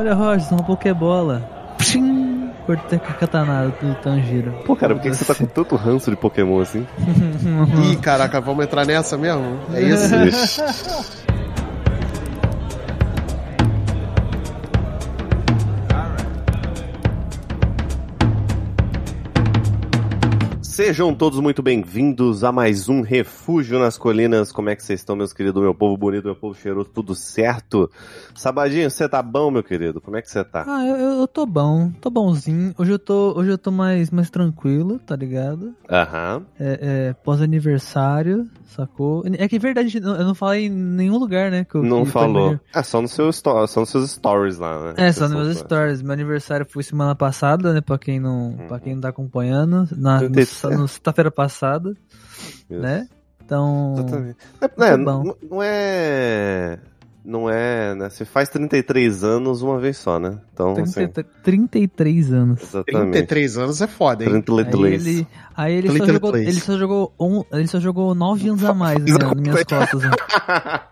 [0.00, 1.42] Olha, Roger, uma Pokébola.
[1.76, 2.50] Pshim!
[2.64, 4.50] Cortei com a katanada do Tanjiro.
[4.64, 6.86] Pô, cara, por que, que você tá com tanto ranço de Pokémon assim?
[7.92, 9.60] Ih, caraca, vamos entrar nessa mesmo?
[9.74, 10.14] É isso?
[20.90, 24.50] Sejam todos muito bem-vindos a mais um Refúgio nas Colinas.
[24.50, 25.62] Como é que vocês estão, meus queridos?
[25.62, 27.88] Meu povo bonito, meu povo cheiroso, tudo certo?
[28.34, 30.00] Sabadinho, você tá bom, meu querido?
[30.00, 30.64] Como é que você tá?
[30.66, 32.74] Ah, eu, eu tô bom, tô bonzinho.
[32.76, 35.72] Hoje eu tô, hoje eu tô mais, mais tranquilo, tá ligado?
[35.88, 36.42] Aham.
[36.58, 39.22] É, é, pós-aniversário, sacou?
[39.38, 41.64] É que é verdade, eu não falei em nenhum lugar, né?
[41.72, 42.58] Eu- Não falou.
[42.74, 44.94] Ah, só, no seu só nos seus stories lá, né?
[44.96, 46.02] É, só nos meus stories.
[46.02, 47.80] Meu aniversário foi semana passada, né?
[47.80, 48.66] Pra quem não, Uhum.
[48.66, 49.86] pra quem não tá acompanhando.
[49.96, 50.79] Na, no, 37.
[50.80, 51.94] No sexta-feira passada,
[52.68, 52.80] Isso.
[52.80, 53.06] né?
[53.44, 53.94] Então.
[53.98, 54.36] Exatamente.
[54.60, 55.24] É, é, bom.
[55.24, 56.78] não, não é.
[57.22, 58.08] Não é, né?
[58.08, 60.38] Você faz 33 anos uma vez só, né?
[60.54, 62.62] Então, assim, 30, 33 anos.
[62.62, 63.12] exatamente.
[63.12, 64.30] 33 anos é foda, hein?
[64.40, 65.06] 33.
[65.06, 68.64] Aí ele, aí ele, só jogou, ele só jogou um, ele só jogou 9 anos
[68.64, 70.02] a mais né, nas minhas costas.
[70.02, 70.10] né?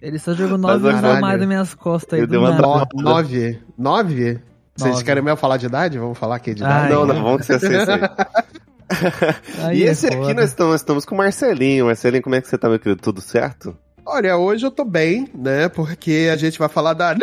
[0.00, 2.38] Ele só jogou 9 Faz anos a mais nas minhas costas aí Eu do dei
[2.38, 2.62] uma nada.
[2.62, 3.60] tra- No- Nove?
[3.76, 4.40] Nove?
[4.76, 5.04] Vocês Nove.
[5.04, 5.98] querem mesmo falar de idade?
[5.98, 6.84] Vamos falar aqui de idade?
[6.84, 7.66] Ai, não, não, vamos ser assim.
[9.62, 10.34] Aí e é esse aqui foda.
[10.34, 11.86] nós estamos, estamos com o Marcelinho.
[11.86, 13.00] Marcelinho, como é que você tá, meu querido?
[13.00, 13.76] Tudo certo?
[14.04, 15.68] Olha, hoje eu tô bem, né?
[15.68, 17.14] Porque a gente vai falar da...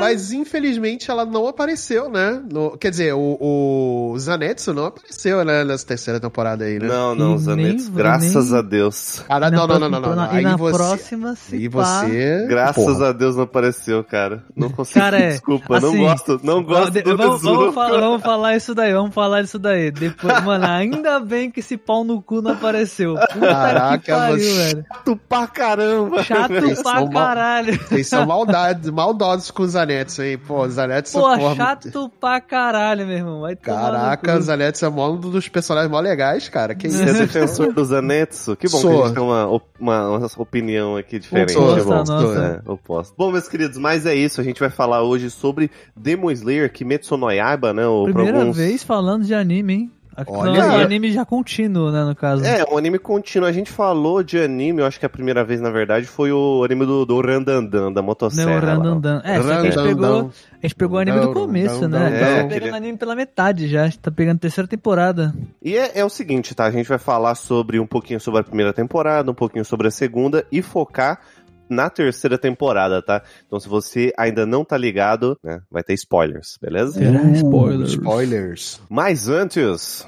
[0.00, 2.40] Mas infelizmente ela não apareceu, né?
[2.50, 5.64] No- Quer dizer, o, o Zanetsu não apareceu, né?
[5.64, 6.86] Nessa terceira temporada aí, né?
[6.88, 9.22] Não, não, E Zanetes, nem- graças nem- a Deus.
[9.28, 10.32] Ah, E não, não, não, não, não, não.
[10.34, 10.76] E Aí na você...
[10.76, 12.46] próxima, se E pá- você...
[12.48, 13.08] Graças porra.
[13.08, 14.44] a Deus não apareceu, cara.
[14.56, 15.80] Não consegui, Cara, é, desculpa.
[15.80, 19.14] não assim, gosto, não gosto De- do vamos, vamos, falar, vamos falar isso daí, vamos
[19.14, 19.90] falar isso daí.
[19.90, 23.14] Depois, mano, ainda bem que esse pau no cu não apareceu.
[23.14, 24.84] Puta Caraca, que pariu, velho.
[24.92, 25.97] Chato pra caramba.
[26.22, 27.78] Chato Vocês pra mal- caralho.
[27.78, 30.38] Vocês são maldades, maldosos com os Zanetsu, hein?
[30.38, 31.18] Pô, os Zanetsu...
[31.18, 33.40] Pô, porra, chato pra caralho, meu irmão.
[33.40, 36.74] Vai Caraca, Zanetsu é um dos personagens mó legais, cara.
[36.74, 36.98] Que isso?
[36.98, 38.56] Você é defensor do Zanetsu?
[38.56, 38.90] Que bom Sou.
[38.90, 41.52] que a gente tem uma, uma, uma opinião aqui diferente.
[41.52, 41.90] Sou, é bom.
[41.90, 42.62] nossa.
[42.66, 43.14] É, oposto.
[43.16, 44.40] Bom, meus queridos, mas é isso.
[44.40, 47.82] A gente vai falar hoje sobre Demon Slayer, Kimetsu no Yaiba, né?
[48.04, 48.56] Primeira alguns...
[48.56, 49.92] vez falando de anime, hein?
[50.26, 50.80] Olha Não, aí.
[50.80, 52.44] e anime já contínuo, né, no caso.
[52.44, 53.48] É, um anime contínuo.
[53.48, 56.64] A gente falou de anime, eu acho que a primeira vez, na verdade, foi o
[56.64, 58.50] anime do, do Randandan, da Né, motosserra.
[58.50, 58.60] o lá.
[58.74, 59.20] Randandan.
[59.24, 60.30] É, só que a gente pegou,
[60.62, 61.98] a gente pegou o anime do começo, né?
[61.98, 62.06] randandão.
[62.06, 64.40] A gente tá É, pegando queria- anime pela metade já, a gente tá pegando a
[64.40, 65.34] terceira temporada.
[65.62, 66.64] E é, é o seguinte, tá?
[66.66, 69.90] A gente vai falar sobre um pouquinho sobre a primeira temporada, um pouquinho sobre a
[69.90, 71.20] segunda e focar
[71.68, 73.22] na terceira temporada, tá?
[73.46, 76.98] Então se você ainda não tá ligado, né, vai ter spoilers, beleza?
[76.98, 77.90] Terá spoilers.
[77.90, 78.80] Spoilers.
[78.88, 80.06] Mas antes,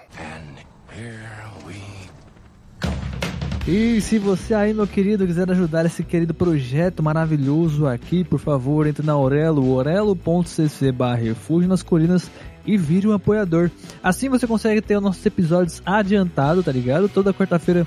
[3.68, 8.84] E se você aí, meu querido, quiser ajudar esse querido projeto maravilhoso aqui, por favor,
[8.84, 12.28] entre na Orelo, orelo.cc barra refúgio nas colinas
[12.66, 13.70] e vire um apoiador.
[14.02, 17.08] Assim você consegue ter os nossos episódios adiantado, tá ligado?
[17.08, 17.86] Toda quarta-feira,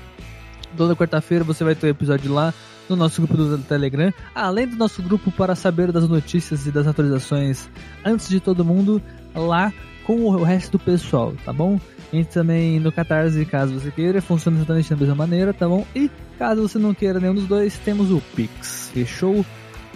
[0.74, 2.54] toda quarta-feira você vai ter o episódio lá
[2.88, 6.86] no nosso grupo do Telegram, além do nosso grupo para saber das notícias e das
[6.86, 7.68] atualizações
[8.04, 9.00] antes de todo mundo,
[9.34, 9.72] lá
[10.04, 11.80] com o resto do pessoal, tá bom?
[12.12, 15.86] Entre também no Catarse, caso você queira, funciona exatamente da mesma maneira, tá bom?
[15.94, 18.90] E caso você não queira nenhum dos dois, temos o Pix.
[18.92, 19.44] Fechou?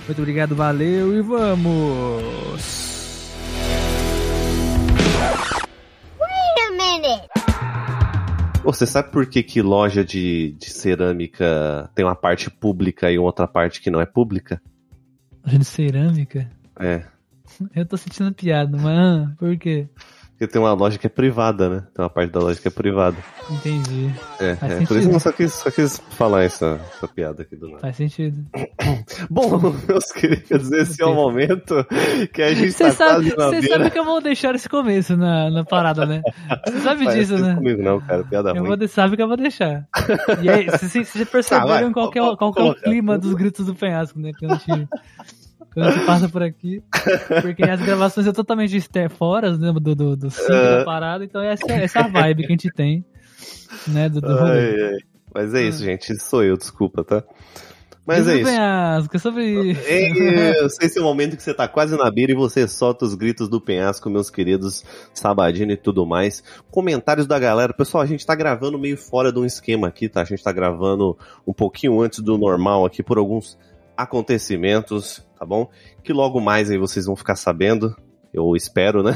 [0.07, 2.88] Muito obrigado, valeu e vamos!
[8.69, 13.19] Ô, você sabe por que, que loja de, de cerâmica tem uma parte pública e
[13.19, 14.61] outra parte que não é pública?
[15.43, 16.51] De cerâmica?
[16.79, 17.03] É.
[17.75, 19.89] Eu tô sentindo piada, mas ah, por quê?
[20.39, 21.83] Porque tem uma loja que é privada, né?
[21.93, 23.17] Tem uma parte da loja que é privada.
[23.51, 24.09] Entendi.
[24.39, 24.87] É, Faz é.
[24.87, 27.81] Por isso eu só quis, só quis falar essa, essa piada aqui do nada.
[27.81, 28.47] Faz sentido.
[29.29, 31.85] Bom, meus queridos, esse é o momento
[32.33, 35.51] que a gente Você tá sabe, você sabe que eu vou deixar esse começo na,
[35.51, 36.23] na parada, né?
[36.69, 37.57] Você sabe Faz disso, isso né?
[37.57, 38.77] comigo não, cara, piada Eu ruim.
[38.77, 39.89] vou sabe que eu vou deixar.
[40.41, 42.83] E aí, vocês já perceberam vai, qual, que é, qual que é o colocar.
[42.83, 44.31] clima dos gritos do penhasco, né?
[44.39, 44.89] Quando a gente,
[45.73, 46.83] quando gente passa por aqui.
[47.43, 48.81] Porque as gravações são totalmente
[49.11, 50.79] fora né, do, do, do cinto É.
[50.79, 53.05] da parada, então essa, essa é a vibe que a gente tem,
[53.87, 54.09] né?
[54.09, 54.39] Do, do.
[54.39, 54.99] Ai, ai.
[55.35, 56.13] Mas é isso, gente.
[56.13, 57.23] Isso sou eu, desculpa, tá?
[58.09, 58.45] Mas é isso.
[58.47, 59.73] penhasco, é sobre.
[59.87, 62.67] É, eu sei esse é o momento que você tá quase na beira e você
[62.67, 64.83] solta os gritos do penhasco, meus queridos
[65.13, 66.43] Sabadino e tudo mais.
[66.71, 67.75] Comentários da galera.
[67.75, 70.23] Pessoal, a gente tá gravando meio fora de um esquema aqui, tá?
[70.23, 73.59] A gente tá gravando um pouquinho antes do normal aqui por alguns
[73.99, 75.69] acontecimentos, tá bom?
[76.05, 77.97] Que logo mais aí vocês vão ficar sabendo.
[78.39, 79.13] Eu espero, né?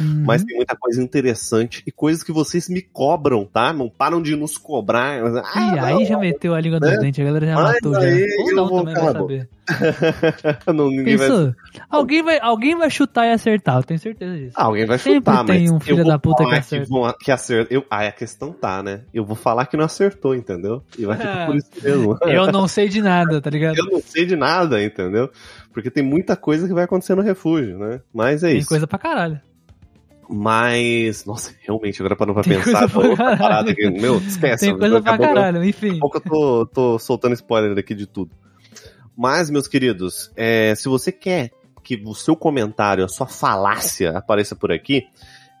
[0.00, 0.24] Uhum.
[0.26, 3.72] Mas tem muita coisa interessante e coisas que vocês me cobram, tá?
[3.72, 5.20] Não param de nos cobrar.
[5.54, 6.90] Ah, Ih, aí não, já meteu a língua né?
[6.90, 8.00] nos dentes, a galera já Mas matou já.
[8.00, 9.48] aí Ou eu não vou também vai saber.
[10.74, 11.28] não, ninguém vai...
[11.28, 11.54] Pensou?
[11.90, 14.52] Alguém vai, alguém vai chutar e acertar, eu tenho certeza disso.
[14.54, 16.86] Ah, alguém vai Sempre chutar, tem mas um eu filho da puta que acerta.
[16.88, 17.72] vão- que acerta.
[17.74, 19.00] Eu, ah, a questão tá, né?
[19.12, 20.82] Eu vou falar que não acertou, entendeu?
[20.98, 22.18] E vai ficar por isso mesmo.
[22.22, 23.76] Eu não sei de nada, tá ligado?
[23.78, 25.30] Eu não sei de nada, entendeu?
[25.74, 28.00] Porque tem muita coisa que vai acontecer no refúgio, né?
[28.14, 28.68] Mas é Tem isso.
[28.68, 29.38] coisa pra caralho.
[30.30, 33.38] Mas, nossa, realmente, agora parando pra Tem pensar, coisa tô pra caralho.
[33.38, 33.90] parada aqui.
[33.90, 34.66] Meu, esquece.
[34.66, 35.88] Tem coisa pra pouco eu- caralho, enfim.
[35.88, 38.30] Daqui a pouco eu tô, tô soltando spoiler aqui de tudo.
[39.16, 41.50] Mas, meus queridos, é, se você quer
[41.82, 45.02] que o seu comentário, a sua falácia apareça por aqui,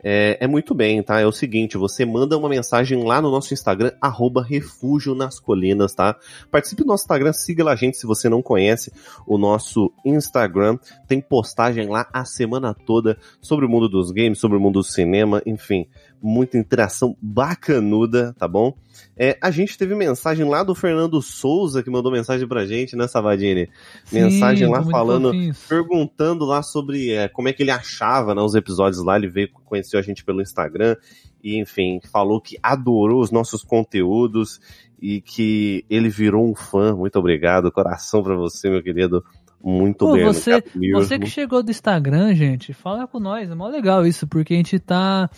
[0.06, 1.18] é, é muito bem, tá?
[1.18, 5.94] É o seguinte, você manda uma mensagem lá no nosso Instagram, arroba Refúgio nas Colinas,
[5.94, 6.14] tá?
[6.50, 8.92] Participe do nosso Instagram, siga lá a gente se você não conhece
[9.26, 10.78] o nosso Instagram.
[11.08, 14.84] Tem postagem lá a semana toda sobre o mundo dos games, sobre o mundo do
[14.84, 15.86] cinema, enfim,
[16.26, 18.74] muita interação bacanuda, tá bom?
[19.16, 23.06] É, a gente teve mensagem lá do Fernando Souza, que mandou mensagem pra gente, né,
[23.06, 23.68] Savadini?
[24.10, 25.32] Mensagem Sim, lá falando-
[25.68, 29.16] perguntando lá sobre é, como é que ele achava né, os episódios lá.
[29.16, 30.96] Ele veio, conheceu a gente pelo Instagram
[31.42, 34.58] e, enfim, falou que adorou os nossos conteúdos
[35.00, 36.96] e que ele virou um fã.
[36.96, 39.22] Muito obrigado, coração pra você, meu querido.
[39.62, 40.24] Muito Pô, bem.
[40.24, 40.62] você-.
[40.94, 43.50] Você que chegou do Instagram, gente, fala com nós.
[43.50, 45.30] É mó legal isso, porque a gente tá.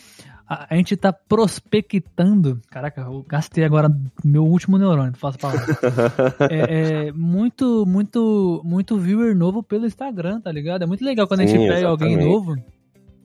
[0.49, 2.61] A, a gente tá prospectando.
[2.71, 3.89] Caraca, eu gastei agora
[4.25, 5.65] meu último neurônio, faço palavra.
[6.51, 10.83] é, é muito, muito, muito viewer novo pelo Instagram, tá ligado?
[10.83, 12.55] É muito legal quando a gente Sim, pega alguém novo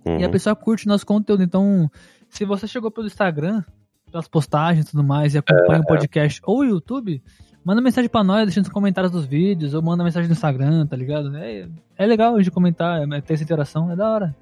[0.05, 0.31] e a Uhum.
[0.31, 1.43] pessoa curte nosso conteúdo.
[1.43, 1.89] Então,
[2.29, 3.63] se você chegou pelo Instagram,
[4.11, 5.81] pelas postagens e tudo mais, e acompanha É.
[5.81, 7.21] o podcast ou o YouTube,
[7.63, 10.95] manda mensagem pra nós, deixa nos comentários dos vídeos, ou manda mensagem no Instagram, tá
[10.95, 11.35] ligado?
[11.37, 11.67] É,
[11.97, 14.35] é legal de comentar, é, ter essa interação, é da hora.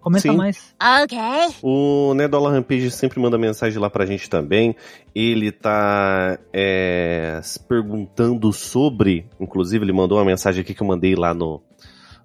[0.00, 0.36] Comenta Sim.
[0.36, 0.74] mais.
[1.04, 1.56] Okay.
[1.62, 4.74] O Nedola Rampage sempre manda mensagem lá pra gente também.
[5.14, 9.26] Ele tá é, se perguntando sobre.
[9.40, 11.60] Inclusive, ele mandou uma mensagem aqui que eu mandei lá no,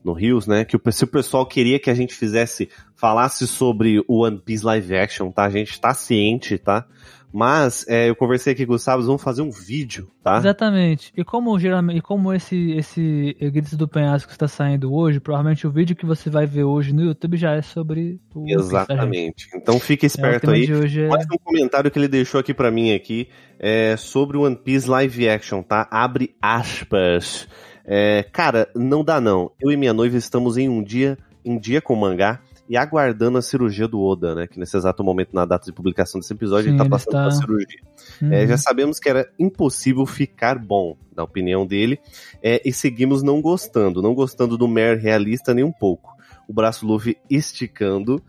[0.04, 0.64] no Rios, né?
[0.64, 4.66] Que o, se o pessoal queria que a gente fizesse, falasse sobre o One Piece
[4.66, 5.46] Live Action, tá?
[5.46, 6.86] A gente tá ciente, tá?
[7.34, 10.38] Mas é, eu conversei aqui com o Gustavo, vamos fazer um vídeo, tá?
[10.38, 11.12] Exatamente.
[11.18, 15.72] E como geralmente, e como esse esse Gritos do Penhasco está saindo hoje, provavelmente o
[15.72, 18.66] vídeo que você vai ver hoje no YouTube já é sobre o One Piece, gente?
[18.68, 19.48] Exatamente.
[19.56, 20.72] Então fique É, esperto tema aí.
[20.72, 23.28] hoje é Mais um comentário que ele deixou aqui pra mim aqui
[23.60, 25.88] é sobre o One Piece Live Action, tá?
[25.90, 27.48] Abre aspas.
[27.84, 29.52] É, cara, não dá não.
[29.60, 32.40] Eu e minha noiva estamos em um dia, em dia com o mangá
[32.70, 34.48] e aguardando a cirurgia do Oda, né?
[34.48, 37.08] Que nesse exato momento, na data de publicação desse episódio, Sim, ele tá ele passando
[37.08, 37.80] está- pela cirurgia.
[38.22, 38.34] Uhum.
[38.34, 42.00] É, já sabemos que era impossível ficar bom, na opinião dele,
[42.42, 46.14] é, e seguimos não gostando, não gostando do Mer realista nem um pouco.
[46.48, 48.22] O braço Luffy esticando,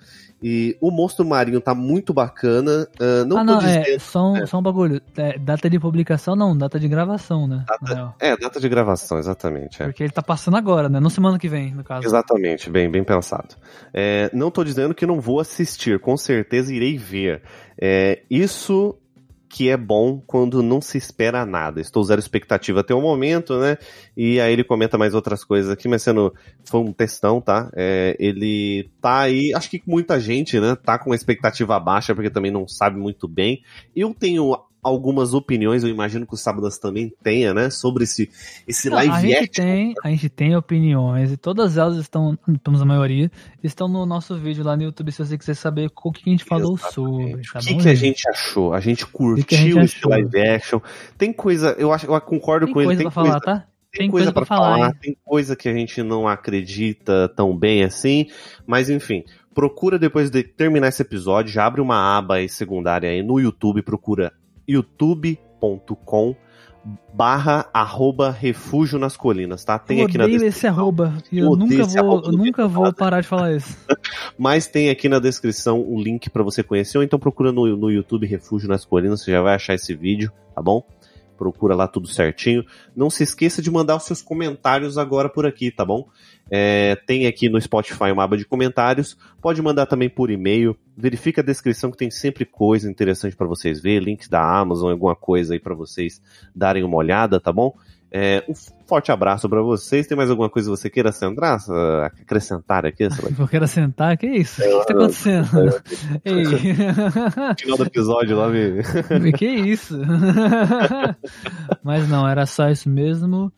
[0.46, 2.87] e o monstro marinho tá muito bacana.
[3.00, 3.88] ah, não ah, não, dizendo.
[3.88, 4.44] é, só um, é.
[4.44, 5.00] só um bagulho.
[5.17, 7.64] É, data de publicação não, data de gravação, né?
[7.82, 8.14] real.
[8.20, 9.82] É, data de gravação, exatamente.
[9.82, 9.87] é.
[9.87, 11.00] Porque ele tá passando agora, né?
[11.00, 12.06] Não semana que vem, no caso.
[12.06, 13.55] Exatamente, bem, bem pensado.
[13.94, 17.41] É, não tô dizendo que não vou assistir, com certeza irei ver.
[17.81, 18.99] É, isso
[19.55, 21.81] que é bom quando não se espera nada.
[21.81, 23.79] Estou zero expectativa até o momento, né?
[24.17, 26.35] E aí ele comenta mais outras coisas aqui, mas sendo
[26.65, 27.71] foi um textão, tá?
[27.73, 32.31] É, ele tá aí, acho que muita gente, né, tá com uma expectativa baixa porque
[32.31, 33.63] também não sabe muito bem.
[33.94, 38.31] Eu tenho algumas opiniões, eu imagino que o Sábadas também tenha, né, sobre esse
[38.69, 39.64] esse Não, a live gente action.
[39.64, 43.31] tem, a gente tem opiniões e todas elas estão, pelo a maioria,
[43.62, 46.44] estão no nosso vídeo lá no YouTube se você quiser saber o que, a gente
[46.44, 47.32] falou sobre.
[47.32, 47.53] Exatamente.
[47.53, 48.74] Tá o que, que a gente achou?
[48.74, 50.10] A gente curtiu a gente esse achou?
[50.10, 50.81] live action.
[51.17, 52.88] Tem coisa, eu acho, eu concordo Tem com ele.
[52.88, 53.67] coisa Tem pra coisa, falar, tá?
[53.93, 54.94] tem coisa pra falar, falar, hein?
[55.00, 58.26] tem coisa que a gente não acredita tão bem assim,
[58.67, 59.24] mas enfim.
[59.55, 63.82] Procura depois de terminar esse episódio, já abre uma aba aí secundária aí no YouTube,
[63.82, 64.32] procura
[64.69, 66.37] youtube.com
[67.13, 69.79] barra arroba refúgio nas colinas, tá?
[69.79, 70.49] Tem eu aqui na descrição.
[70.49, 71.15] esse arroba.
[71.33, 73.77] Eu eu nunca vou, arroba eu nunca vou parar de falar isso.
[74.37, 77.91] Mas tem aqui na descrição o link pra você conhecer, ou então procura no, no
[77.91, 80.85] YouTube Refúgio nas Colinas, você já vai achar esse vídeo, tá bom?
[81.39, 82.65] Procura lá tudo certinho.
[82.94, 86.06] Não se esqueça de mandar os seus comentários agora por aqui, tá bom?
[86.51, 89.17] É, tem aqui no Spotify uma aba de comentários.
[89.41, 90.77] Pode mandar também por e-mail.
[90.96, 95.17] Verifica a descrição que tem sempre coisa interessante pra vocês ver, links da Amazon, alguma
[95.17, 96.22] coisa aí pra vocês
[96.55, 97.74] darem uma olhada, tá bom?
[98.17, 98.55] É, um
[98.86, 100.06] forte abraço pra vocês.
[100.06, 101.58] Tem mais alguma coisa que você queira acrescentar,
[102.05, 103.08] acrescentar aqui?
[103.36, 104.63] Eu quero sentar, que isso?
[104.63, 105.48] O que, que tá acontecendo?
[106.24, 106.44] Ei,
[107.58, 109.32] Final do episódio lá, me...
[109.36, 109.98] que isso?
[111.82, 113.53] Mas não, era só isso mesmo.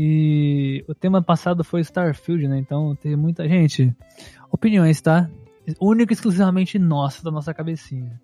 [0.00, 2.56] E o tema passado foi Starfield, né?
[2.58, 3.92] Então teve muita gente.
[4.52, 5.28] opiniões, tá?
[5.80, 8.20] Única e exclusivamente nossa, da nossa cabecinha.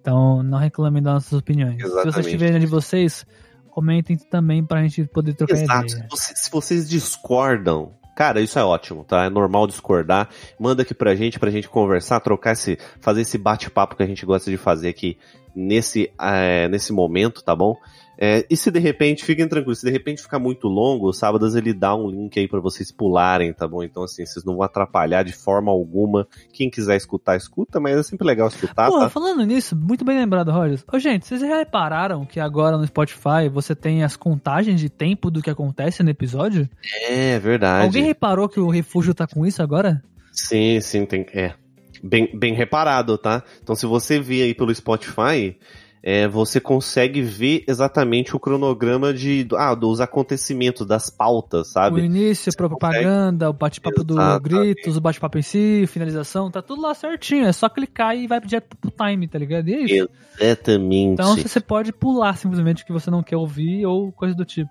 [0.00, 1.76] Então, não reclamem das nossas opiniões.
[1.76, 2.14] Se Exatamente.
[2.14, 3.26] vocês tiverem de vocês,
[3.70, 5.86] comentem também pra gente poder trocar Exato.
[5.92, 6.08] ideia.
[6.14, 9.24] Se- Se vocês discordam, cara, isso é ótimo, tá?
[9.26, 10.30] É normal discordar.
[10.58, 14.24] Manda aqui pra gente, pra gente conversar, trocar esse, fazer esse bate-papo que a gente
[14.24, 15.18] gosta de fazer aqui
[15.54, 17.76] nesse, eh, nesse momento, tá bom?
[18.20, 21.54] É, e se de repente, fiquem tranquilos, se de repente ficar muito longo, o Sábados
[21.54, 23.84] ele dá um link aí pra vocês pularem, tá bom?
[23.84, 26.26] Então assim, vocês não vão atrapalhar de forma alguma.
[26.52, 29.08] Quem quiser escutar, escuta, mas é sempre legal escutar, Pô, tá?
[29.08, 30.84] falando nisso, muito bem lembrado, Rogers.
[30.92, 35.30] Ô, gente, vocês já repararam que agora no Spotify você tem as contagens de tempo
[35.30, 36.68] do que acontece no episódio?
[37.08, 37.86] É verdade.
[37.86, 40.02] Alguém reparou que o refúgio tá com isso agora?
[40.32, 41.24] Sim, sim, tem.
[41.32, 41.54] É.
[42.02, 43.42] Bem, bem reparado, tá?
[43.62, 45.56] Então, se você vê aí pelo Spotify,
[46.02, 52.00] é, você consegue ver exatamente o cronograma de, ah, dos acontecimentos, das pautas, O sabe?
[52.02, 54.16] início, a propaganda, o bate-papo do.
[54.40, 57.46] Gritos, o bate-papo em si, finalização, tá tudo lá certinho.
[57.46, 59.68] É só clicar e vai direto pro time, tá ligado?
[59.68, 60.08] E é isso.
[60.38, 61.12] Exatamente.
[61.14, 64.70] Então você pode pular simplesmente o que você não quer ouvir ou coisa do tipo.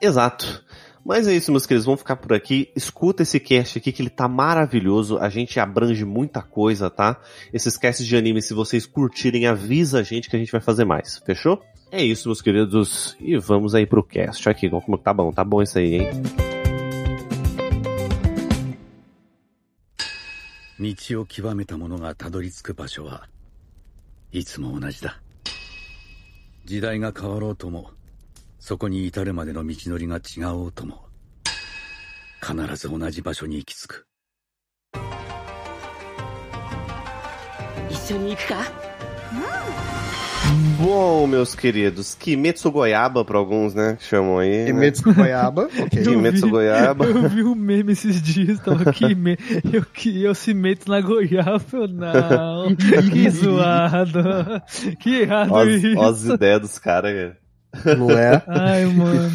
[0.00, 0.64] Exato.
[1.07, 1.85] Mas é isso, meus queridos.
[1.85, 2.71] Vamos ficar por aqui.
[2.75, 5.17] Escuta esse cast aqui que ele tá maravilhoso.
[5.17, 7.19] A gente abrange muita coisa, tá?
[7.51, 10.85] Esses casts de anime, se vocês curtirem, avisa a gente que a gente vai fazer
[10.85, 11.21] mais.
[11.25, 11.61] Fechou?
[11.91, 13.15] É isso, meus queridos.
[13.19, 14.47] E vamos aí pro cast.
[14.47, 15.31] Olha aqui como tá bom.
[15.31, 16.11] Tá bom isso aí, hein?
[20.83, 23.29] 道を極めた者がたどり着く場所は
[24.31, 25.21] いつも同じだ
[26.65, 27.91] 時代が変わろうとも
[28.68, 31.06] そこに至るまでの道のりが違おうとも
[32.42, 34.06] 必ず同じ場所に行き着く
[37.88, 38.56] 一緒に行くか
[40.78, 42.14] Bom, meus queridos.
[42.14, 43.96] Kimetsu Goiaba pra alguns, né?
[43.98, 44.48] Que chamam aí.
[44.60, 44.66] né?
[44.66, 45.98] Kimetsu Goiaba, ok.
[46.00, 47.04] Eu Kimetsu vi- Goiaba.
[47.06, 49.38] Eu vi um meme esses dias, tava aqui, me-
[49.72, 54.62] eu que eu se meto na goiaba, eu não, que zoado,
[55.00, 55.98] que errado as- isso.
[55.98, 57.47] ó as ideias dos caras, cara.
[57.98, 58.42] Não é?
[58.48, 59.30] Ai, mano.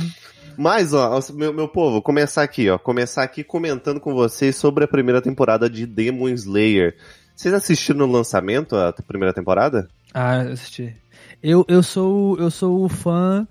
[0.58, 2.78] Mas, ó, meu, meu povo, começar aqui, ó.
[2.78, 6.96] Começar aqui comentando com vocês sobre a primeira temporada de Demon Slayer.
[7.36, 9.88] Vocês assistiram no lançamento a primeira temporada?
[10.14, 10.96] Ah, eu assisti.
[11.42, 13.48] Eu, eu sou eu sou o fã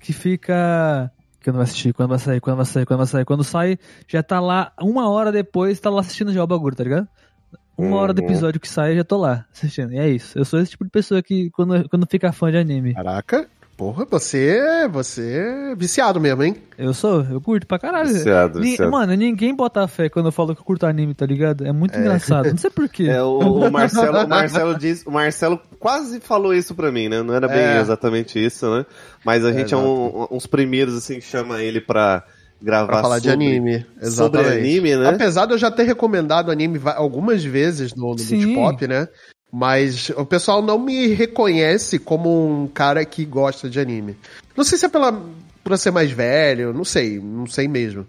[0.00, 1.10] que fica
[1.46, 3.24] não vai assistir, quando vai sair, quando vai sair, quando vai sair.
[3.24, 6.84] Quando sai, já tá lá, uma hora depois, tá lá assistindo já o bagulho, tá
[6.84, 7.06] ligado?
[7.76, 8.28] Uma hora do Uhum.
[8.28, 9.92] episódio que sai, eu já tô lá assistindo.
[9.92, 10.38] E é isso.
[10.38, 14.06] Eu sou esse tipo de pessoa que, quando, quando fica fã de anime, Caraca, porra,
[14.10, 16.56] você, você é viciado mesmo, hein?
[16.76, 18.08] eu sou, eu curto pra caralho.
[18.12, 18.90] Viciado, Ni- viciado.
[18.90, 21.66] Mano, ninguém bota fé quando eu falo que eu curto anime, tá ligado?
[21.66, 22.48] É muito engraçado.
[22.50, 23.04] Não sei porquê.
[23.04, 27.22] É, o, o Marcelo, o Marcelo diz, o Marcelo quase falou isso pra mim, né?
[27.22, 27.80] Não era bem É.
[27.80, 28.84] exatamente isso, né?
[29.24, 32.24] Mas a É, gente é, um- uns primeiros, assim, que chama ele pra
[32.62, 33.78] gravar Pra falar de sobre- anime.
[34.00, 34.06] Sobre
[34.40, 34.58] Exatamente.
[34.58, 35.08] anime, né?
[35.10, 38.46] Apesar de eu já ter recomendado anime algumas vezes no, no Sim.
[38.46, 39.08] Multipop, né?
[39.56, 44.16] Mas o pessoal não me reconhece como um cara que gosta de anime.
[44.56, 45.12] Não sei se é pela,
[45.62, 48.04] por ser mais velho, não sei, não sei mesmo.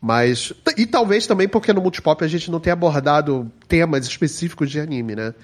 [0.00, 0.52] Mas.
[0.76, 5.14] E talvez também porque no Multipop a gente não tem abordado temas específicos de anime,
[5.14, 5.34] né?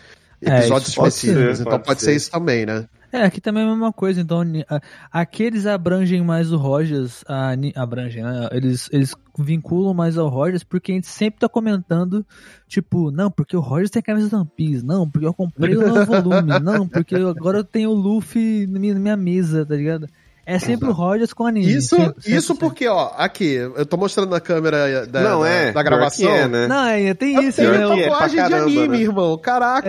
[0.44, 1.60] É, Episódios específicos.
[1.60, 2.06] então pode ser.
[2.10, 2.86] ser isso também, né?
[3.12, 4.80] É, aqui também é a mesma coisa, então ni- a-
[5.12, 8.48] aqueles abrangem mais o Rogers, a, abrangem, né?
[8.50, 12.26] Eles, eles vinculam mais ao Rogers porque a gente sempre tá comentando,
[12.66, 15.76] tipo, não, porque o Rogers tem a camisa do One Piece, não, porque eu comprei
[15.76, 19.64] o novo volume, não, porque agora eu tenho o Luffy na minha, na minha mesa,
[19.64, 20.08] tá ligado?
[20.46, 21.72] É sempre o Rogers com anime.
[21.72, 22.60] Isso, sempre, sempre, isso sempre.
[22.68, 25.72] porque, ó, aqui, eu tô mostrando na câmera da, Não da, é.
[25.72, 26.30] da gravação.
[26.30, 26.66] é, né?
[26.66, 28.00] Não, é, tem Eu isso, tenho né?
[28.02, 28.08] é.
[28.10, 28.98] tatuagem de caramba, anime, né?
[28.98, 29.38] irmão.
[29.38, 29.88] Caraca.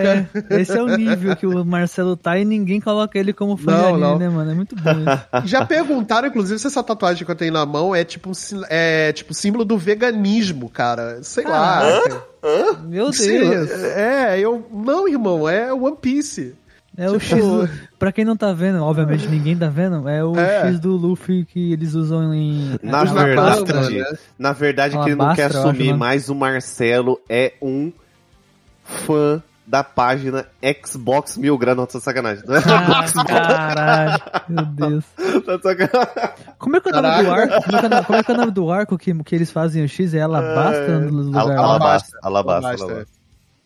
[0.50, 3.70] É, esse é o nível que o Marcelo tá e ninguém coloca ele como fã
[3.72, 4.18] Não, de anime, não.
[4.18, 4.50] né, mano?
[4.50, 5.44] É muito bom isso.
[5.46, 8.62] Já perguntaram, inclusive, se essa tatuagem que eu tenho na mão é tipo um sim-
[8.70, 11.22] é, tipo símbolo do veganismo, cara.
[11.22, 11.82] Sei lá.
[12.84, 13.70] Meu Sei Deus.
[13.70, 13.88] lá.
[13.88, 14.64] É, eu.
[14.72, 16.54] Não, irmão, é One Piece.
[16.96, 17.68] É o Tipo- X do...
[17.98, 20.62] Pra quem não tá vendo, obviamente ninguém tá vendo, é o É.
[20.68, 22.78] X do Luffy que eles usam em...
[22.82, 24.04] Na verdade, né?
[24.38, 25.96] na verdade, que ele não quer eu acho, assumir, né?
[25.98, 27.92] mas o Marcelo é um
[28.84, 30.46] fã da página
[30.86, 31.76] Xbox Mil Graus.
[31.76, 32.44] Nossa, sacanagem.
[32.46, 35.04] Não é Ah, caralho, meu Deus.
[35.44, 36.34] Tá sacanagem.
[36.58, 37.62] Como é que é o nome do arco?
[37.64, 39.14] Como é que é, o nome- como é que é o nome do arco que,
[39.24, 40.14] que eles fazem o X?
[40.14, 41.42] É Alabasta no lugar?
[41.42, 42.84] Alabasta, alabasta, Alabasta.
[42.84, 43.06] alabasta.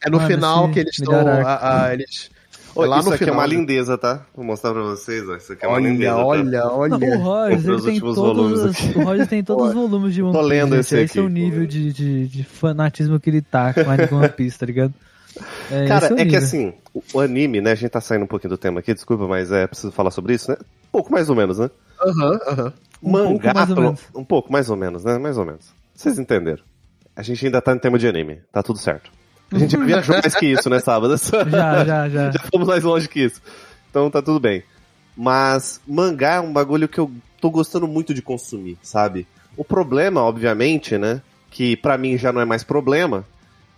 [0.02, 1.92] É no Mano, final que eles estão.
[1.92, 2.30] eles.
[2.74, 3.34] Ô, é lá isso no aqui final.
[3.34, 4.24] é uma lindeza, tá?
[4.34, 5.36] Vou mostrar pra vocês, ó.
[5.36, 6.10] Isso aqui é uma Olha, lindeza.
[6.14, 6.24] tá?
[6.24, 6.94] olha, olha.
[6.94, 8.98] O Rogers, Comprei ele os tem últimos todos, volumes os- aqui.
[8.98, 10.48] o Rogers tem todos os volumes de One Tô Piece.
[10.48, 10.80] lendo gente.
[10.80, 14.18] esse Esse é o aqui, nível de, de, de fanatismo que ele tá com a-
[14.20, 14.94] One Piece, tá ligado?
[15.70, 16.72] É, Cara, o é que assim,
[17.14, 17.72] o, anime, né?
[17.72, 20.34] A gente tá saindo um pouquinho do tema aqui, desculpa, mas é preciso falar sobre
[20.34, 20.56] isso, né?
[20.60, 21.70] Um pouco mais ou menos, né?
[22.00, 22.72] Aham, aham.
[23.02, 24.00] Um pouco Mangá, mais ou pelo- menos.
[24.14, 25.18] um pouco mais ou menos, né?
[25.18, 25.72] Mais ou menos.
[25.94, 26.62] Vocês entenderam.
[27.16, 29.10] A gente ainda tá no tema de anime, tá tudo certo.
[29.52, 31.16] A gente já viajou mais que isso, né, sábado?
[31.50, 32.30] Já, já, já.
[32.30, 33.40] já fomos mais longe que isso.
[33.90, 34.62] Então tá tudo bem.
[35.16, 39.26] Mas mangá é um bagulho que eu tô gostando muito de consumir, sabe?
[39.56, 43.24] O problema, obviamente, né, que pra mim já não é mais problema,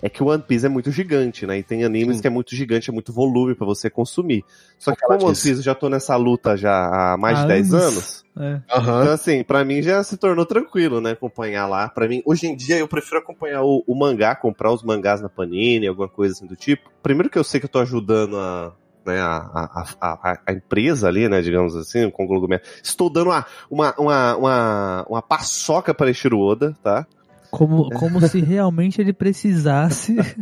[0.02, 1.58] é que o One Piece é muito gigante, né?
[1.58, 2.22] E tem animes Sim.
[2.22, 4.44] que é muito gigante, é muito volume pra você consumir.
[4.78, 5.48] Só que como One disse.
[5.48, 7.84] Piece eu já tô nessa luta já há mais Há de 10 anos.
[7.94, 8.60] anos, É.
[8.76, 9.02] Aham.
[9.02, 11.12] então, assim, pra mim já se tornou tranquilo, né?
[11.12, 11.88] Acompanhar lá.
[11.88, 15.28] Pra mim, hoje em dia, eu prefiro acompanhar o, o mangá, comprar os mangás na
[15.28, 16.90] Panini, alguma coisa assim do tipo.
[17.02, 18.74] Primeiro que eu sei que eu tô ajudando a.
[19.04, 22.64] Né, a, a, a, a- a empresa ali, né, digamos assim, o conglomerado.
[22.80, 27.04] Estou dando uma, uma, uma, uma, uma paçoca para Ishiro Oda, tá?
[27.52, 30.16] Como, como se realmente ele precisasse.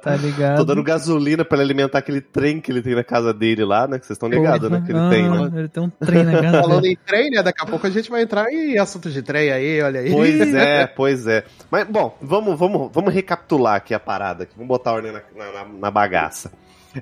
[0.00, 0.58] tá ligado?
[0.58, 3.88] Tô dando gasolina para ele alimentar aquele trem que ele tem na casa dele lá,
[3.88, 3.98] né?
[3.98, 4.80] Que vocês estão ligados, né?
[4.86, 5.50] Que ele tem, né?
[5.52, 6.94] Ah, Ele tem um trem na casa Falando dele.
[6.94, 7.42] em trem, né?
[7.42, 10.12] Daqui a pouco a gente vai entrar em assuntos de trem aí, olha aí.
[10.12, 11.44] Pois é, pois é.
[11.68, 14.44] Mas, bom, vamos, vamos, vamos recapitular aqui a parada.
[14.44, 14.52] Aqui.
[14.54, 16.52] Vamos botar ordem na, na, na bagaça.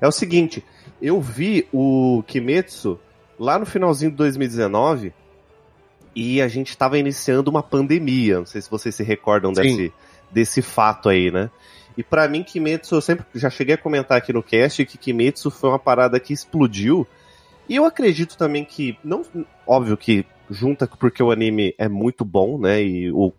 [0.01, 0.65] É o seguinte,
[0.99, 2.99] eu vi o Kimetsu
[3.37, 5.13] lá no finalzinho de 2019
[6.15, 8.39] e a gente estava iniciando uma pandemia.
[8.39, 9.61] Não sei se vocês se recordam Sim.
[9.61, 9.93] desse,
[10.31, 11.49] desse fato aí, né?
[11.95, 15.51] E pra mim, Kimetsu, eu sempre já cheguei a comentar aqui no cast que Kimetsu
[15.51, 17.07] foi uma parada que explodiu.
[17.69, 19.23] E eu acredito também que, não,
[19.65, 22.83] óbvio que junta porque o anime é muito bom, né?
[22.83, 23.31] E o,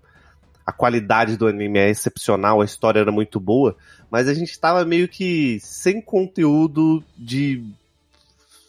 [0.64, 3.76] a qualidade do anime é excepcional, a história era muito boa,
[4.11, 7.62] mas a gente tava meio que sem conteúdo de.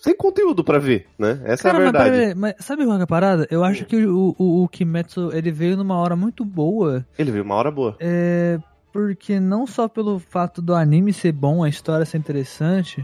[0.05, 1.41] Sem conteúdo pra ver, né?
[1.45, 2.11] Essa Cara, é a mas, verdade.
[2.11, 3.47] peraí, mas sabe qual é a parada?
[3.49, 7.03] Eu acho que o, o, o Kimetsu ele veio numa hora muito boa.
[7.17, 7.97] Ele veio uma hora boa.
[7.99, 8.59] É.
[8.93, 13.03] Porque não só pelo fato do anime ser bom, a história ser interessante,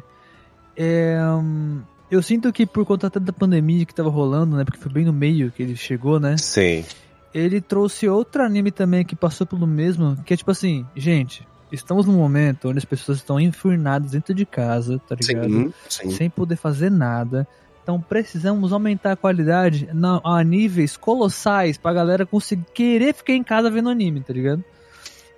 [0.77, 1.81] é, hum,
[2.11, 4.63] eu sinto que por conta até da pandemia que tava rolando, né?
[4.63, 6.37] Porque foi bem no meio que ele chegou, né?
[6.37, 6.85] Sim.
[7.33, 12.05] Ele trouxe outro anime também que passou pelo mesmo, que é tipo assim, gente, estamos
[12.05, 15.47] num momento onde as pessoas estão enfurnadas dentro de casa, tá ligado?
[15.47, 16.11] Sim, sim.
[16.11, 17.47] sem poder fazer nada.
[17.83, 23.43] Então precisamos aumentar a qualidade na- a níveis colossais pra galera conseguir querer ficar em
[23.43, 24.63] casa vendo anime, tá ligado?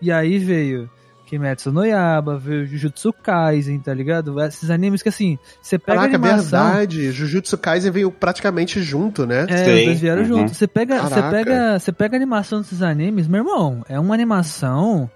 [0.01, 0.89] E aí veio
[1.25, 4.39] Kimetsu no Yaba, veio Jujutsu Kaisen, tá ligado?
[4.41, 6.65] Esses animes que assim, você pega Caraca, a animação...
[6.67, 7.11] verdade.
[7.11, 9.45] Jujutsu Kaisen veio praticamente junto, né?
[9.49, 10.27] É, Sim, dois vieram uhum.
[10.27, 10.57] juntos.
[10.57, 15.09] Você pega, você pega, você pega a animação desses animes, meu irmão, é uma animação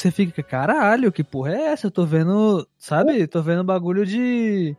[0.00, 1.86] você fica, caralho, que porra é essa?
[1.86, 3.26] Eu tô vendo, sabe?
[3.26, 4.76] Tô vendo bagulho de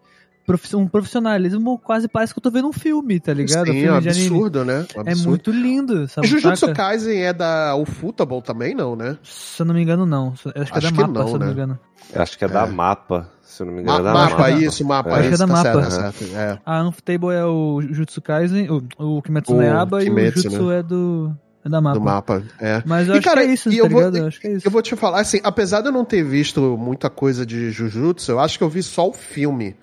[0.75, 3.65] um profissionalismo quase parece que eu tô vendo um filme, tá ligado?
[3.67, 4.27] Sim, filme é um de anime.
[4.27, 4.85] absurdo, né?
[4.95, 5.29] Um É absurdo.
[5.29, 6.25] muito lindo, sabe?
[6.27, 6.73] Jujutsu?
[6.73, 9.17] Kaisen é da Ufotable também, não, né?
[9.23, 10.33] Se eu não me engano, não.
[10.55, 11.51] Eu Acho que Acho é que da mapa, não, se eu não me né?
[11.51, 11.79] engano.
[12.13, 12.65] Eu acho que é, da É.
[12.69, 13.99] mapa, se eu não me Ma engano.
[13.99, 14.51] é da mapa, mapa.
[14.51, 15.09] isso, mapa.
[15.09, 15.11] É.
[15.11, 15.63] isso, Acho que é da tá mapa.
[15.63, 16.35] certo, tá certo.
[16.37, 16.59] É.
[16.65, 18.83] A Unftable é o Jujutsu Kaisen, o,
[19.17, 21.99] o Kimetsu no O Yaba e o Jutsu é do é da mapa.
[21.99, 22.81] Do mapa, é.
[22.85, 24.17] Mas eu E, acho cara, que é isso, e tá eu vou- ligado?
[24.17, 24.67] Eu acho que é isso.
[24.67, 28.31] Eu vou te falar, assim, apesar de eu não ter visto muita coisa de Jujutsu,
[28.31, 29.75] eu acho que eu vi só o filme,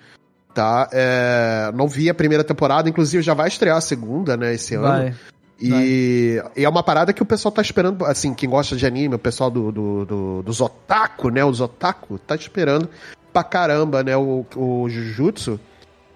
[0.53, 0.89] tá?
[0.91, 4.87] É, não vi a primeira temporada, inclusive já vai estrear a segunda, né, esse ano.
[4.87, 5.13] Vai.
[5.61, 9.15] E, e é uma parada que o pessoal tá esperando, assim, quem gosta de anime,
[9.15, 12.89] o pessoal do, do, do- dos otaku, né, os otaku, tá esperando
[13.31, 15.59] pra caramba, né, o, o Jujutsu.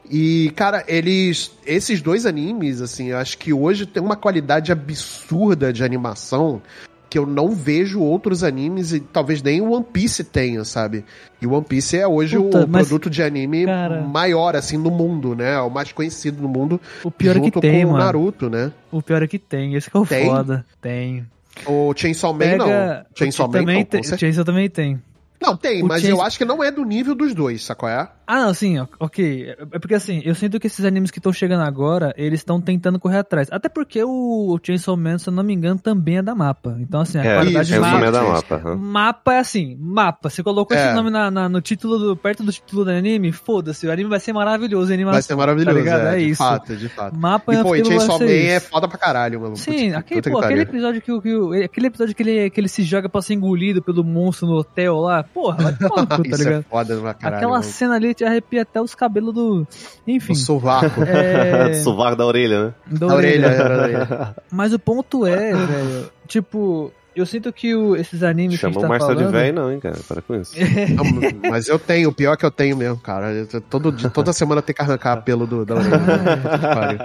[0.10, 1.52] E, cara, eles.
[1.66, 6.62] Esses dois animes, assim, eu acho que hoje tem uma qualidade absurda de animação
[7.10, 11.04] que eu não vejo outros animes e talvez nem o One Piece tenha, sabe?
[11.42, 14.78] E o One Piece é hoje Puta, o mas, produto de anime cara- maior, assim,
[14.78, 15.54] no mundo, né?
[15.54, 18.04] É o mais conhecido no mundo, O pior é que tem, com o mano.
[18.04, 18.72] Naruto, né?
[18.92, 19.74] O pior é que tem.
[19.74, 20.26] Esse que é o Tem?
[20.28, 20.64] foda.
[20.80, 21.26] Tem.
[21.66, 22.66] O Chainsaw Man não.
[22.68, 23.06] Pega...
[23.16, 24.04] Chainsaw o Man também não, tem.
[24.04, 25.02] Chainsaw também tem.
[25.42, 27.90] Não, tem, o mas Chainsaw- eu acho que não é do nível dos dois, qual
[27.92, 28.10] é?
[28.28, 29.56] Ah, não, sim, ok.
[29.72, 33.00] É porque assim, eu sinto que esses animes que estão chegando agora, eles estão tentando
[33.00, 33.48] correr atrás.
[33.52, 36.78] Até porque o, Chainsaw Man, se eu não me engano, também é da mapa.
[36.80, 38.06] Então, assim, a É, qualidade isso, de é o mapa.
[38.06, 38.32] é da Isso.
[38.32, 38.56] mapa.
[38.56, 38.76] aham.
[38.76, 40.30] Mapa é assim, mapa.
[40.30, 40.86] Você colocou É.
[40.86, 44.10] esse nome na, na- no título, do, perto do título do anime, foda-se, o anime
[44.10, 44.92] vai ser maravilhoso.
[44.92, 46.08] a animação, Vai ser maravilhoso, tá ligado?
[46.08, 46.38] é, É de isso.
[46.44, 47.18] fato, de fato.
[47.18, 49.56] Mapa E, é pô, e Chainsaw Man é foda pra caralho, mano.
[49.58, 52.50] Sim, Puta- aquele, puta pô, que aquele episódio que, o- que, aquele episódio que ele,
[52.52, 56.02] que ele se joga pra ser engolido pelo monstro no hotel lá, porra, vai tomar
[56.02, 56.66] no cu, tá Isso é ligado?
[56.70, 57.38] foda pra caralho.
[57.38, 57.64] Aquela mano.
[57.64, 59.68] cena ali te arrepia até os cabelos do.
[60.08, 60.34] Enfim.
[60.34, 61.02] O sovaco.
[61.04, 61.74] É.
[61.84, 62.74] Sovaco da orelha, né?
[62.88, 64.36] da Da orelha, orelha.
[64.52, 66.10] Mas o ponto é, velho.
[66.28, 69.34] Tipo, eu sinto que o- esses animes que a Chamou gente o tá Marcelo falando.
[69.34, 69.98] de velho, não, hein, cara?
[70.08, 70.54] Para com isso.
[70.96, 73.32] Não, mas eu tenho, o pior é que eu tenho mesmo, cara.
[73.32, 76.00] Eu todo, toda semana tem que arrancar pelo do, da orelha.
[76.00, 77.00] Que pariu.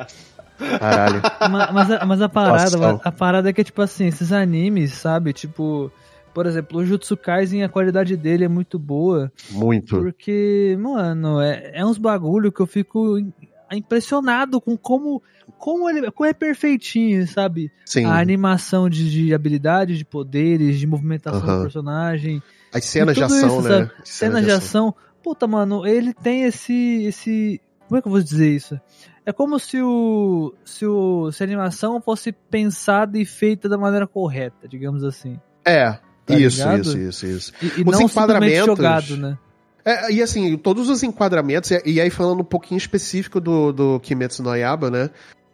[0.79, 1.21] Caralho.
[1.51, 3.01] Ma- Mas, a, mas a parada, Nossa.
[3.05, 5.33] a parada é que, tipo assim, esses animes, sabe?
[5.33, 5.91] Tipo,
[6.35, 9.33] por exemplo, o Jutsu Kaisen, a qualidade dele é muito boa.
[9.51, 9.97] Muito.
[9.97, 13.33] Porque, mano, é, é uns bagulho que eu fico im-
[13.73, 15.23] impressionado com como,
[15.59, 17.71] como, ele, como é perfeitinho, sabe?
[17.87, 18.05] Sim.
[18.05, 21.57] A animação de, de habilidades, de poderes, de movimentação Aham.
[21.59, 22.43] do personagem.
[22.73, 23.91] As cenas de ação, isso, né?
[24.05, 24.95] Cenas de ação.
[25.23, 27.05] Puta, mano, ele tem esse.
[27.05, 27.61] esse.
[27.87, 28.79] Como é que eu vou dizer isso?
[29.25, 30.53] É como se o.
[30.65, 35.39] se, o, se a animação fosse pensada e feita da maneira correta, digamos assim.
[35.65, 36.81] É, Tá isso, ligado?
[36.81, 37.53] isso, isso, isso.
[37.61, 39.39] E, e Os não enquadramentos- jogado, né?
[39.85, 44.01] É, e assim, todos os enquadramentos, e- e aí falando um pouquinho específico do, do
[44.01, 45.11] Kimetsu no Yaiba, né?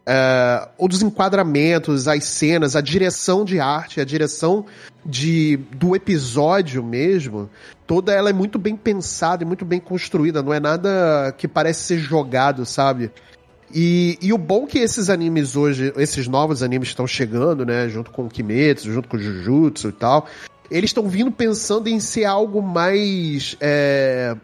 [0.07, 4.65] É, ou dos enquadramentos, as cenas, a direção de arte, a direção
[5.05, 7.51] de, do episódio mesmo,
[7.87, 11.83] toda ela é muito bem pensada e muito bem construída, não é nada que parece
[11.85, 13.11] ser jogado, sabe?
[13.73, 17.89] E, e o bom que esses animes hoje, esses novos animes que estão chegando, né,
[17.89, 20.27] junto com o Kimetsu, junto com o Jujutsu e tal,
[20.71, 23.57] eles estão vindo pensando em ser algo mais.
[23.61, 24.37] é,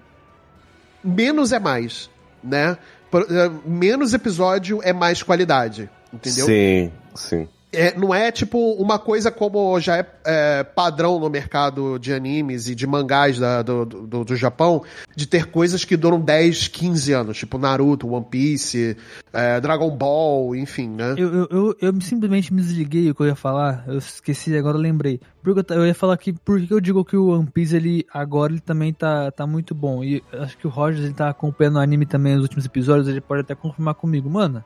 [1.03, 2.11] menos é mais,
[2.43, 2.77] né?
[3.15, 6.47] É, menos episódio é mais qualidade, entendeu?
[6.47, 7.49] Sim, sim.
[7.77, 12.69] É, não é tipo uma coisa como já é, é, padrão no mercado de animes
[12.69, 14.83] e de mangás da- do, do, do Japão,
[15.15, 18.97] de ter coisas que duram 10, 15 anos, tipo Naruto, One Piece,
[19.33, 21.15] é, Dragon Ball, enfim, né?
[21.19, 24.79] Eu, eu, eu, eu simplesmente me desliguei o que eu ia falar, eu esqueci, agora
[24.79, 25.21] eu lembrei.
[25.43, 28.53] Porque eu, ia falar que, por que eu digo que o One Piece, ele, agora
[28.53, 30.03] ele também tá, tá muito bom.
[30.03, 33.21] E acho que o Rogers, ele tá acompanhando o anime também nos últimos episódios, ele
[33.21, 34.29] pode até confirmar comigo.
[34.29, 34.65] Mano,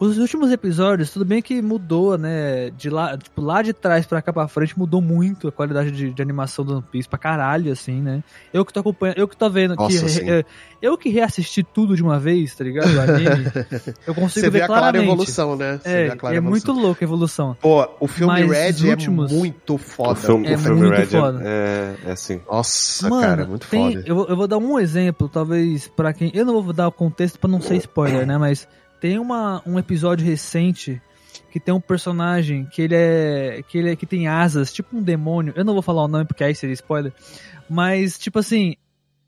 [0.00, 2.70] os últimos episódios, tudo bem que mudou, né?
[2.70, 6.10] De lá, tipo, lá de trás pra cá pra frente mudou muito a qualidade de,
[6.10, 8.24] de animação do One Piece, pra caralho, assim, né?
[8.52, 10.08] Eu que tô acompanhando, eu que tô vendo Nossa, que.
[10.08, 10.30] sim.
[10.30, 10.42] é,
[10.80, 12.88] eu que reassisti tudo de uma vez, tá ligado?
[12.94, 13.44] O anime,
[14.06, 15.04] eu consigo Você vê ver a clara claramente.
[15.04, 15.78] evolução, né?
[15.82, 16.74] Você É, vê a clara é evolução.
[16.74, 17.56] muito louco a evolução.
[17.60, 20.14] Pô, o filme Mas Red os últimos- é muito O foda.
[20.14, 21.40] filme, É o filme muito Red é- foda.
[21.44, 22.40] é, é assim.
[22.50, 24.04] Nossa, Mano, cara, é muito tem- foda.
[24.06, 26.30] Eu, vou- eu vou dar um exemplo, talvez pra quem.
[26.34, 28.38] Eu não vou dar o contexto pra não ser spoiler, né?
[28.38, 28.66] Mas
[29.00, 31.00] tem uma, um episódio recente
[31.50, 33.62] que tem um personagem que ele é.
[33.66, 35.52] que ele é, que tem asas, tipo um demônio.
[35.56, 37.12] Eu não vou falar o nome porque aí seria spoiler.
[37.68, 38.76] Mas, tipo assim,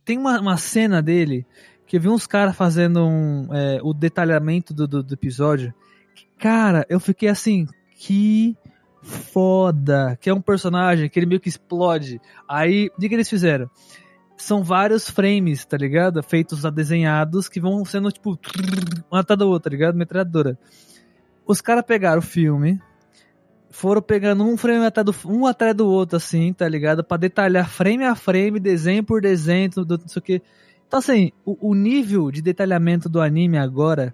[0.04, 1.46] tem uma, uma cena dele
[1.86, 5.74] que eu vi uns caras fazendo um, é, o detalhamento do, do, do episódio.
[6.14, 8.56] que, Cara, eu fiquei assim, que
[9.02, 10.16] foda.
[10.20, 12.20] Que é um personagem que ele meio que explode.
[12.48, 13.68] Aí, o que, que eles fizeram?
[14.42, 16.20] São vários frames, tá ligado?
[16.20, 18.36] Feitos a desenhados que vão sendo, tipo,
[19.08, 19.94] uma atrás da outra, tá ligado?
[19.94, 20.58] Metralhadora.
[21.46, 22.80] Os caras pegaram o filme,
[23.70, 27.04] foram pegando um frame atrás do, um atrás do outro, assim, tá ligado?
[27.04, 30.42] Pra detalhar frame a frame, desenho por desenho, tudo, não sei o que.
[30.88, 34.12] Então, assim, o, o nível de detalhamento do anime agora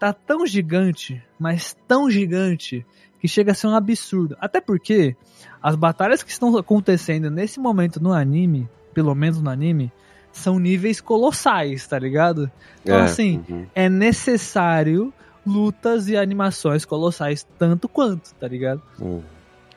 [0.00, 2.84] tá tão gigante, mas tão gigante,
[3.20, 4.36] que chega a ser um absurdo.
[4.40, 5.16] Até porque
[5.62, 9.92] as batalhas que estão acontecendo nesse momento no anime, pelo menos no anime,
[10.32, 12.50] são níveis colossais, tá ligado?
[12.82, 13.66] Então, É, assim, uhum.
[13.74, 15.12] é necessário
[15.46, 18.80] lutas e animações colossais tanto quanto, tá ligado?
[19.00, 19.20] Hum.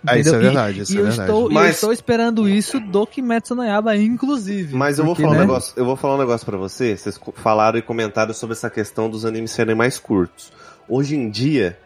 [0.06, 1.30] Ah, isso é verdade, E- isso e é eu verdade.
[1.30, 4.74] Estou, e eu Mas- estou esperando isso do Kimetsu no Yaiba, inclusive.
[4.76, 6.96] Mas eu vou porque, falar um né, negócio, eu vou falar um negócio para você.
[6.96, 10.52] Vocês falaram e comentaram sobre essa questão dos animes serem mais curtos.
[10.88, 11.78] Hoje em dia,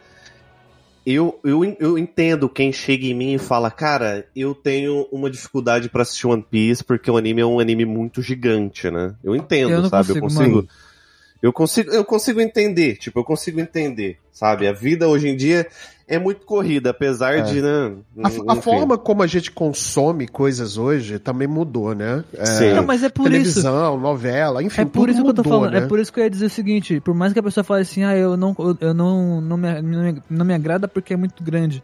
[1.06, 5.90] eu, eu, eu entendo quem chega em mim e fala, cara, eu tenho uma dificuldade
[5.90, 9.16] pra assistir One Piece porque o anime é um anime muito gigante, né?
[9.24, 10.10] Eu entendo, Eu sabe?
[10.12, 10.56] eu consigo, consigo.
[10.58, 10.68] mano.
[11.42, 14.68] Eu consigo, eu consigo entender, tipo, eu consigo entender, sabe?
[14.68, 15.66] A vida hoje em dia
[16.08, 17.42] é muito corrida, apesar É.
[17.42, 17.94] de, né?
[18.48, 22.24] A, a forma como a gente consome coisas hoje também mudou, né?
[22.38, 22.74] É, Sim.
[22.74, 23.32] Não, mas é por isso.
[23.32, 25.74] televisão, novela, enfim, É por tudo isso que eu tô mudou, falando.
[25.74, 25.80] né?
[25.80, 27.82] É por isso que eu ia dizer o seguinte: por mais que a pessoa fale
[27.82, 31.18] assim, ah, eu não, eu não, não, me, não, me, não me agrada porque é
[31.18, 31.84] muito grande.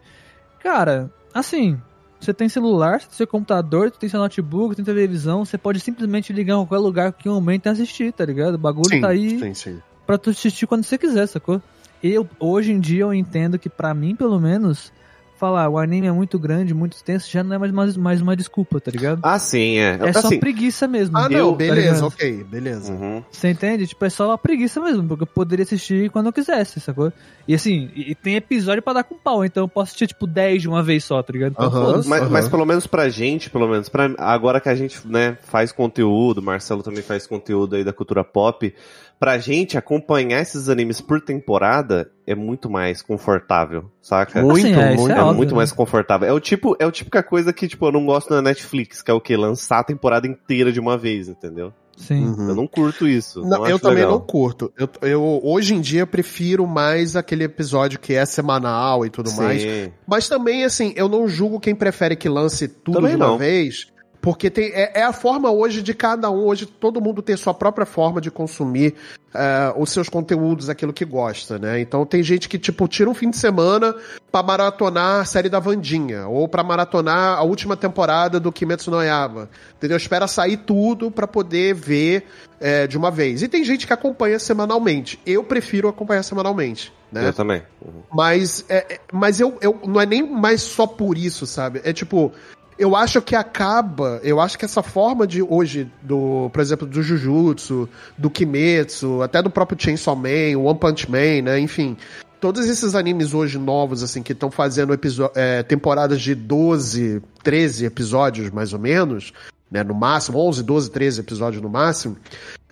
[0.62, 1.80] Cara, assim,
[2.20, 5.80] você tem celular, você tem seu computador, você tem seu notebook, tem televisão, você pode
[5.80, 8.56] simplesmente ligar em qualquer lugar que um momento e assistir, tá ligado?
[8.56, 9.82] O bagulho Sim, tá aí sim, sim.
[10.06, 11.62] pra tu assistir quando você quiser, sacou?
[12.04, 14.92] Eu, hoje em dia, eu entendo que pra mim, pelo menos,
[15.38, 18.36] falar o anime é muito grande, muito extenso, já não é mais, mais, mais uma
[18.36, 19.20] desculpa, tá ligado?
[19.24, 19.98] Ah, sim, é.
[20.02, 21.18] é só assim, preguiça mesmo.
[21.18, 22.08] Ah, não, Eu- tá beleza, ligado?
[22.08, 22.92] ok, beleza.
[22.94, 23.24] uhum.
[23.32, 23.88] Você entende?
[23.88, 27.12] Tipo, é só uma preguiça mesmo, porque eu poderia assistir quando eu quisesse, sacou?
[27.48, 30.26] E assim, e, e tem episódio pra dar com pau, então eu posso assistir, tipo,
[30.28, 31.52] 10 de uma vez só, tá ligado?
[31.54, 32.10] Então, foda-se.
[32.10, 32.30] Mas, Aham.
[32.32, 36.42] mas pelo menos pra gente, pelo menos pra agora que a gente, né, faz conteúdo,
[36.42, 38.74] Marcelo também faz conteúdo aí da cultura pop,
[39.20, 44.42] pra gente acompanhar esses animes por temporada é muito mais confortável, saca?
[44.42, 45.12] Muito, Assim, é, muito.
[45.12, 45.58] É, é óbvio, muito né?
[45.58, 46.28] mais confortável.
[46.28, 49.12] É o tipo, é o típica coisa que tipo eu não gosto na Netflix, que
[49.12, 51.74] é o que lançar a temporada inteira de uma vez, entendeu?
[51.98, 52.28] Sim.
[52.28, 52.50] Uhum.
[52.50, 53.42] Eu não curto isso.
[53.42, 54.12] Não, não eu também legal.
[54.12, 54.72] não curto.
[54.78, 59.64] Eu, eu, hoje em dia, prefiro mais aquele episódio que é semanal e tudo mais.
[59.64, 59.92] Sim.
[60.06, 63.38] Mas também, assim, eu não julgo quem prefere que lance tudo Também de uma não.
[63.40, 63.88] vez.
[64.22, 67.54] Porque tem, é, é a forma hoje de cada um, hoje todo mundo tem sua
[67.54, 68.96] própria forma de consumir
[69.34, 71.80] é, os seus conteúdos, aquilo que gosta, né?
[71.80, 73.96] Então tem gente que, tipo, tira um fim de semana
[74.32, 79.02] pra maratonar a série da Vandinha, ou pra maratonar a última temporada do Kimetsu no
[79.02, 79.98] Yaiba, entendeu?
[79.98, 82.26] Espera sair tudo pra poder ver
[82.60, 83.42] é, de uma vez.
[83.44, 85.20] E tem gente que acompanha semanalmente.
[85.26, 87.28] Eu prefiro acompanhar semanalmente, né?
[87.28, 87.62] Eu também.
[87.82, 88.02] Uhum.
[88.14, 91.82] Mas, é, é- mas eu, eu não é nem mais só por isso, sabe?
[91.84, 92.32] É tipo,
[92.78, 97.02] eu acho que acaba, eu acho que essa forma de hoje, do, por exemplo, do
[97.02, 101.60] Jujutsu, do Kimetsu, até do próprio Chainsaw Man, One Punch Man, né?
[101.60, 101.98] Enfim,
[102.40, 104.98] todos esses animes hoje novos, assim, que estão fazendo
[105.36, 109.34] é, temporadas de 12, 13 episódios, mais ou menos,
[109.72, 109.84] né?
[109.84, 112.18] No máximo, 11, 12, 13 episódios no máximo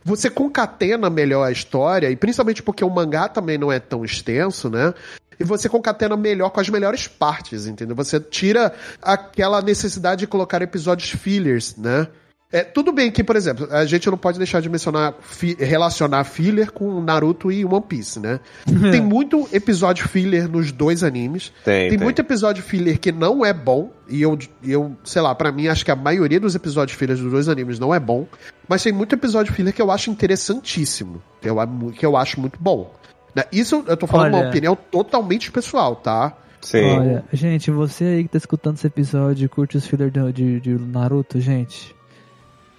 [0.05, 4.69] você concatena melhor a história, e principalmente porque o mangá também não é tão extenso,
[4.69, 4.93] né?
[5.39, 7.95] E você concatena melhor com as melhores partes, entendeu?
[7.95, 12.07] Você tira aquela necessidade de colocar episódios fillers, né?
[12.51, 16.23] É, tudo bem que, por exemplo, a gente não pode deixar de mencionar, fi- relacionar
[16.23, 18.39] filler com Naruto e One Piece, né?
[18.91, 21.51] Tem muito episódio filler nos dois animes.
[21.65, 22.05] Tem, Tem tem.
[22.05, 25.83] muito episódio filler que não é bom, e eu, eu, sei lá, pra mim acho
[25.83, 28.25] que a maioria dos episódios fillers dos dois animes não é bom,
[28.69, 31.57] mas tem muito episódio filler que eu acho interessantíssimo, que eu,
[31.97, 32.93] que eu acho muito bom.
[33.35, 33.43] Né?
[33.51, 34.43] Isso eu tô falando Olha.
[34.43, 36.33] uma opinião totalmente pessoal, tá?
[36.61, 36.83] Sim.
[36.83, 40.59] Olha, gente, você aí que tá escutando esse episódio e curte os fillers de, de,
[40.61, 41.93] de Naruto, gente.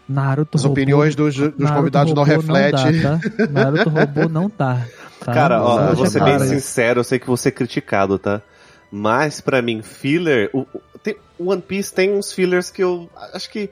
[0.08, 3.02] Naruto As roubou- opiniões dos, dos Naruto convidados não refletem.
[3.02, 3.20] tá?
[3.50, 4.86] Naruto roubou não tá.
[5.24, 5.32] tá?
[5.34, 8.40] Cara, ó, eu vou ser bem sincero, eu sei que vou ser criticado, tá?
[8.90, 10.48] Mas pra mim, filler.
[10.52, 13.68] O, o- tem- o One Piece tem uns fillers que eu acho que.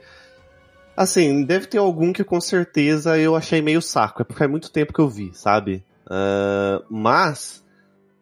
[0.96, 4.22] Assim, deve ter algum que com certeza eu achei meio saco.
[4.22, 5.84] É porque faz muito tempo que eu vi, sabe?
[6.10, 7.62] Ah, mas.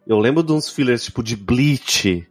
[0.05, 2.27] Eu lembro de uns fillers tipo de Bleach.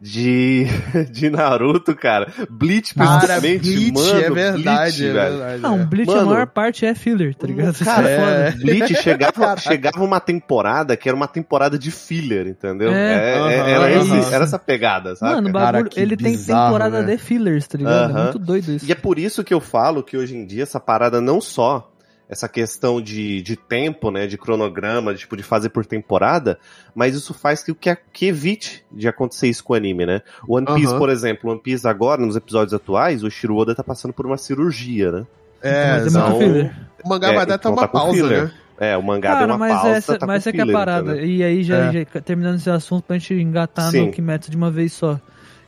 [0.00, 0.66] De,
[1.12, 2.30] de Naruto, cara.
[2.50, 4.20] Bleach, Cara, principalmente, Bleach, mano.
[4.20, 5.30] é verdade, Bleach, é velho.
[5.38, 5.62] verdade.
[5.62, 5.84] Não, é.
[5.86, 7.82] Bleach a Mano, maior parte é filler, tá ligado?
[7.82, 8.50] Cara, É.
[8.50, 12.92] Bleach chegava, chegava uma temporada que era uma temporada de filler, entendeu?
[12.92, 12.94] É.
[12.94, 15.36] É, é, era, esse- era essa pegada, sabe?
[15.36, 17.12] Mano, o Cara, bagulho, que ele tem bizarro, temporada né?
[17.12, 18.18] de fillers, tá ligado?
[18.18, 18.84] É muito doido isso.
[18.86, 21.93] E é por isso que eu falo que hoje em dia essa parada não só
[22.28, 26.58] essa questão de, de tempo, né, de cronograma, tipo, de fazer por temporada,
[26.94, 30.22] mas isso faz que, que, que evite de acontecer isso com o anime, né?
[30.48, 33.84] O One Piece, por exemplo, One Piece agora, nos episódios atuais, o Shiro Oda tá
[33.84, 35.26] passando por uma cirurgia, né?
[35.62, 36.76] É, Mas é filler.
[37.04, 38.44] o mangá É, vai dar até então uma tá pausa, filler.
[38.44, 38.52] né?
[38.76, 40.62] É, o mangá deu Cara, uma mas pausa, essa, tá mas com essa que é
[40.62, 41.12] a filler, parada.
[41.12, 41.26] entendeu?
[41.30, 41.92] E aí, já, É.
[42.12, 44.06] já terminando esse assunto pra gente engatar Sim.
[44.06, 45.20] no Kimetsu de uma vez só.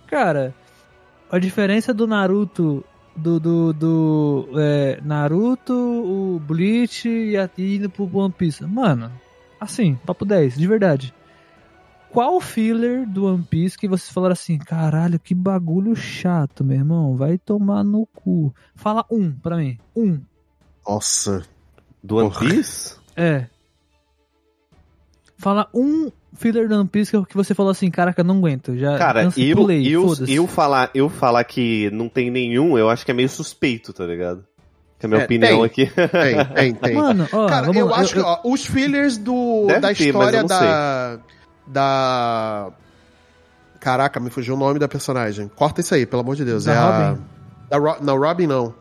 [0.07, 0.53] Cara,
[1.31, 2.85] a diferença do Naruto,
[3.17, 8.65] do, do, do é, Naruto, o Bleach e a- e indo pro One Piece.
[8.65, 9.11] Mano,
[9.61, 11.15] assim, papo 10, de verdade.
[12.11, 17.17] Qual filler do One Piece que vocês falaram assim, caralho, que bagulho chato, meu irmão,
[17.17, 18.55] vai tomar no cu.
[18.75, 20.21] Fala um pra mim, um.
[20.87, 21.45] Nossa.
[22.03, 22.31] Do One.
[22.31, 22.97] Piece?
[23.17, 23.47] É.
[25.39, 28.77] Fala um filler do One Piece que- que você falou assim, caraca, não aguento.
[28.77, 32.89] Já Cara, cansei, eu, pulei, eu, eu, falar, eu falar que não tem nenhum, eu
[32.89, 34.45] acho que é meio suspeito, tá ligado?
[34.99, 35.65] Que a minha É, opinião tem.
[35.65, 35.87] aqui.
[35.87, 36.95] Tem, tem, tem.
[36.97, 40.43] Mano, ó, Cara, vamos eu lá, acho que ó, os fillers do, da ter, história
[40.45, 41.19] da.
[41.67, 42.69] Da.
[43.81, 45.51] Caraca, me fugiu o nome da personagem.
[45.55, 46.65] Corta isso aí, pelo amor de Deus.
[46.65, 47.21] Da é Robin?
[47.69, 47.69] a.
[47.69, 47.97] Da Ro...
[48.03, 48.75] Não, Robin não.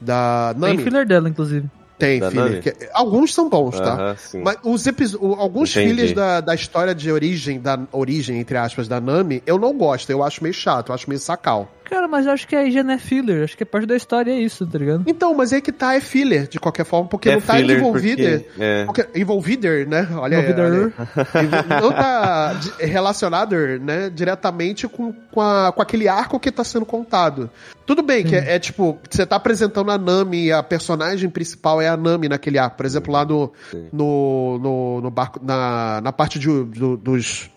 [0.00, 0.82] Da Tem Nami.
[0.82, 1.68] filler dela, inclusive.
[2.02, 2.60] Tem Da filler.
[2.62, 3.94] Que- Alguns são bons, tá?
[3.94, 4.42] Aham, sim.
[4.42, 5.88] Mas os episo- alguns Entendi.
[5.94, 10.10] fillers da, da história de origem, da origem, entre aspas, da Nami, eu não gosto.
[10.10, 11.70] Eu acho meio chato, eu acho meio sacal.
[11.84, 13.44] Cara, mas eu acho que aí já não é filler.
[13.44, 15.04] Acho que é parte da história é isso, tá ligado?
[15.06, 18.22] Então, mas aí que tá, é filler, de qualquer forma, porque É não tá envolvido.
[18.22, 18.84] porque- é.
[18.84, 20.08] Porque, envolvido, né?
[20.14, 20.92] Olha aí, olha
[21.82, 27.50] Não tá relacionado, né, diretamente com, com, a- com aquele arco que tá sendo contado.
[27.84, 31.80] Tudo bem que é, é tipo, você tá apresentando a Nami e a personagem principal
[31.80, 32.76] é a Nami naquele arco.
[32.76, 33.88] Por exemplo, lá no, Sim.
[33.92, 37.50] no, no, no barco, na, na parte de, do- dos.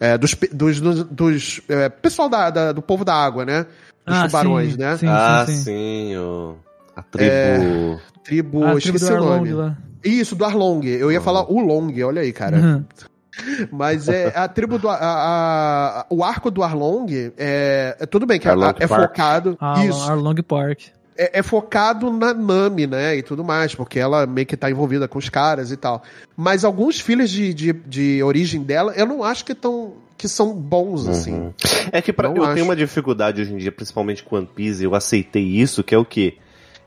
[0.00, 3.66] É, dos, dos, dos, dos, é, pessoal da, da- do povo da água, né?
[4.06, 4.96] Dos tubarões, sim, né?
[4.96, 6.16] Sim, ah, sim, sim, sim.
[6.16, 6.56] o...
[6.94, 8.00] a tribo...
[8.24, 8.64] Tribo.
[8.64, 9.52] A tribo esqueci do o Arlong nome.
[9.52, 9.76] lá.
[10.04, 10.84] Isso, do Arlong.
[10.86, 12.56] Eu ia falar o Long, olha aí, cara.
[12.56, 12.84] Uhum.
[13.70, 14.88] Mas é a tribo do.
[14.88, 17.06] A, a- a- o arco do Arlong
[17.36, 17.96] é.
[18.00, 19.56] é tudo bem que é, Arlong é focado.
[19.60, 20.02] Ah, isso.
[20.10, 20.80] Arlong Park.
[21.16, 23.16] É, é focado na Nami, né?
[23.16, 26.02] E tudo mais, porque ela meio que tá envolvida com os caras e tal.
[26.36, 29.94] Mas alguns filhos de, de, de origem dela, eu não acho que tão.
[30.16, 31.32] que são bons, assim.
[31.32, 31.52] Uhum.
[31.92, 32.54] É que pra, Não eu acho.
[32.54, 35.98] tenho uma dificuldade hoje em dia, principalmente com One Piece, eu aceitei isso, que é
[35.98, 36.36] o quê?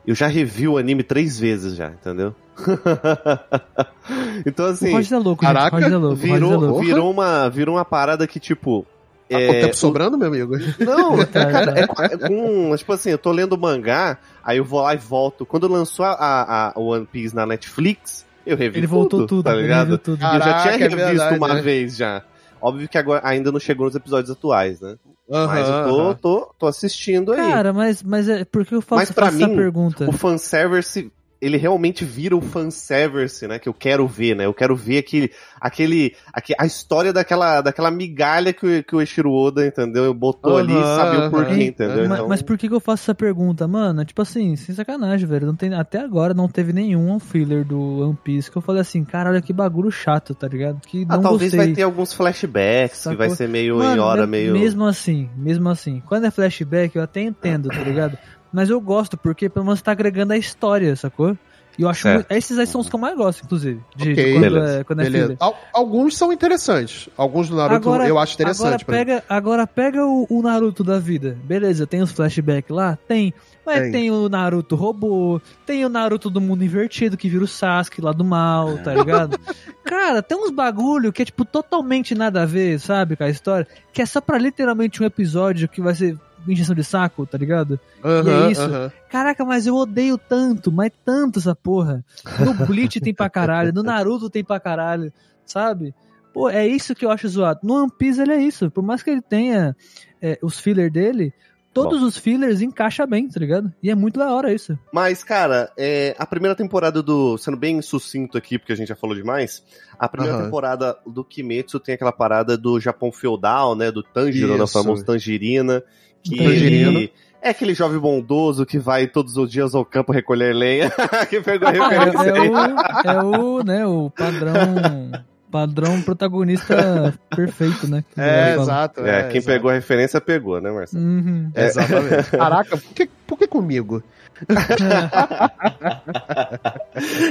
[0.06, 2.34] Eu já revi o anime três vezes já, entendeu?
[4.46, 5.94] então o assim, Roger é louco, caraca, gente.
[5.94, 6.16] O Roger é louco.
[6.16, 6.82] o Roger é virou, louco.
[6.84, 8.86] virou, uma, virou uma parada que, tipo,
[9.30, 10.56] Com é, o tempo sobrando, meu amigo?
[10.80, 12.76] Não, Tá, cara, é, com- é com.
[12.76, 15.46] Tipo assim, eu tô lendo mangá, aí eu vou lá e volto.
[15.46, 19.54] Quando lançou a, a, a One Piece na Netflix, eu revi Ele voltou tudo, tá
[19.54, 19.98] ligado?
[19.98, 20.20] tudo.
[20.20, 21.62] E eu já tinha Caraca, é revisto verdade, uma né?
[21.62, 22.24] vez já.
[22.62, 24.96] Óbvio que agora ainda não chegou nos episódios atuais, né?
[25.30, 26.14] Mas eu tô, aham.
[26.16, 27.38] tô, tô assistindo aí.
[27.38, 30.10] Cara, mas, mas é por que eu faço, Mas pra faço essa mim, pergunta?
[30.10, 31.12] o fanservice,
[31.42, 33.60] ele realmente vira o fanservice, né?
[33.60, 34.46] Que eu quero ver, né?
[34.46, 39.00] Eu quero ver aquele, aquele, aque- a história daquela, daquela migalha que, o- que o
[39.00, 40.14] Eiichiro Oda, entendeu?
[40.14, 42.10] Botou ali e sabe o porquê, entendeu?
[42.10, 44.04] Ma- Então, Mas por que, que eu faço essa pergunta, mano?
[44.04, 45.48] Tipo assim, sem sacanagem, velho.
[45.48, 49.04] Não tem, até agora não teve nenhum filler do One Piece que eu falei assim,
[49.06, 50.82] caralho, que bagulho chato, tá ligado?
[50.82, 51.68] Que ah, talvez gostei.
[51.68, 53.18] vai ter alguns flashbacks, que Sacou?
[53.18, 54.54] vai ser meio em Mano, hora, me- meio...
[54.54, 56.02] Mesmo assim, mesmo assim.
[56.06, 58.18] Quando é flashback, eu até entendo, tá ligado?
[58.52, 61.38] Mas eu gosto, porque pelo menos tá agregando a história, sacou?
[61.78, 62.16] E eu acho Certo.
[62.16, 63.80] muito- Esses aí são os que eu mais gosto, inclusive.
[63.96, 64.80] De, de Ok, quando, beleza.
[64.80, 65.38] é, quando é Beleza.
[65.72, 67.08] alguns são interessantes.
[67.16, 68.66] Alguns do Naruto Agora- eu acho interessante.
[68.66, 71.38] Agora pega, agora pega o, o Naruto da vida.
[71.44, 72.98] Beleza, tem os flashbacks lá?
[73.08, 73.34] Tem.
[73.66, 73.92] Mas Tem.
[73.92, 74.12] tem.
[74.12, 78.26] o Naruto robô, tem o Naruto do mundo invertido que vira o Sasuke lá do
[78.26, 79.40] mal, tá ligado?
[79.86, 83.66] Cara, tem uns bagulho que é tipo totalmente nada a ver, sabe, com a história,
[83.94, 86.18] que é só pra literalmente um episódio que vai ser
[86.52, 87.80] injeção de saco, tá ligado?
[88.04, 88.62] Aham, é isso.
[88.62, 88.92] aham.
[89.10, 92.04] Caraca, mas eu odeio tanto, mas tanto essa porra.
[92.38, 95.12] No Bleach tem pra caralho, no Naruto tem pra caralho,
[95.46, 95.94] sabe?
[96.34, 97.62] Pô, é isso que eu acho zoado.
[97.64, 98.70] No One Piece ele é isso.
[98.70, 99.76] Por mais que ele tenha
[100.22, 101.34] é, os fillers dele,
[101.74, 103.74] todos os fillers encaixa bem, tá ligado?
[103.82, 104.78] E é muito da hora isso.
[104.94, 107.38] Mas, cara, é, a primeira temporada do.
[107.38, 109.64] Sendo bem sucinto aqui, porque a gente já falou demais.
[109.98, 110.46] A primeira Aham.
[110.46, 113.92] temporada do Kimetsu tem aquela parada do Japão feudal, né?
[113.92, 114.62] Do Tanjiro, né?
[114.62, 114.74] O Isso.
[114.74, 115.84] famoso Tangerina.
[116.24, 120.92] Que ele é aquele jovem bondoso que vai todos os dias ao campo recolher lenha.
[121.30, 122.30] que pegou a É, referência.
[122.30, 125.12] é o, é o, né, o padrão,
[125.50, 128.04] padrão protagonista perfeito, né?
[128.14, 128.62] que É, falo.
[128.64, 129.02] exato.
[129.06, 129.46] É, quem exato.
[129.56, 131.04] pegou a referência pegou, né, Marcelo?
[131.04, 131.52] Uhum.
[131.56, 131.66] É.
[131.66, 132.32] Exatamente.
[132.32, 134.04] Caraca, por que, por que comigo?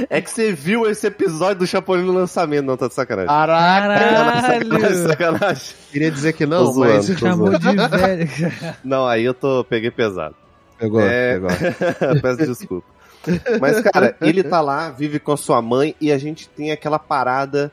[0.09, 3.27] É que você viu esse episódio do Chapolin no lançamento, não tá de sacanagem.
[3.29, 4.97] Caralho!
[5.07, 5.75] sacanagem.
[5.91, 7.07] Queria dizer que Tô não, zoando, mas.
[7.07, 8.29] tô Chamou de velho.
[8.83, 10.35] Não, aí eu tô peguei pesado.
[10.77, 11.33] Pegou, É.
[11.33, 11.49] pegou.
[12.21, 12.87] Peço desculpa.
[13.59, 16.97] Mas, cara, ele tá lá, vive com a sua mãe e a gente tem aquela
[16.97, 17.71] parada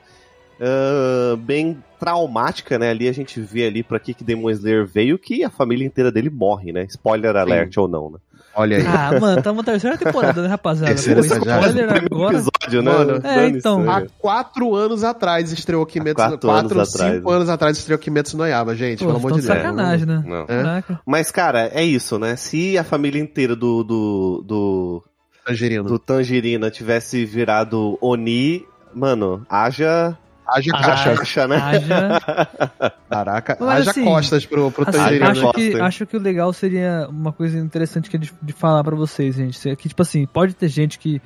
[0.61, 2.91] ah, bem traumática, né?
[2.91, 6.11] Ali a gente vê ali pra que que Demon Slayer veio que a família inteira
[6.11, 6.85] dele morre, né?
[6.85, 8.19] Spoiler alert ou não, né?
[8.57, 8.85] Olha aí.
[8.87, 10.95] Ah, mano, estamos na terceira temporada, né, rapaziada?
[10.95, 12.35] Terceira Pô, spoiler Primeiro agora.
[12.39, 12.91] episódio, né?
[12.91, 13.81] Mano, É, então.
[13.83, 13.93] né?
[13.93, 17.77] Há quatro anos atrás estreou Kimetsu Há no quatro Quatro, anos cinco atrás, anos atrás
[17.79, 19.01] estreou Kimetsu no Yaba, gente.
[19.01, 19.59] Pô, pelo amor de de Deus.
[19.59, 20.23] sacanagem, né?
[20.27, 20.47] Não.
[20.47, 21.01] Caraca.
[21.05, 22.35] Mas, cara, é isso, né?
[22.37, 25.05] Se a família inteira do, do, do,
[25.45, 25.85] Tangerino.
[25.85, 28.65] do Tangerina tivesse virado Oni,
[28.95, 30.17] mano, haja.
[30.49, 31.15] Haja Ah, caixa.
[31.17, 31.57] Caixa, né?
[31.57, 32.93] Haja.
[33.11, 35.27] Caraca, Mas haja assim, costas pro, pro Assim, Tangerino.
[35.31, 38.83] acho, que, acho que o legal seria uma coisa interessante que é de, de falar
[38.85, 39.69] pra vocês, gente.
[39.69, 41.21] É Que, tipo assim, pode ter gente que,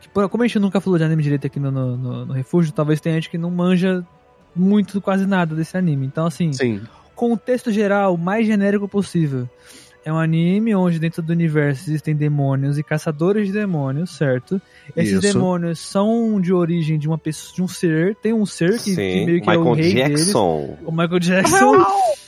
[0.00, 2.72] que, Como a gente nunca falou de anime direito aqui no, no, no- no Refúgio,
[2.72, 4.04] talvez tenha gente que não manja
[4.56, 6.06] muito, quase nada desse anime.
[6.06, 6.80] Então, assim, Sim.
[7.14, 9.48] contexto geral, o mais genérico possível.
[10.04, 14.60] É um anime onde dentro do universo existem demônios e caçadores de demônios, certo?
[14.94, 15.32] Esses Isso.
[15.32, 18.94] demônios são de origem de uma pessoa, de um ser, tem um ser que, que
[18.94, 20.20] Sim, meio que é o Michael rei deles.
[20.26, 20.76] Jackson.
[20.84, 21.72] O Michael Jackson,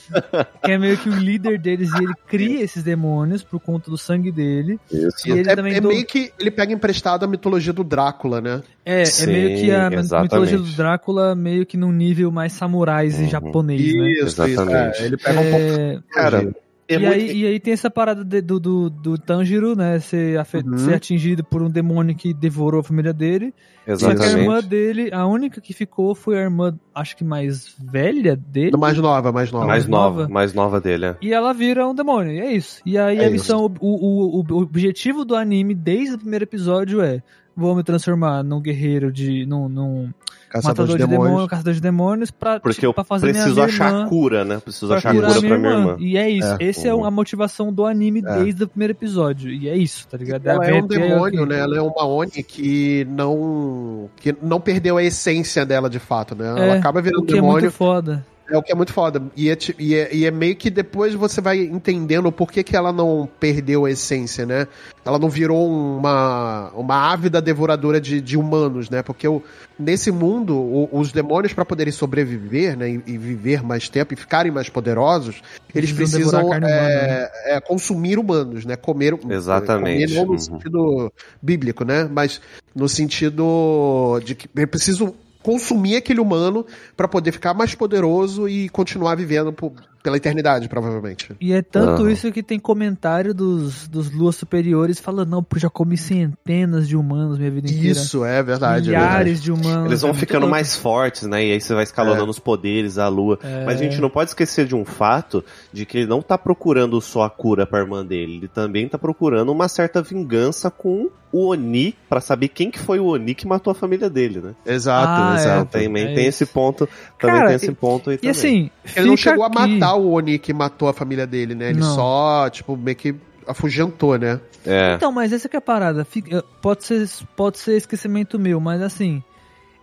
[0.63, 3.97] que é meio que o líder deles e ele cria esses demônios por conta do
[3.97, 4.79] sangue dele.
[4.91, 5.27] Isso.
[5.27, 8.41] E ele é também é do- meio que ele pega emprestado a mitologia do Drácula,
[8.41, 8.63] né?
[8.83, 10.23] É, Sim, é meio que a exatamente.
[10.23, 13.29] mitologia do Drácula meio que num nível mais samurais e Uhum.
[13.29, 14.11] japonês, né?
[14.13, 14.41] Isso, isso.
[14.43, 15.01] Exatamente.
[15.01, 15.57] é, ele pega um pouco.
[15.79, 16.55] É, Cara,
[16.89, 17.13] é e, muito.
[17.13, 19.99] aí, e aí tem essa parada de- do, do, do Tanjiro, né?
[19.99, 20.77] Ser, Uhum.
[20.77, 23.53] ser atingido por um demônio que devorou a família dele.
[23.97, 24.67] Só que a irmã Exatamente.
[24.67, 28.75] dele, a única que ficou foi a irmã, acho que mais velha dele.
[28.77, 29.65] Mais nova, mais nova.
[29.65, 31.17] Mais nova, mais nova dele, é.
[31.21, 32.81] E ela vira um demônio, e é isso.
[32.85, 37.01] E aí É a missão, o, o, o objetivo do anime desde o primeiro episódio
[37.01, 37.21] é:
[37.57, 39.45] vou me transformar num guerreiro de.
[39.45, 40.09] num, num
[40.49, 41.25] Caçador matador de de, demônios.
[41.27, 44.59] demônios, caçador de demônios, pra, Porque eu pra fazer preciso minha achar irmã, cura, né?
[44.59, 45.95] Preciso pra achar cura pra minha irmã.
[45.99, 46.47] E é isso.
[46.47, 46.57] É.
[46.63, 48.39] Esse é a motivação do anime É.
[48.43, 49.51] desde o primeiro episódio.
[49.51, 50.47] E é isso, tá ligado?
[50.47, 51.59] Ela a é um o demônio, né?
[51.59, 56.47] Ela é uma Oni que não que não perdeu a essência dela de fato, né?
[56.47, 57.61] Ela É, acaba virando o que é demônio.
[57.63, 58.25] muito foda.
[58.49, 59.21] É o que é muito foda.
[59.35, 62.75] E é, e é- e é meio que depois você vai entendendo por que, que
[62.77, 64.67] ela não perdeu a essência, né?
[65.03, 69.01] Ela não virou uma, uma ávida devoradora de, de humanos, né?
[69.03, 69.41] Porque o,
[69.77, 72.89] nesse mundo, o- os demônios, para poderem sobreviver, né?
[72.89, 75.41] E, e viver mais tempo e ficarem mais poderosos,
[75.75, 77.29] eles Precisam precisam carne humana, né?
[77.45, 78.75] é, é, consumir humanos, né?
[78.77, 79.17] Comer.
[79.29, 80.13] Exatamente.
[80.13, 80.39] Comer não no Uhum.
[80.39, 82.07] sentido bíblico, né?
[82.09, 82.39] Mas
[82.73, 85.13] no sentido de que eu preciso
[85.47, 86.65] consumir aquele humano
[86.97, 89.71] para poder ficar mais poderoso e continuar vivendo por
[90.03, 91.29] pela eternidade, provavelmente.
[91.39, 92.11] E é tanto Aham.
[92.11, 96.95] isso que tem comentário dos, dos luas superiores falando, não, porque já comi centenas de
[96.95, 97.87] humanos minha vida inteira.
[97.91, 98.93] Isso, é verdade.
[98.93, 99.85] é Milhares de humanos.
[99.87, 101.45] Eles vão é ficando mais fortes, né?
[101.45, 102.29] E aí você vai escalonando É.
[102.29, 103.39] os poderes, a lua.
[103.43, 103.65] É.
[103.65, 105.43] Mas a gente não pode esquecer de um fato
[105.73, 108.37] de que ele não tá procurando só a cura pra irmã dele.
[108.37, 112.99] Ele também tá procurando uma certa vingança com o Oni pra saber quem que foi
[112.99, 114.41] o Oni que matou a família dele, né?
[114.41, 114.75] verdade.
[114.77, 115.39] Exato, Ah, é.
[115.41, 115.71] exato.
[115.71, 116.87] Também é tem esse ponto.
[117.19, 118.31] Também Cara, tem esse e- ponto aí E também.
[118.31, 121.69] assim, Ele não chegou a aqui- matar o Oni que matou a família dele, né?
[121.71, 121.95] Ele Não.
[121.95, 123.15] só, tipo, meio que
[123.47, 124.39] afugentou, né?
[124.65, 124.95] É.
[124.95, 126.03] Então, mas essa que é a parada.
[126.03, 129.23] Fica- Pode ser, pode ser esquecimento meu, mas assim,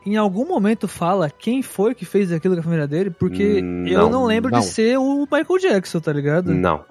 [0.04, 3.86] em algum momento fala quem foi que fez aquilo com a família dele, porque Hum,
[3.86, 4.60] eu não, não lembro não.
[4.60, 6.52] de ser o Michael Jackson, tá ligado?
[6.52, 6.84] Não.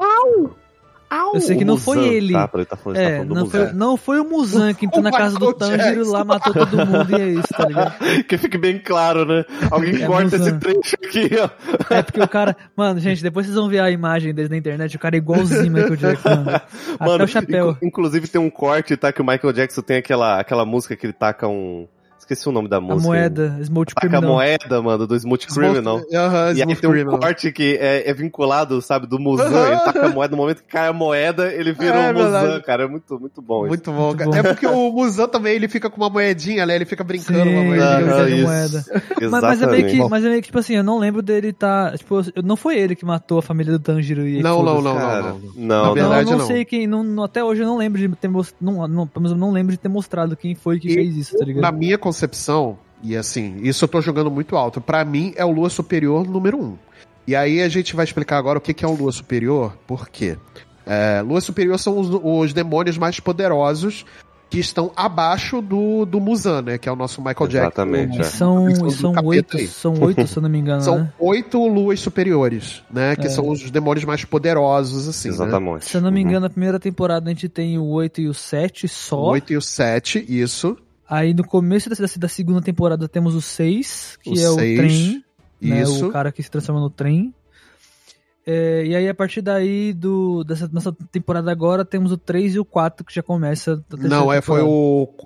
[1.34, 2.34] Eu sei que O não foi Muzan, ele.
[2.34, 5.02] Tá, ele tá falando, tá É, do não foi, não foi o Muzan que entrou
[5.02, 7.94] O na casa do Tanjiro lá, matou todo mundo e é isso, tá ligado?
[8.28, 9.44] Que fique bem claro, né?
[9.72, 10.50] Alguém É corta Muzan.
[10.50, 11.50] esse trecho aqui, ó.
[11.94, 12.56] É porque o cara.
[12.76, 15.72] Mano, gente, depois vocês vão ver a imagem deles na internet, o cara é igualzinho
[15.72, 16.50] Michael Jackson, mano.
[16.52, 17.70] Até Mano, o chapéu.
[17.72, 19.12] inclu- inclusive tem um corte, tá?
[19.12, 21.88] Que o Michael Jackson tem aquela, aquela música que ele taca um.
[22.24, 23.02] Esqueci o nome da A música.
[23.08, 24.34] moeda, Smoke Taca a Criminal.
[24.36, 26.02] moeda, mano, do Smooth Criminal.
[26.14, 27.20] Aham, E aí Smooth tem um Criminal.
[27.20, 29.44] corte que é, é vinculado, sabe, do Muzan.
[29.46, 29.68] Aham.
[29.68, 32.32] Ele taca a moeda, no momento que cai a moeda, ele vira É um Muzan,
[32.42, 32.64] verdade.
[32.64, 32.84] cara.
[32.84, 33.68] É muito, muito bom isso.
[33.68, 34.30] Muito bom, Muito cara.
[34.32, 34.38] bom.
[34.38, 36.76] É porque o Muzan também, ele fica com uma moedinha, né?
[36.76, 38.00] Ele fica brincando com uma Sim, moedinha.
[38.00, 38.44] fica de isso.
[38.44, 38.86] moeda.
[39.14, 39.42] Mas, Exatamente.
[39.44, 41.94] mas é meio que, mas é meio que, tipo assim, eu não lembro dele tá.
[41.98, 44.96] Tipo, eu- não foi ele que matou a família do Tanjiro e Não, não, não,
[44.96, 45.40] Cara, não, não.
[45.56, 45.94] não, Na não.
[45.94, 46.88] verdade, não, eu não sei quem.
[46.88, 48.64] Não, até hoje eu não lembro de ter mostrado.
[48.64, 51.16] Não, não, pelo menos eu não lembro de ter mostrado quem foi que E fez
[51.16, 51.78] isso, tá Na ligado?
[51.78, 55.70] minha concepção, e assim, isso eu tô jogando muito alto, pra mim é o Lua
[55.70, 56.78] Superior número um.
[57.28, 60.08] E aí a gente vai explicar agora o que que é um Lua Superior, por
[60.10, 60.38] quê?
[60.86, 62.10] É, Lua Superior são os,
[62.46, 64.06] os demônios mais poderosos
[64.50, 66.78] que estão abaixo do, do Muzan, né?
[66.78, 68.68] Que é o nosso Michael Exatamente, Jackson.
[68.68, 68.72] é.
[68.72, 69.68] E são, são oito, aí.
[69.68, 71.14] são oito, se eu não me engano, São né?
[71.18, 73.16] oito luas superiores, né?
[73.16, 73.30] Que É.
[73.30, 75.30] são os demônios mais poderosos, assim.
[75.30, 75.34] Né?
[75.34, 75.86] Exatamente.
[75.86, 76.28] Se eu não me Uhum.
[76.30, 79.24] engano, na primeira temporada a gente tem o 8 e o 7 O só.
[79.32, 80.78] 8 e o 7, isso.
[81.14, 84.78] Aí no começo da, da segunda temporada temos o 6, que O é o seis,
[84.78, 85.24] trem.
[85.62, 86.08] né, Isso.
[86.08, 87.34] o cara que se transforma no trem.
[88.46, 92.60] É, e aí, a partir daí, do, dessa nossa temporada agora, temos o 3 e
[92.60, 93.74] o 4, que já começa.
[93.74, 94.70] a terceira Não, é, foi temporada.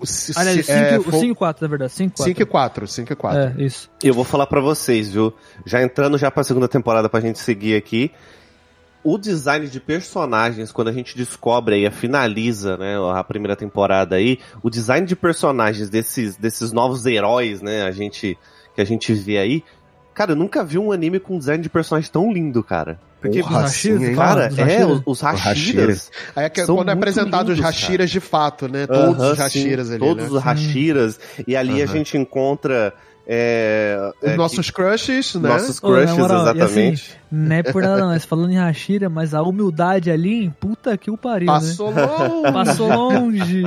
[0.00, 0.06] o.
[0.06, 1.92] se- Aliás, se- é, o 5 foi- e o 4, na verdade.
[1.92, 2.24] 5 e 4.
[2.30, 3.40] 5 e 4, 5 e 4.
[3.60, 3.90] É, isso.
[4.04, 5.32] E eu vou falar pra vocês, viu?
[5.66, 8.12] Já entrando já pra segunda temporada pra gente seguir aqui.
[9.10, 14.16] O design de personagens, quando a gente descobre aí, a finaliza, né, a primeira temporada
[14.16, 18.38] aí, o design de personagens desses, desses novos heróis, né, a gente,
[18.74, 19.64] que a gente vê aí,
[20.12, 23.00] cara, eu nunca vi um anime com um design de personagem tão lindo, cara.
[23.20, 26.90] Porque, Porra, Os sim, cara, dos é, os, os Hashiras, Aí é que São quando
[26.90, 28.86] é apresentado os lindos, Hashiras de fato, né?
[28.86, 30.30] Todos Aham, os Hashiras sim, ali, Todos né?
[30.30, 31.20] os Hashiras.
[31.46, 31.86] E ali a Aham.
[31.94, 32.92] gente encontra.
[33.26, 35.48] É, Os é, nossos crushes, que- né?
[35.48, 37.17] nossos crushes, moral, e exatamente.
[37.30, 41.10] Não é por nada não, mas falando em Hashira, mas a humildade ali, puta que
[41.10, 41.52] o pariu, né?
[41.52, 42.52] Passou longe.
[42.52, 43.62] Passou longe.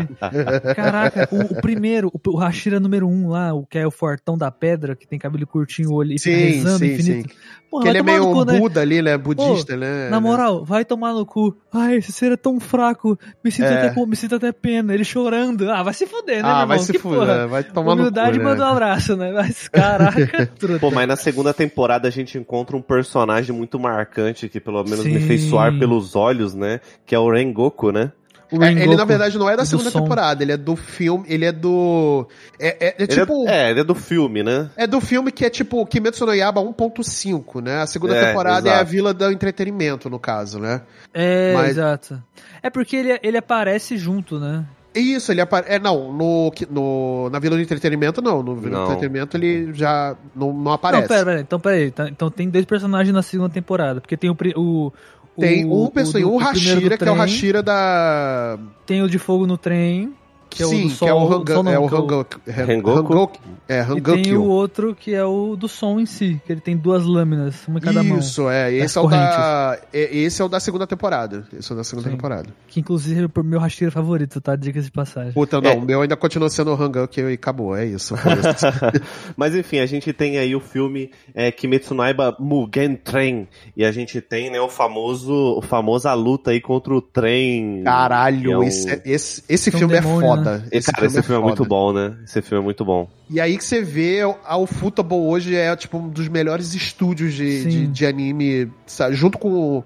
[0.75, 4.37] Caraca, o, o primeiro, o, o Hashira número um lá, o que é o fortão
[4.37, 7.29] da pedra, que tem cabelo curtinho, olho e fica rezando sim, infinito.
[7.29, 7.35] sim.
[7.69, 8.59] Porra, Que ele é meio no um cu, né?
[8.59, 9.17] Buda ali, né?
[9.17, 10.09] Budista, né?
[10.09, 11.55] Na moral, vai tomar no cu.
[11.71, 13.17] Ai, esse ser é tão fraco.
[13.41, 13.87] Me sinto, É.
[13.87, 14.93] até, me sinto até pena.
[14.93, 15.69] Ele chorando.
[15.71, 16.85] Ah, vai se fuder, né, Ah, meu vai irmão?
[16.85, 18.43] se fuder, vai tomar no Humildade cu, né?
[18.51, 19.31] manda um abraço, né?
[19.31, 20.79] Mas, caraca, truta.
[20.79, 25.05] Pô, mas na segunda temporada a gente encontra um personagem muito marcante que pelo menos
[25.05, 25.27] me Sim.
[25.27, 26.79] fez suar pelos olhos, né?
[27.05, 28.11] Que é o Rengoku, né?
[28.53, 30.01] O É, ele, na verdade, não é da segunda som.
[30.01, 32.27] temporada, ele é do filme, ele é do...
[32.59, 33.47] É, é- é Ele tipo...
[33.47, 34.69] é, é, ele é do filme, né?
[34.75, 37.77] É do filme que é tipo Kimetsu no Yaba 1.5, né?
[37.81, 38.91] A segunda É, temporada é a exato.
[38.91, 40.81] Vila do Entretenimento, no caso, né?
[41.13, 42.21] É, Mas- exato.
[42.61, 44.65] É porque ele, ele aparece junto, né?
[44.93, 45.73] Isso, ele aparece.
[45.75, 48.43] É, não, no, no, na Vila do Entretenimento, não.
[48.43, 48.85] No Vila Não.
[48.87, 51.03] do Entretenimento ele já não, não aparece.
[51.03, 51.39] Não, pera, pera.
[51.41, 51.91] Então, pera aí.
[51.91, 54.01] Tá- Então tem dois personagens na segunda temporada.
[54.01, 54.35] Porque tem o...
[54.35, 54.91] pri- o
[55.39, 58.59] Tem o, um personagem, do- o primeiro do Hashira, que é o Hashira da.
[58.85, 60.13] Tem o de fogo no trem.
[60.53, 62.01] Que é o Sim, do que é o Hanga, sol é o que é o-
[62.01, 62.41] Hangoku.
[62.45, 62.61] é?
[62.61, 63.39] Hangoku-
[63.69, 66.75] É, E tem o outro que é o do som em si, que ele tem
[66.75, 68.17] duas lâminas, uma em cada mão.
[68.19, 68.73] Isso, é.
[68.73, 70.13] Esse é, o da, é.
[70.17, 71.47] Esse é o da segunda temporada.
[71.57, 72.15] Esse é o da segunda Sim.
[72.17, 72.49] temporada.
[72.67, 74.57] Que inclusive é o meu Hashira favorito, tá?
[74.57, 75.31] Diga-se de passagem.
[75.31, 75.75] Puta, não, É.
[75.75, 77.73] o meu ainda continua sendo o Hangokyo e acabou.
[77.73, 78.13] É isso.
[78.13, 78.93] isso.
[79.37, 83.47] Mas enfim, a gente tem aí o filme é, Kimetsu no Yaiba Mugen Train.
[83.77, 87.83] E a gente tem, né, o famoso, o famosa luta aí contra o trem.
[87.85, 90.65] Caralho, é um- esse, é- esse, esse é um filme é demônio, foda.
[90.71, 91.69] Esse, cara, esse filme é, muito foda.
[91.69, 92.15] bom, né?
[92.23, 93.09] Esse filme é muito bom.
[93.29, 97.61] E aí que você vê, a Ufotable hoje é tipo um dos melhores estúdios de,
[97.61, 97.69] Sim.
[97.69, 99.15] de, de anime, sabe?
[99.15, 99.83] junto com, o-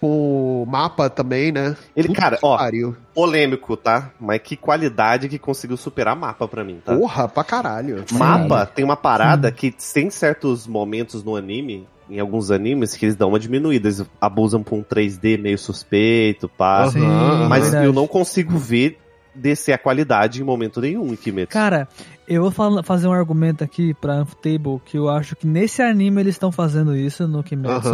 [0.00, 1.76] com o mapa também, né?
[1.96, 2.96] Ele, Puta cara, ó, pariu.
[3.14, 4.10] polêmico, tá?
[4.20, 6.94] Mas que qualidade que conseguiu superar mapa pra mim, tá?
[6.96, 8.04] Porra, pra caralho.
[8.12, 13.16] Mapa tem uma parada que tem certos momentos no anime em alguns animes que eles
[13.16, 13.88] dão uma diminuída.
[13.88, 16.88] Eles abusam pra um 3D meio suspeito, pá.
[16.90, 17.00] Sim,
[17.48, 17.86] Mas verdade.
[17.86, 18.98] eu não consigo ver
[19.38, 21.52] descer a qualidade em momento nenhum Kimetsu.
[21.52, 21.88] Cara,
[22.26, 26.20] eu vou fala- fazer um argumento aqui pra Unftable que eu acho que nesse anime
[26.20, 27.88] eles estão fazendo isso no Kimetsu.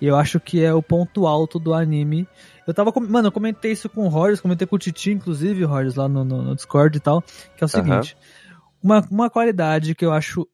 [0.00, 2.26] E eu acho que é o ponto alto do anime.
[2.66, 2.90] Eu tava.
[2.92, 6.08] com- Mano, eu comentei isso com o Rogers, comentei com o Titi, inclusive, Rogers, lá
[6.08, 7.20] no, no- no Discord e tal.
[7.56, 8.16] Que é o seguinte.
[8.82, 10.46] Uma, uma qualidade que eu acho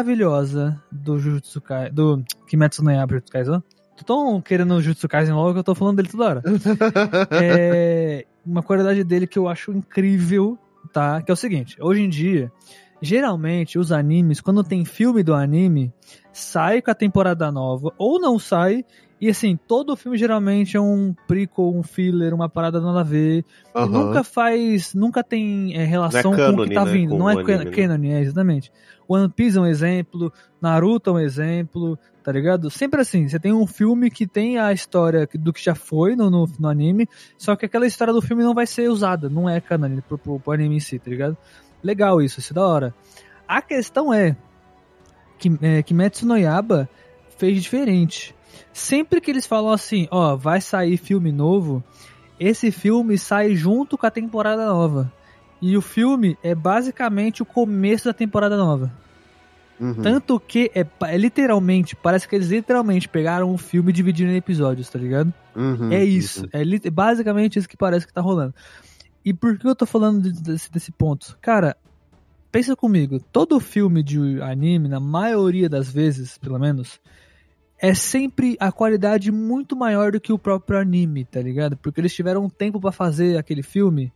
[0.00, 1.92] maravilhosa do Jujutsu Kaisen.
[1.94, 3.62] Do Kimetsu no Yaiba Jujutsu Kaisen.
[4.04, 6.42] Tão querendo o Jujutsu Kaisen logo que eu tô falando dele toda hora.
[7.30, 10.58] é uma qualidade dele que eu acho incrível,
[10.92, 11.22] tá?
[11.22, 12.50] Que é o seguinte, hoje em dia,
[13.00, 15.92] geralmente os animes, quando tem filme do anime,
[16.32, 18.84] sai com a temporada nova, ou não sai,
[19.20, 23.44] e assim, todo filme geralmente é um prequel, um filler, uma parada nada a ver.
[23.74, 23.86] Aham.
[23.86, 27.10] nunca faz, nunca tem é, relação é com o que tá né, vindo.
[27.10, 27.70] com Não é anime, né?
[27.70, 28.72] canon, é, exatamente.
[29.06, 32.70] One Piece é um exemplo, Naruto é um exemplo, tá ligado?
[32.70, 36.30] Sempre assim, você tem um filme que tem a história do que já foi no,
[36.30, 39.60] no, no anime, só que aquela história do filme não vai ser usada, não é
[39.60, 41.36] canon pro, pro, pro anime em si, tá ligado?
[41.82, 42.94] Legal isso, isso é da hora.
[43.48, 44.36] A questão é
[45.38, 46.88] que é, Kimetsu no Yaba
[47.38, 48.34] fez diferente.
[48.72, 51.82] Sempre que eles falam assim, ó, vai sair filme novo,
[52.38, 55.12] esse filme sai junto com a temporada nova.
[55.60, 58.92] E o filme é basicamente o começo da temporada nova.
[59.80, 59.94] Uhum.
[59.94, 64.36] Tanto que é, é literalmente, parece que eles literalmente pegaram um filme e dividiram em
[64.36, 65.32] episódios, tá ligado?
[65.56, 65.90] Uhum.
[65.90, 66.46] É isso.
[66.52, 68.54] É lit- basicamente isso que parece que tá rolando.
[69.24, 71.38] E por que eu tô falando de- desse, desse ponto?
[71.40, 71.76] Cara,
[72.52, 73.18] pensa comigo.
[73.32, 77.00] Todo filme de anime, na maioria das vezes, pelo menos,
[77.78, 81.76] é sempre a qualidade muito maior do que o próprio anime, tá ligado?
[81.78, 84.12] Porque eles tiveram um tempo pra fazer aquele filme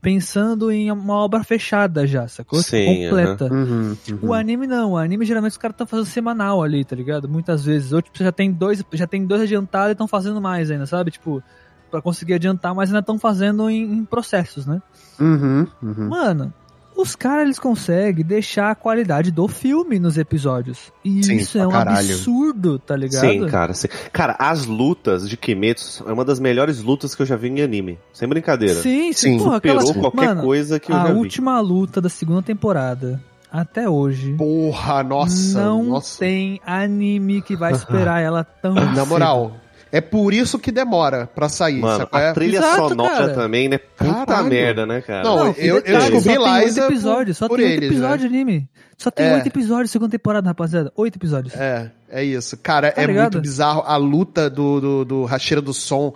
[0.00, 2.62] pensando em uma obra fechada já, sacou?
[2.62, 3.52] Sim, Completa.
[3.52, 4.18] Uhum, uhum.
[4.22, 7.28] O anime não, o anime geralmente os caras estão fazendo semanal ali, tá ligado?
[7.28, 7.92] Muitas vezes.
[7.92, 10.86] Ou tipo, você já tem dois, já tem dois adiantados e estão fazendo mais ainda,
[10.86, 11.10] sabe?
[11.10, 11.42] Tipo,
[11.90, 14.80] pra conseguir adiantar, mas ainda estão fazendo em, em processos, né?
[15.18, 16.08] Uhum, uhum.
[16.08, 16.52] Mano,
[17.00, 20.92] os caras eles conseguem deixar a qualidade do filme nos episódios.
[21.04, 21.98] E Sim, isso é um caralho.
[22.14, 23.20] absurdo, tá ligado?
[23.20, 23.72] Sim, cara.
[23.72, 23.88] Sim.
[24.12, 27.62] Cara, as lutas de Kimetsu é uma das melhores lutas que eu já vi em
[27.62, 27.98] anime.
[28.12, 28.74] Sem brincadeira.
[28.74, 30.00] Sim, sim, Sim, porra, Superou aquela...
[30.00, 31.18] qualquer Mano, coisa que eu a já vi.
[31.18, 34.34] última luta da segunda temporada até hoje.
[34.34, 35.58] Porra, nossa.
[35.60, 36.18] não nossa.
[36.18, 39.52] tem anime que vai superar ela tão Na cedo.
[39.92, 41.80] É por isso que demora pra sair.
[41.80, 42.28] Mano, sabe qual é?
[42.30, 43.34] a trilha Exato, sonora cara.
[43.34, 43.78] também, né?
[43.78, 44.48] Puta Caralho.
[44.48, 45.22] merda, né, cara?
[45.22, 48.68] Não, Não, eu- eu descobri Liza episódios, só por tem oito eles, episódios de anime.
[48.96, 49.34] Só tem É.
[49.34, 50.92] oito episódios, segunda temporada, rapaziada.
[50.96, 51.54] Oito episódios.
[51.54, 52.56] É, é isso.
[52.56, 53.34] Cara, Tá é ligado?
[53.34, 56.12] muito bizarro a luta do, do, do Hashira do Som.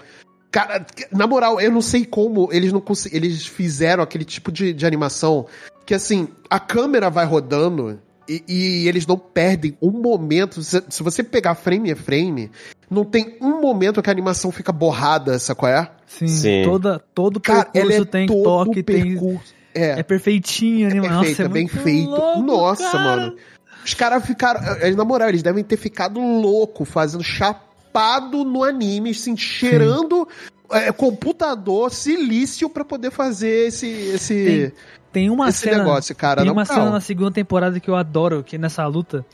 [0.51, 4.73] Cara, na moral, eu não sei como eles não cons- eles fizeram aquele tipo de,
[4.75, 5.47] de animação
[5.87, 7.99] que assim, a câmera vai rodando
[8.29, 10.63] e, e eles não perdem um momento.
[10.63, 12.51] Se, se você pegar frame a frame,
[12.93, 15.91] não tem um momento que a animação fica borrada, sabe qual é?
[16.07, 16.63] Sim, Sim.
[16.65, 19.03] Toda, todo Cara, percurso é tem todo toque, tem.
[19.15, 19.55] percurso.
[19.75, 21.09] É, É perfeitinho, é anima.
[21.09, 22.11] perfeito, Nossa, é é bem feito.
[22.11, 22.99] louco, Nossa, cara.
[23.05, 23.37] mano.
[23.85, 24.61] Os caras ficaram.
[24.81, 30.29] eh, Na moral, eles devem ter ficado louco, fazendo chapado no anime, assim, cheirando
[30.71, 33.87] eh, computador, silício pra poder fazer esse.
[33.89, 34.73] esse
[35.13, 35.79] Tem uma esse cena.
[35.79, 36.43] negócio, cara.
[36.43, 36.77] tem uma moral.
[36.79, 39.25] cena na segunda temporada que eu adoro, que é nessa luta.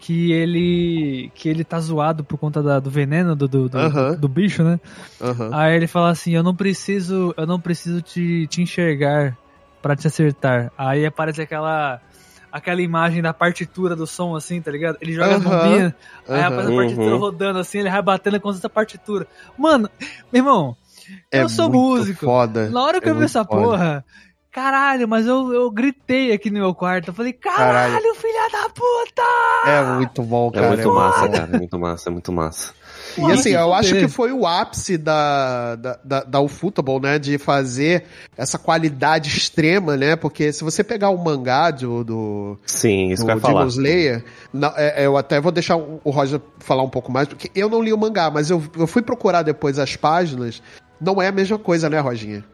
[0.00, 1.30] Que ele.
[1.34, 4.14] Que ele tá zoado por conta da- do veneno do, do, do, Aham.
[4.16, 4.78] do bicho, né?
[5.20, 5.50] Aham.
[5.52, 9.36] Aí ele fala assim, eu não preciso, eu não preciso te, te enxergar
[9.82, 10.72] pra te acertar.
[10.78, 12.00] Aí aparece aquela
[12.50, 14.96] aquela imagem da partitura do som assim, tá ligado?
[15.02, 15.94] Ele joga a Aham, bombinha,
[16.26, 17.18] aí aparece a partitura Uhum.
[17.18, 19.26] rodando assim, ele vai batendo com essa partitura.
[19.58, 19.90] Mano,
[20.32, 20.76] meu irmão,
[21.30, 22.24] É eu sou muito músico.
[22.24, 22.70] Foda.
[22.70, 23.60] na hora que É eu vi essa foda.
[23.66, 24.04] porra,
[24.52, 27.08] caralho, mas eu, eu gritei aqui no meu quarto.
[27.08, 28.14] Eu falei, caralho, Caralho.
[28.14, 29.70] filha da puta!
[29.70, 30.68] É muito bom, É cara.
[30.68, 30.94] muito bom.
[30.94, 31.50] massa, cara.
[31.52, 32.74] É muito massa, é muito massa.
[33.16, 37.18] E assim, eu acho que foi o ápice da, da, da, da Ufotable, né?
[37.18, 38.04] De fazer
[38.36, 40.14] essa qualidade extrema, né?
[40.14, 43.54] Porque se você pegar o mangá do, do, Sim, isso do ia falar.
[43.60, 47.26] Demon Slayer, não, é, eu até vou deixar o o Roger falar um pouco mais,
[47.26, 50.62] porque eu não li o mangá, mas eu, eu fui procurar depois as páginas.
[51.00, 52.44] Não é a mesma coisa, né, Roginha?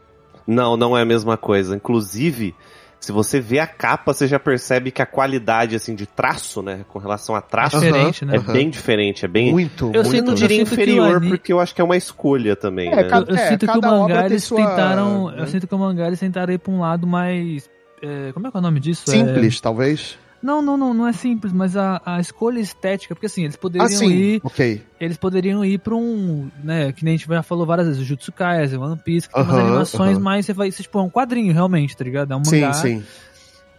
[0.47, 1.74] Não, não é a mesma coisa.
[1.76, 2.55] Inclusive,
[3.01, 6.84] se você vê a capa, você já percebe que a qualidade, assim, de traço, né,
[6.88, 8.36] com relação a É traço, diferente, né?
[8.36, 9.53] é bem diferente, é bem...
[9.53, 10.11] Muito, Eu muito.
[10.11, 11.97] sinto- não diria eu sinto que o inferior, ani- porque eu acho que é uma
[11.97, 13.05] escolha também, É, né?
[13.05, 15.30] cada- Eu, eu sinto que o mangá eles sua- tentaram.
[15.30, 15.34] né?
[15.42, 17.68] Eu sinto que o mangá eles tentaram ir pra um lado mais.
[18.03, 19.05] é, como é que é o nome disso?
[19.09, 20.18] É- Simples, talvez.
[20.45, 23.86] Não, não, não, não é simples, mas a, a escolha estética, porque assim, eles poderiam
[23.86, 24.11] Ah, sim.
[24.12, 24.40] ir.
[24.45, 24.82] Ok.
[25.01, 26.51] Eles poderiam ir pra um.
[26.62, 29.34] né, que nem a gente já falou várias vezes, o Jutsu Kaisen, One Piece, que
[29.34, 30.20] tem umas animações aham.
[30.20, 30.45] mais.
[30.45, 30.70] Você vai.
[30.70, 32.32] Você, tipo, é um quadrinho realmente, tá ligado?
[32.32, 32.72] É um Sim, mangá.
[32.74, 33.03] sim.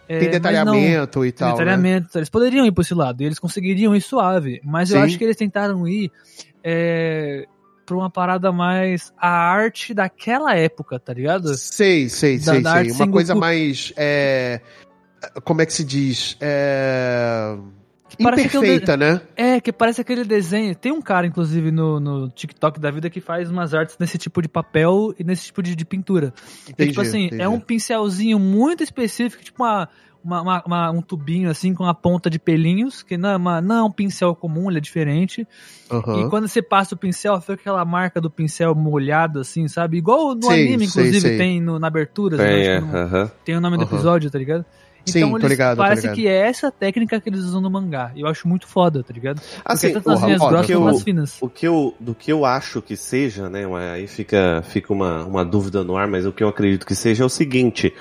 [0.09, 1.49] É, Tem mas não- detalhamento e tem tal.
[1.49, 1.53] né?
[1.53, 2.17] detalhamento.
[2.17, 4.59] Eles poderiam ir por esse lado, e eles conseguiriam ir suave.
[4.63, 5.03] Mas eu Sim.
[5.05, 6.11] acho que eles tentaram ir
[6.63, 7.45] é,
[7.85, 11.55] pra uma parada mais a arte daquela época, tá ligado?
[11.55, 12.91] Sei, sei, Da- sei, da sei.
[12.91, 13.39] Uma coisa Sengoku.
[13.39, 13.93] mais.
[13.95, 14.61] é,
[15.43, 16.37] Como é que se diz?
[16.41, 17.55] É...
[18.17, 19.19] Imperfeita, né?
[19.35, 20.73] É, que parece aquele desenho.
[20.75, 24.41] Tem um cara, inclusive, no, no TikTok da vida que faz umas artes nesse tipo
[24.41, 26.33] de papel e nesse tipo de, de pintura.
[26.67, 27.41] E, Entendi, tipo assim, entendi.
[27.41, 29.89] é um pincelzinho muito específico, tipo uma,
[30.23, 33.59] uma, uma- uma- um tubinho assim com a ponta de pelinhos, que não é, uma-
[33.61, 35.45] não é um pincel comum, ele é diferente.
[35.91, 36.21] Aham.
[36.21, 39.97] E quando você passa o pincel, fica aquela marca do pincel molhado, assim, sabe?
[39.97, 41.37] Igual no Sei, anime, inclusive, sei.
[41.37, 42.37] tem no- na abertura.
[42.37, 42.65] Tem, né?
[42.65, 44.63] é, Acho que no- tem o nome do episódio, tá ligado?
[45.05, 46.15] Sim, Então tô eles, ligado, tô parece ligado.
[46.15, 48.11] que é essa técnica que eles usam no mangá.
[48.15, 49.39] E eu acho muito foda, tá ligado?
[49.63, 51.37] Assim, Porque tanto linhas grossas quanto as finas.
[51.41, 53.65] O que eu, do que eu acho que seja, né?
[53.93, 57.23] Aí fica, fica uma, uma dúvida no ar, mas o que eu acredito que seja
[57.23, 57.93] é o seguinte: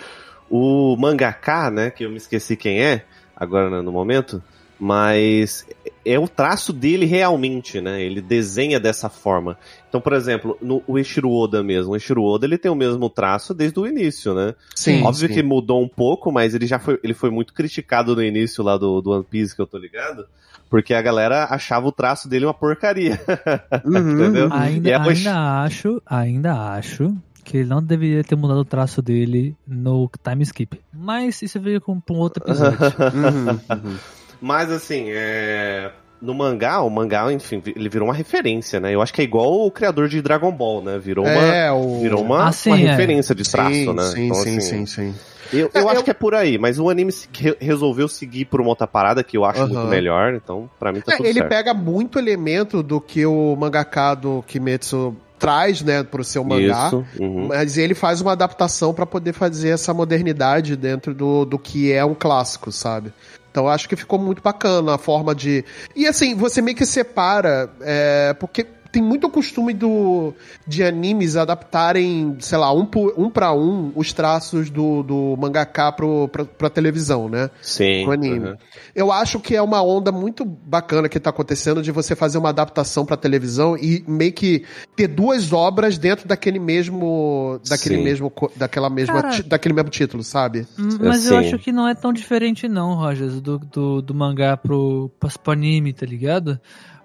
[0.48, 1.90] o mangaka, né?
[1.90, 3.04] Que eu me esqueci quem é,
[3.36, 4.42] agora no- no momento,
[4.78, 5.66] mas
[6.04, 8.02] é o traço dele realmente, né?
[8.02, 9.56] Ele desenha dessa forma.
[9.88, 13.08] Então, por exemplo, no, o Eiichiro Oda mesmo, o Eiichiro Oda ele tem o mesmo
[13.08, 14.54] traço desde o início, né?
[14.74, 15.34] Sim, Óbvio sim.
[15.34, 18.76] que mudou um pouco, mas ele já foi, ele foi muito criticado no início lá
[18.76, 20.26] do, do One Piece, que eu tô ligado,
[20.68, 23.20] porque a galera achava o traço dele uma porcaria.
[23.84, 24.48] Uhum, Entendeu?
[24.52, 27.14] Ainda, E é ainda acho, ainda acho
[27.44, 30.80] que ele não deveria ter mudado o traço dele no time skip.
[30.92, 32.78] Mas isso veio com pra um outro episódio.
[33.14, 33.98] Uhum, uhum.
[34.40, 35.90] Mas assim, é...
[36.20, 38.94] no mangá, o mangá, enfim, ele virou uma referência, né?
[38.94, 40.98] Eu acho que é igual o criador de Dragon Ball, né?
[40.98, 42.00] Virou uma, É, o...
[42.00, 42.90] virou uma, Ah, sim, uma é.
[42.90, 44.02] referência de traço, sim, né?
[44.04, 45.14] Sim, Então, sim, assim, sim, sim.
[45.52, 48.08] Eu, É, eu acho eu- que é por aí, mas o anime se- re- resolveu
[48.08, 51.16] seguir por uma outra parada que eu acho muito melhor, então pra mim tá É,
[51.18, 51.48] tudo ele certo.
[51.50, 56.86] pega muito elemento do que o mangaka do Kimetsu traz, né, pro seu mangá.
[56.86, 57.04] Isso.
[57.20, 57.48] uhum.
[57.48, 62.02] Mas ele faz uma adaptação pra poder fazer essa modernidade dentro do, do que é
[62.04, 63.12] um clássico, sabe?
[63.54, 65.64] Então acho que ficou muito bacana a forma de.
[65.94, 70.32] E assim, você meio que separa, é, porque tem muito costume do,
[70.64, 76.28] de animes adaptarem, sei lá, um, um para um os traços do, do mangaka pro,
[76.28, 77.50] pra, pra televisão, né?
[77.60, 78.04] Sim.
[78.04, 78.50] pro anime.
[78.50, 78.56] uhum.
[78.94, 82.50] Eu acho que é uma onda muito bacana que tá acontecendo de você fazer uma
[82.50, 84.64] adaptação pra televisão e meio que
[84.94, 88.04] ter duas obras dentro daquele mesmo daquele Sim.
[88.04, 90.68] mesmo daquela mesma Cara- daquele mesmo título, sabe?
[90.78, 94.56] Hum, Mas eu acho que não é tão diferente não, Rogers, do, do, do mangá
[94.56, 96.60] pro pro anime, tá ligado?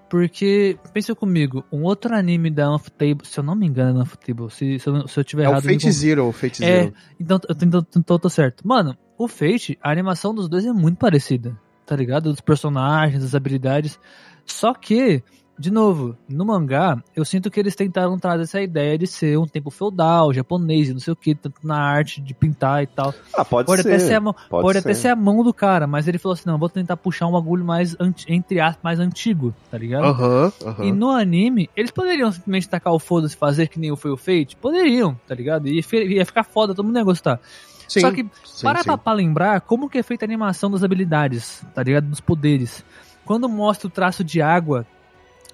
[0.10, 4.00] Porque, pensa comigo, um outro anime da Unfotable, se eu não me engano é da
[4.02, 5.66] Unfotable, se, se, eu, se eu tiver É o errado...
[5.66, 6.94] me Fate Zero, o Fate É, Zero.
[7.20, 8.68] então eu então, então eu tô certo.
[8.68, 11.56] Mano, o Fate, a animação dos dois é muito parecida,
[11.86, 12.32] tá ligado?
[12.32, 14.00] Dos personagens, das habilidades.
[14.46, 15.22] Só que,
[15.60, 19.46] de novo, no mangá, eu sinto que eles tentaram trazer essa ideia de ser um
[19.46, 23.14] tempo feudal, japonês, e não sei o que, tanto na arte de pintar e tal.
[23.36, 23.90] Ah, pode, Pode, ser.
[23.90, 25.02] até, ser a mão, pode pode até ser.
[25.02, 27.66] ser a mão do cara, mas ele falou assim: não, vou tentar puxar um bagulho
[27.66, 30.06] mais, anti- entre aspas, mais antigo, tá ligado?
[30.06, 30.86] Aham, aham.
[30.86, 34.18] E no anime, eles poderiam simplesmente tacar o foda-se e fazer que nem foi o
[34.18, 34.56] Fate?
[34.56, 35.66] Poderiam, tá ligado?
[35.84, 37.40] Fe- ia ficar foda, todo mundo ia gostar.
[37.88, 38.86] Sim, Só que, sim, para sim.
[38.86, 42.06] pra, pra lembrar como que é feita a animação das habilidades, tá ligado?
[42.08, 42.86] Dos poderes.
[43.26, 44.86] Quando mostra o traço de água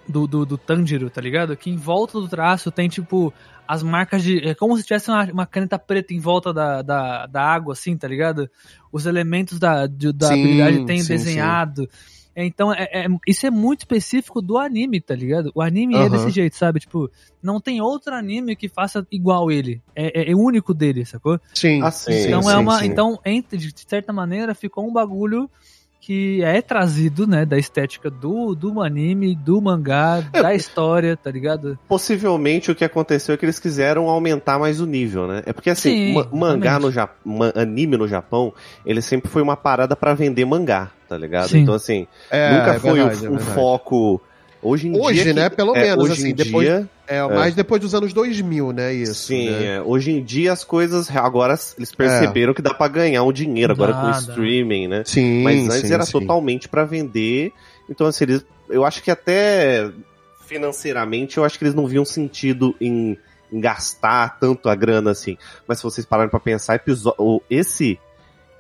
[0.08, 1.56] do, do, do Tanjiro, tá ligado?
[1.58, 3.34] Que em volta do traço tem, tipo,
[3.68, 4.40] as marcas de.
[4.48, 7.98] É como se tivesse uma, uma caneta preta em volta da, da, da água, assim,
[7.98, 8.50] tá ligado?
[8.92, 11.90] Os elementos da, de- da Sim, habilidade tem sim, desenhado.
[12.36, 15.52] É, Então, é, é- isso é muito específico do anime, tá ligado?
[15.56, 16.10] O anime é Aham.
[16.10, 16.82] desse jeito, sabe?
[16.82, 17.10] Tipo,
[17.42, 19.82] não tem outro anime que faça igual ele.
[19.96, 21.40] É, é, é único dele, sacou?
[21.54, 22.88] Sim, Ah, sim, Então sim, é uma, sim.
[22.88, 25.50] então entre, de certa maneira ficou um bagulho
[26.06, 30.42] que é trazido, né, da estética do, do anime, do mangá, É.
[30.44, 31.80] da história, tá ligado?
[31.88, 35.42] Possivelmente o que aconteceu é que eles quiseram aumentar mais o nível, né?
[35.48, 38.54] É porque assim, Sim, ma- mangá no Japão, anime no Japão,
[38.86, 41.50] ele sempre foi uma parada pra vender mangá, tá ligado?
[41.50, 41.62] Sim.
[41.62, 43.56] Então assim, É, nunca é foi verdade, um, é um verdade.
[43.56, 44.22] foco
[44.66, 45.34] Hoje em Hoje, dia.
[45.34, 45.50] né?
[45.50, 48.72] que- Pelo é, menos, hoje assim, em depois- dia, É, mais depois dos anos 2000,
[48.74, 48.94] né?
[48.94, 49.14] Isso.
[49.28, 49.76] Sim, né?
[49.76, 49.82] é.
[49.82, 53.94] hoje em dia as coisas agora eles perceberam que dá pra ganhar um dinheiro agora
[53.94, 55.04] Dá, com o streaming, né?
[55.06, 56.12] Sim, Mas antes sim, era sim.
[56.14, 57.52] totalmente pra vender.
[57.90, 59.90] Então assim, eles, eu acho que até
[60.48, 63.18] financeiramente eu acho que eles não viam sentido em,
[63.52, 65.38] em gastar tanto a grana assim.
[65.68, 66.82] Mas se vocês pararem pra pensar,
[67.50, 68.00] esse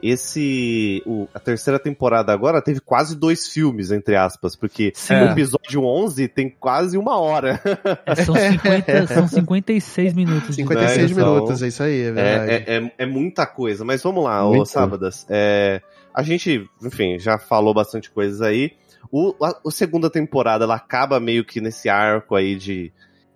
[0.02, 5.14] esse o- a terceira temporada agora teve quase dois filmes entre aspas, porque Sim.
[5.16, 7.60] o episódio 11 tem quase uma hora.
[8.06, 10.50] É, são, 50, são 56 minutos.
[10.56, 12.52] de- 56 Então, minutos, é isso aí, é verdade.
[12.52, 14.66] É, é, é, é muita coisa, mas vamos lá, ô Muito.
[14.68, 15.26] Sábadas.
[15.30, 15.82] É,
[16.14, 18.72] a gente, enfim, já falou bastante coisas aí.
[19.12, 22.91] O, a, a segunda temporada, ela acaba meio que nesse arco aí de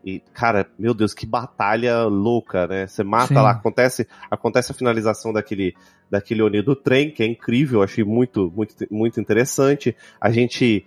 [0.05, 2.87] E, cara, meu Deus, que batalha louca, né?
[2.87, 3.33] Você mata Sim.
[3.35, 5.75] lá, acontece, acontece a finalização daquele,
[6.09, 9.95] daquele Oni do trem, que é incrível, achei muito, muito, muito interessante.
[10.21, 10.85] A gente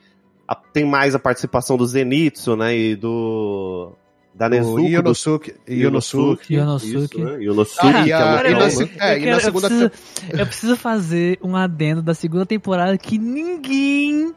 [0.48, 2.74] a- tem mais a participação do Zenitsu, né?
[2.76, 3.92] E do.
[4.34, 5.54] Da Nezuko, O do Ionosuke.
[5.68, 6.54] Ionosuke.
[6.54, 6.96] Yonosuke.
[7.04, 7.42] Isso, né?
[7.44, 8.90] Yonosuke, Ah, que é a- muito e bom, na né?
[8.98, 9.90] é, e preciso,
[10.32, 14.32] eu preciso fazer um adendo da segunda temporada que ninguém,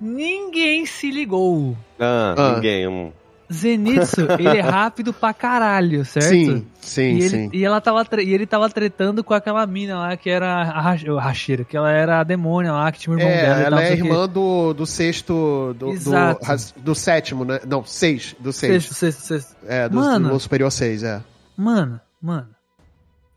[0.00, 1.76] ninguém se ligou.
[1.98, 2.54] Ah, Ah.
[2.54, 3.12] ninguém.
[3.52, 6.28] Zenitsu, ele é rápido pra caralho, certo?
[6.28, 7.50] Sim, sim, e, ele, sim.
[7.52, 10.80] e ela tava e ele tava tretando com aquela mina lá que era a
[11.18, 13.76] Hashira, que ela era a demônia lá, que tinha o irmão É, dela tal, ela
[13.76, 15.74] não é irmã do, do sexto.
[15.78, 16.44] Do, do, Exato.
[16.44, 17.60] ras- do sétimo, né?
[17.66, 18.36] Não, seis.
[18.38, 18.84] Do seis.
[18.84, 19.56] Sexto, sexto, sexto.
[19.66, 20.28] É, do, Mano.
[20.30, 21.20] do superior seis, é.
[21.56, 22.48] Mano, mano.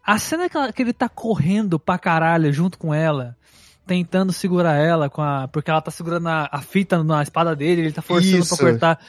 [0.05, 3.36] A cena que, ela- que ele tá correndo pra caralho junto com ela,
[3.88, 5.47] tentando segurar ela com a.
[5.47, 8.55] Porque ela tá segurando a, a fita na espada dele, ele tá forçando Isso.
[8.57, 8.99] pra cortar.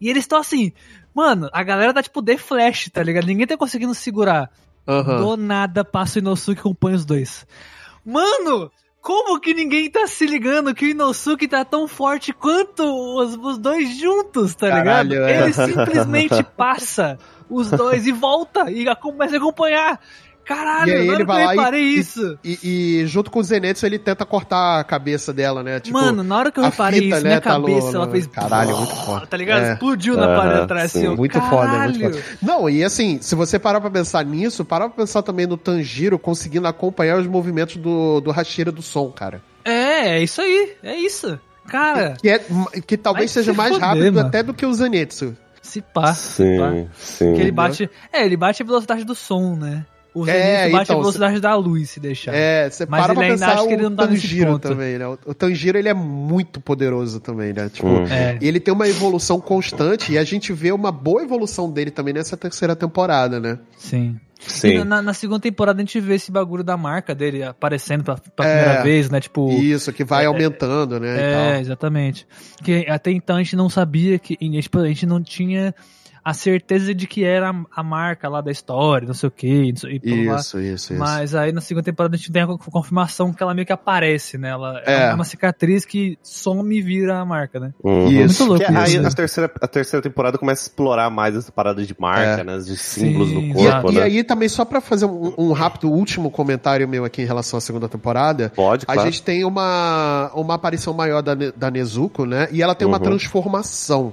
[0.00, 0.72] E eles estão assim.
[1.14, 3.26] Mano, a galera tá tipo The Flash, tá ligado?
[3.26, 4.50] Ninguém tá conseguindo segurar.
[4.86, 5.20] Aham.
[5.20, 7.46] Do nada passa o Inosuke e acompanha os dois.
[8.04, 8.70] Mano!
[9.00, 13.56] Como que ninguém tá se ligando que o Inosuke tá tão forte quanto os, os
[13.56, 15.28] dois juntos, tá Caralho, ligado?
[15.28, 15.42] é.
[15.42, 19.98] Ele simplesmente passa os dois e volta e começa a acompanhar.
[20.44, 22.38] Caralho, E aí na ele hora que vai eu lá e- reparei e- isso.
[22.42, 22.58] E,
[23.02, 25.78] e junto com o Zenitsu ele tenta cortar a cabeça dela, né?
[25.78, 27.96] Tipo, Mano, na hora que eu a reparei fita, isso, né, minha tá no- cabeça,
[27.96, 28.26] ela no- fez...
[28.26, 29.26] Caralho, muito foda.
[29.26, 29.62] Tá ligado?
[29.64, 29.72] É.
[29.74, 30.98] Explodiu na parede atrás, sim.
[30.98, 31.06] assim.
[31.06, 32.00] eu, Muito foda, caralho.
[32.00, 32.38] muito foda.
[32.42, 36.18] Não, e assim, se você parar pra pensar nisso, parar pra pensar também no Tanjiro
[36.18, 39.40] conseguindo acompanhar os movimentos do, do Hashira do som, cara.
[39.64, 41.38] É, é isso aí, é isso.
[41.68, 42.40] Cara, Que, é,
[42.84, 44.26] que talvez Vai seja se mais foder, rápido mano.
[44.26, 45.36] até do que o Zenitsu.
[45.62, 46.70] se pá, se pá.
[46.72, 47.24] Sim, sim.
[47.26, 47.88] Porque ele bate.
[48.12, 49.86] É, ele bate a velocidade do som, né?
[50.12, 52.34] O Zenitsu É, bate então, a velocidade da luz, se deixar.
[52.34, 54.58] É, você Mas para ele pra ainda pensar acha que ele o não tá Tanjiro
[54.58, 55.06] também, né?
[55.06, 57.68] O, Tanjiro, ele é muito poderoso também, né?
[57.68, 58.06] Tipo, Uhum.
[58.06, 58.36] É.
[58.40, 62.12] e ele tem uma evolução constante e a gente vê uma boa evolução dele também
[62.14, 63.58] nessa terceira temporada, né?
[63.76, 64.18] Sim.
[64.40, 64.84] Sim.
[64.84, 68.46] na, na segunda temporada a gente vê esse bagulho da marca dele aparecendo pra, pra
[68.46, 68.56] É.
[68.58, 69.20] primeira vez, né?
[69.20, 69.50] Tipo.
[69.50, 71.08] Isso, que vai aumentando, né?
[71.14, 71.60] e É, tal.
[71.60, 72.26] exatamente.
[72.56, 74.38] Porque até então a gente não sabia que.
[74.40, 75.74] e, tipo, a gente não tinha
[76.24, 79.46] a certeza de que era a- a marca lá da história, não sei o que,
[79.48, 79.70] e.
[79.70, 80.94] Isso, isso, isso.
[80.94, 83.72] Mas aí na segunda temporada a gente tem a co- confirmação que ela meio que
[83.72, 84.50] aparece, né?
[84.50, 85.14] Ela é, É.
[85.14, 87.72] uma cicatriz que some e vira a marca, né?
[87.82, 88.06] Uhum.
[88.08, 88.44] Isso.
[88.46, 89.06] Muito louco Que aí isso.
[89.06, 92.44] a terceira, a terceira temporada começa a explorar mais essa parada de marca, É.
[92.44, 92.58] né?
[92.58, 94.02] De símbolos Sim, do E, corpo, e né?
[94.02, 97.60] aí também, só pra fazer um, um rápido último comentário meu aqui em relação à
[97.60, 99.10] segunda temporada, Pode, a claro.
[99.10, 102.48] gente tem uma, uma aparição maior da, da Nezuko, né?
[102.52, 103.02] E ela tem uma Uhum.
[103.04, 104.12] transformação.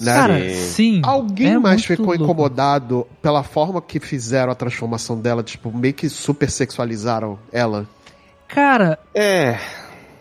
[0.00, 0.12] Né?
[0.14, 0.54] Cara, Sim.
[0.54, 1.00] sim.
[1.04, 2.24] Alguém é mais ficou louco.
[2.24, 7.86] incomodado pela forma que fizeram a transformação dela, tipo, meio que super sexualizaram ela?
[8.48, 9.58] Cara, É,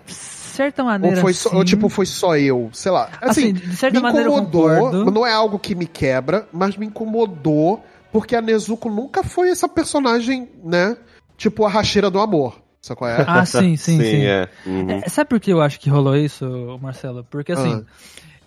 [0.06, 1.22] de certa Ou maneira.
[1.22, 1.56] foi só, sim.
[1.56, 2.70] ou, tipo, foi só eu?
[2.74, 3.10] Sei lá.
[3.22, 7.84] Assim, Assim, de certa me incomodou, não é algo que me quebra, mas me incomodou
[8.12, 10.98] porque a Nezuko nunca foi essa personagem, né?
[11.38, 12.60] Tipo a Hashira do amor.
[12.82, 13.24] Sabe qual é?
[13.28, 14.24] Ah, sim, sim, sim.
[14.26, 14.48] é.
[14.66, 14.90] Uhum.
[14.90, 17.26] É, sabe por que eu acho que rolou isso, Marcelo?
[17.30, 17.84] Porque assim,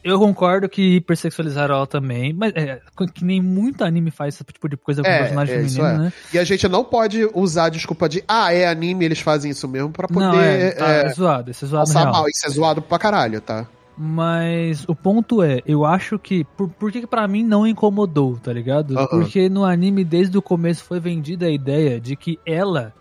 [0.04, 2.80] eu concordo que hipersexualizaram ela também, mas é,
[3.14, 5.98] que nem muito anime faz esse tipo de coisa com É, personagem é, feminino, é.
[5.98, 6.12] né?
[6.32, 9.66] E a gente não pode usar a desculpa de, ah, é anime, eles fazem isso
[9.68, 12.12] mesmo pra poder Não, é, tá, é, é zoado, isso é zoado passar real.
[12.12, 12.24] mal.
[12.28, 13.66] Isso é zoado pra caralho, tá?
[13.96, 16.44] Mas o ponto é, eu acho que.
[16.56, 18.98] Por, por que pra mim não incomodou, tá ligado?
[18.98, 19.06] Aham.
[19.06, 22.94] Porque no anime, desde o começo, foi vendida a ideia de que ela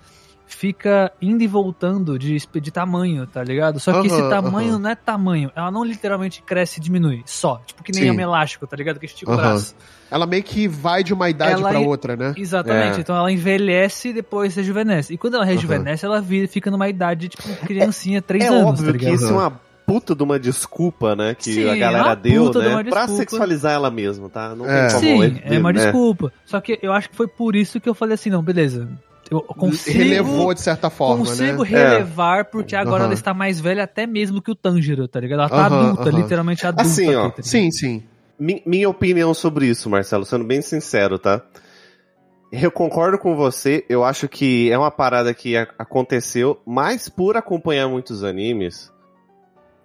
[0.55, 3.79] fica indo e voltando de, de tamanho, tá ligado?
[3.79, 4.79] Só que esse Aham, tamanho aham.
[4.79, 5.51] não é tamanho.
[5.55, 7.23] Ela não literalmente cresce e diminui.
[7.25, 7.61] Só.
[7.65, 8.11] Tipo que nem Sim.
[8.11, 8.99] um elástico, tá ligado?
[8.99, 9.41] Que estica o Aham.
[9.41, 9.75] braço.
[10.09, 12.33] Ela meio que vai de uma idade Ela pra i- outra, né?
[12.37, 12.97] Exatamente.
[12.97, 13.01] É.
[13.01, 15.13] Então ela envelhece e depois rejuvenesce.
[15.13, 18.91] E quando ela rejuvenesce, ela vira, fica numa idade, tipo, criancinha, 3 É anos, óbvio
[18.93, 21.33] tá que isso é uma puta de uma desculpa, né?
[21.35, 22.67] Que Sim, a é galera deu, de né?
[22.75, 24.53] uma Pra sexualizar ela mesma, tá?
[24.55, 24.87] Não É.
[24.87, 25.81] tem como Sim, é uma né?
[25.81, 26.31] desculpa.
[26.45, 28.87] Só que eu acho que foi por isso que eu falei assim, não, beleza.
[29.31, 31.69] Eu consigo, Relevou de certa forma, consigo né?
[31.69, 35.39] relevar, porque agora ela está mais velha até mesmo que o Tanjiro, tá ligado?
[35.39, 36.81] Ela tá adulta, literalmente adulta.
[36.81, 37.41] Assim, ó, tá?
[37.41, 38.03] Sim, sim.
[38.37, 41.41] Mi- minha opinião sobre isso, Marcelo, sendo bem sincero, tá?
[42.51, 47.87] Eu concordo com você, eu acho que é uma parada que aconteceu, mas por acompanhar
[47.87, 48.91] muitos animes,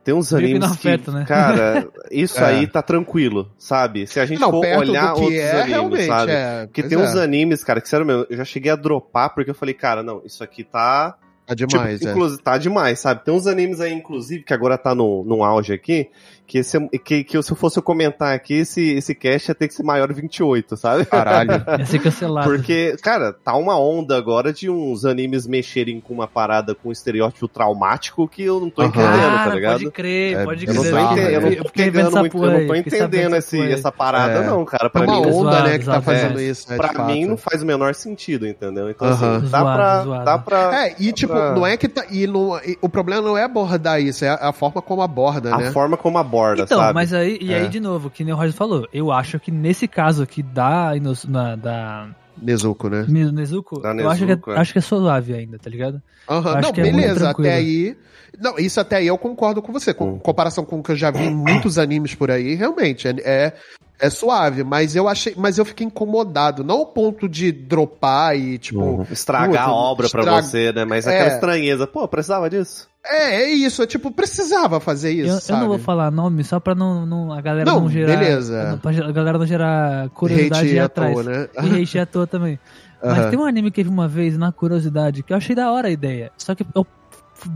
[0.07, 1.25] tem uns que animes que, né?
[1.27, 2.45] cara, isso É.
[2.45, 4.07] aí tá tranquilo, sabe?
[4.07, 6.31] Se a gente Não, for olhar outros é, animes, sabe?
[6.31, 6.67] é.
[6.67, 7.01] Porque tem é.
[7.01, 10.05] uns animes, cara, que sério mesmo, eu já cheguei a dropar porque eu falei, cara,
[10.05, 12.13] não, isso aqui tá Tá demais, tipo, é.
[12.13, 13.25] inclusive, tá demais, sabe?
[13.25, 16.09] Tem uns animes aí, inclusive, que agora tá no, no auge aqui,
[16.47, 19.68] que, esse, que, que se eu fosse eu comentar aqui, esse, esse cast ia ter
[19.68, 21.05] que ser maior de 28, sabe?
[21.05, 21.51] Caralho.
[21.78, 22.49] Ia ser cancelado.
[22.49, 26.92] Porque, cara, tá uma onda agora de uns animes mexerem com uma parada com um
[26.92, 28.90] estereótipo traumático que eu não tô Aham.
[28.90, 29.72] entendendo, tá Cara, ligado?
[29.80, 30.92] pode crer, É, pode eu Eu crer.
[30.92, 34.40] não tô, entendendo, eu não tô pegando muito, eu não tô entendendo esse, essa parada,
[34.40, 34.47] É.
[34.47, 34.86] não, cara.
[34.86, 36.42] É Pra uma mim, onda, zoado, né, que tá zoado, fazendo é.
[36.44, 38.88] isso, né, pra mim não faz o menor sentido, entendeu?
[38.90, 39.36] Então, Aham.
[39.38, 40.03] assim, dá Zoado, pra.
[40.05, 40.24] zoado.
[40.24, 42.05] Dá pra É, e tipo, pra- não é que tá.
[42.11, 45.53] E não, e o problema não é abordar isso, é a, a forma como aborda,
[45.55, 45.70] a né?
[45.72, 46.95] forma como aborda, Então, sabe?
[46.95, 47.59] mas aí, e É.
[47.61, 50.93] aí de novo, que nem o Roger falou, eu acho que nesse caso aqui da,
[51.28, 52.09] na, da
[52.41, 53.05] Nezuko, né?
[53.09, 54.59] Nezuko, Da eu acho que, é, é.
[54.59, 56.01] acho que é suave ainda, tá ligado?
[56.28, 57.97] Aham, Acho Não, que é beleza, até aí.
[58.39, 59.95] Não, isso até aí eu concordo com você.
[59.95, 60.18] Com Uhum.
[60.18, 63.53] comparação com o que eu já vi em muitos animes por aí, realmente, é, é,
[63.99, 65.34] é suave, mas eu achei.
[65.36, 66.62] Mas eu fiquei incomodado.
[66.64, 68.80] Não ao ponto de dropar e, tipo.
[68.80, 69.07] Uhum.
[69.11, 70.84] Estragar a puta, obra pra estraga- você, né?
[70.84, 71.14] Mas É.
[71.14, 71.86] aquela estranheza.
[71.86, 72.88] Pô, precisava disso?
[73.05, 73.82] É, é isso.
[73.82, 75.28] É tipo, precisava fazer isso.
[75.30, 75.61] Eu, eu sabe?
[75.61, 78.16] não vou falar nome só pra não, não- a galera Não, não, gerar.
[78.16, 78.78] beleza.
[78.82, 81.14] Pra a galera não gerar curiosidade Hate e atrás.
[81.14, 81.49] toa, né?
[81.62, 82.59] E hate à toa também.
[83.03, 83.30] Mas Aham.
[83.30, 85.88] tem um anime que eu vi uma vez na curiosidade que eu achei da hora
[85.88, 86.32] a ideia.
[86.36, 86.86] Só que eu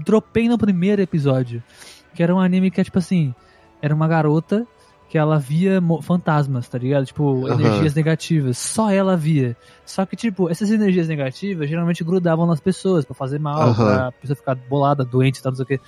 [0.05, 1.63] dropei no primeiro episódio.
[2.15, 3.35] Que era um anime que é tipo assim:
[3.83, 4.67] era uma garota
[5.11, 7.05] que ela via fantasmas, tá ligado?
[7.05, 7.61] Tipo, Aham.
[7.61, 8.57] energias negativas.
[8.57, 9.57] Só ela via.
[9.85, 13.75] Só que, tipo, essas energias negativas geralmente grudavam nas pessoas pra fazer mal, Aham.
[13.75, 15.81] pra pessoa ficar bolada, doente e tal, não sei o quê.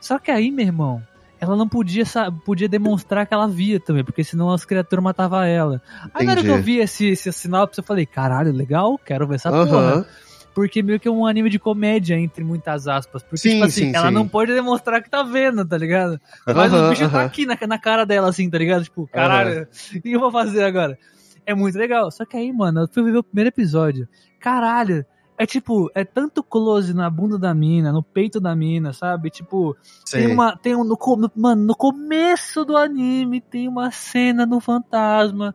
[0.00, 1.02] Só que aí, meu irmão,
[1.40, 2.04] ela não podia,
[2.44, 5.82] podia demonstrar que ela via também, porque senão as criaturas matavam ela.
[6.14, 9.34] Aí na hora que eu vi esse, esse sinal, eu falei, caralho, legal, quero ver
[9.34, 10.06] essa porra.
[10.54, 13.22] Porque meio que é um anime de comédia, entre muitas aspas.
[13.22, 14.14] Porque, Sim, tipo assim, sim, ela sim.
[14.14, 16.20] não pode demonstrar que tá vendo, tá ligado?
[16.46, 18.84] Mas o bicho tá aqui na, na cara dela, assim, tá ligado?
[18.84, 20.98] Tipo, caralho, o que eu vou fazer agora?
[21.46, 22.10] É muito legal.
[22.10, 24.06] Só que aí, mano, eu fui ver o primeiro episódio.
[24.38, 25.04] Caralho,
[25.38, 29.30] é tipo, é tanto close na bunda da mina, no peito da mina, sabe?
[29.30, 29.74] Tipo,
[30.10, 30.32] tem Sim.
[30.34, 30.56] uma.
[30.56, 30.84] Tem um.
[30.84, 35.54] No, no- mano, no começo do anime tem uma cena do fantasma.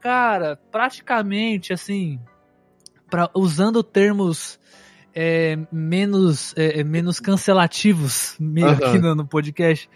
[0.00, 2.18] Cara, praticamente assim.
[3.10, 4.58] Pra, usando termos
[5.14, 8.76] é, menos, é, é, menos cancelativos meio Aham.
[8.76, 9.90] aqui no, no podcast.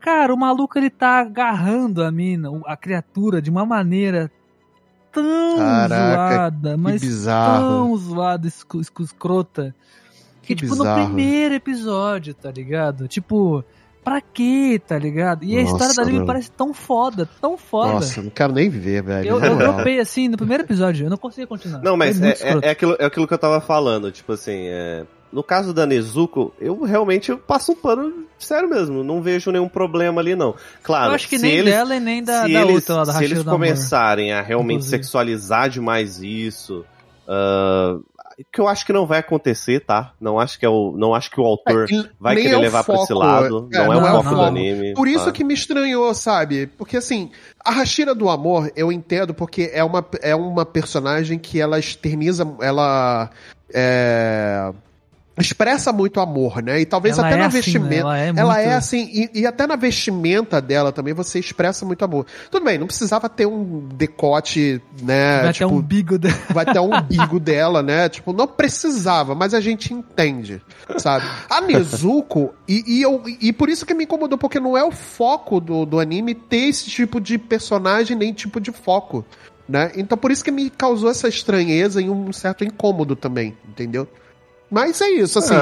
[0.00, 4.30] Cara, o maluco ele tá agarrando a mina, a criatura, de uma maneira
[5.10, 7.68] tão Caraca, zoada, mas bizarro.
[7.68, 9.74] tão zoada, esco- escrota.
[10.42, 11.06] Que, Que tipo, no bizarro.
[11.06, 13.08] primeiro episódio, tá ligado?
[13.08, 13.64] Tipo,
[14.04, 15.44] pra quê, tá ligado?
[15.44, 16.26] E a Nossa, história da anime mano.
[16.26, 17.92] parece tão foda, tão foda.
[17.92, 19.28] Nossa, não quero nem ver, velho.
[19.28, 21.82] eu, eu dropei assim no primeiro episódio, eu não consegui continuar.
[21.82, 24.10] Não, mas é, é, é aquilo, é aquilo que eu tava falando.
[24.10, 29.04] Tipo assim, é, no caso da Nezuko, eu realmente eu passo um pano sério mesmo.
[29.04, 30.54] Não vejo nenhum problema ali, não.
[30.82, 32.94] Claro, eu acho que se nem eles, dela e nem da, se da eles, outra
[32.96, 35.02] lá, da se eles começarem a realmente Inclusive.
[35.02, 36.84] sexualizar demais isso,
[37.28, 37.98] ah,
[38.52, 40.12] que eu acho que não vai acontecer, tá?
[40.20, 42.60] Não acho que é o, não acho que o autor É, vai querer é o
[42.60, 43.68] levar pra esse lado.
[43.72, 44.94] é, não, é não é o foco do anime.
[44.94, 45.32] Por isso tá?
[45.32, 46.66] que me estranhou, sabe?
[46.66, 47.30] Porque assim,
[47.64, 52.46] a Hashira do Amor, eu entendo porque é uma, é uma personagem que ela externiza,
[52.60, 53.30] ela
[53.74, 54.72] é,
[55.42, 56.80] expressa muito amor, né?
[56.80, 57.62] E talvez Ela até é na assim, né?
[57.62, 58.00] vestimenta.
[58.00, 58.68] Ela é, Ela muito...
[58.68, 62.26] é assim, e, e até na vestimenta dela também você expressa muito amor.
[62.50, 65.42] Tudo bem, não precisava ter um decote, né?
[65.42, 66.38] Vai tipo, ter um bigo dela.
[66.52, 68.08] vai ter um umbigo dela, né?
[68.08, 70.62] Tipo, não precisava, mas a gente entende,
[70.98, 71.26] sabe?
[71.48, 74.90] A Nezuko, e, e, eu, e por isso que me incomodou, porque não é o
[74.90, 79.24] foco do, do anime ter esse tipo de personagem, nem tipo de foco,
[79.68, 79.92] né?
[79.96, 84.08] Então por isso que me causou essa estranheza e um certo incômodo também, entendeu?
[84.70, 85.54] Mas é isso, assim.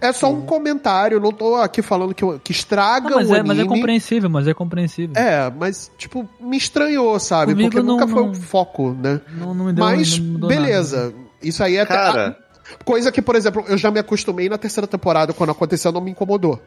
[0.00, 3.40] É, só um comentário, não tô aqui falando que, que estraga Não, mas, o é,
[3.40, 3.48] anime.
[3.56, 5.16] mas é compreensível, mas é compreensível.
[5.20, 7.52] É, mas, tipo, me estranhou, sabe?
[7.52, 9.20] Comigo Porque não- nunca foi não- o foco, né?
[9.36, 11.04] Não, não me deu Mas, beleza.
[11.06, 11.14] nada.
[11.42, 12.38] Isso aí é até- Cara,
[12.84, 16.12] Coisa que, por exemplo, eu já me acostumei na terceira temporada, quando aconteceu, não me
[16.12, 16.58] incomodou.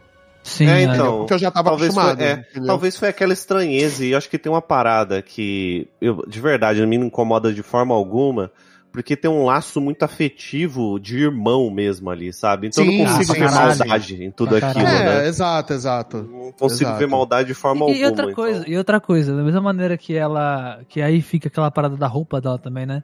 [0.43, 0.83] Sim, É, é.
[0.83, 1.19] então.
[1.19, 2.17] Porque eu já tava talvez acostumado.
[2.19, 6.23] Foi, é, talvez foi aquela estranheza, e eu acho que tem uma parada que, eu,
[6.27, 8.51] de verdade, não me incomoda de forma alguma,
[8.95, 12.67] porque tem um laço muito afetivo de irmão mesmo ali, sabe?
[12.67, 13.55] Então eu Sim, não consigo ver sim.
[13.55, 15.09] maldade em tudo Pra aquilo, caralho.
[15.09, 15.27] É, né?
[15.27, 16.17] exato, exato.
[16.23, 16.99] Não consigo Exato.
[16.99, 17.97] ver maldade de forma E, alguma.
[17.97, 18.35] e outra então.
[18.35, 22.07] coisa, e outra coisa, da mesma maneira que ela, que aí fica aquela parada da
[22.07, 23.03] roupa dela também, né?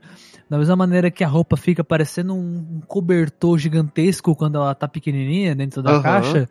[0.50, 5.56] Da mesma maneira que a roupa fica parecendo um cobertor gigantesco quando ela tá pequenininha
[5.56, 6.50] dentro da caixa,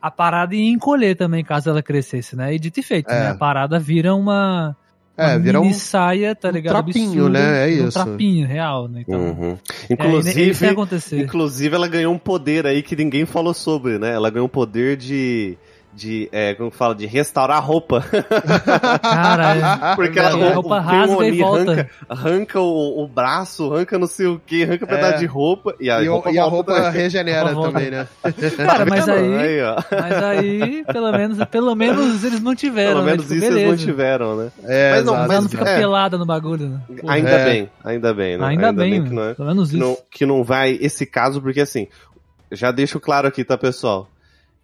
[0.00, 2.54] a parada ia encolher também caso ela crescesse, né?
[2.54, 3.20] E dito e feito, É.
[3.20, 3.30] né?
[3.30, 4.76] A parada vira uma,
[5.16, 5.72] É, uma vira um.
[5.72, 6.74] saia, tá um ligado?
[6.74, 7.70] trapinho, Absurda, né?
[7.78, 7.92] É Um isso.
[8.04, 9.04] trapinho real, né?
[9.06, 9.58] Então, Uhum.
[9.88, 11.18] é, Inclusive, ia acontecer.
[11.22, 14.12] inclusive, ela ganhou um poder aí que ninguém falou sobre, né?
[14.12, 15.56] Ela ganhou um poder de,
[15.96, 18.04] de é, como que fala, de restaurar roupa.
[19.02, 19.96] Caralho.
[19.96, 21.62] Porque a ela, roupa o- rasga um e volta.
[21.72, 25.18] Arranca, arranca o, o braço, arranca não sei o que, arranca um pedaço É.
[25.18, 25.74] de roupa.
[25.80, 26.90] E a E, roupa, e a roupa também.
[26.92, 28.06] regenera Roupa também, né?
[28.56, 29.76] Cara, mas aí, ó.
[29.90, 33.10] mas aí, pelo menos, pelo menos eles mantiveram, Pelo né?
[33.12, 33.60] menos Tipo, isso beleza.
[33.68, 34.50] eles não tiveram, né?
[34.64, 35.28] É, Mas não, exato.
[35.28, 35.78] Mas ela não fica é.
[35.78, 36.80] pelada no bagulho, né?
[37.08, 37.44] Ainda É.
[37.44, 38.46] bem, ainda bem, né?
[38.46, 39.34] Ainda, bem, que não é.
[39.34, 39.84] pelo menos que isso.
[39.86, 41.86] não, que não vai esse caso, porque assim,
[42.52, 44.08] já deixo claro aqui, tá, pessoal?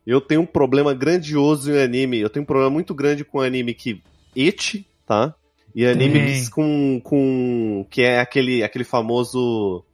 [0.06, 2.18] Eu tenho um problema grandioso em anime.
[2.18, 4.02] Eu tenho um problema muito grande com anime que
[4.34, 5.34] eti, tá?
[5.74, 7.86] E anime com, com.
[7.90, 9.84] que é aquele, aquele famoso.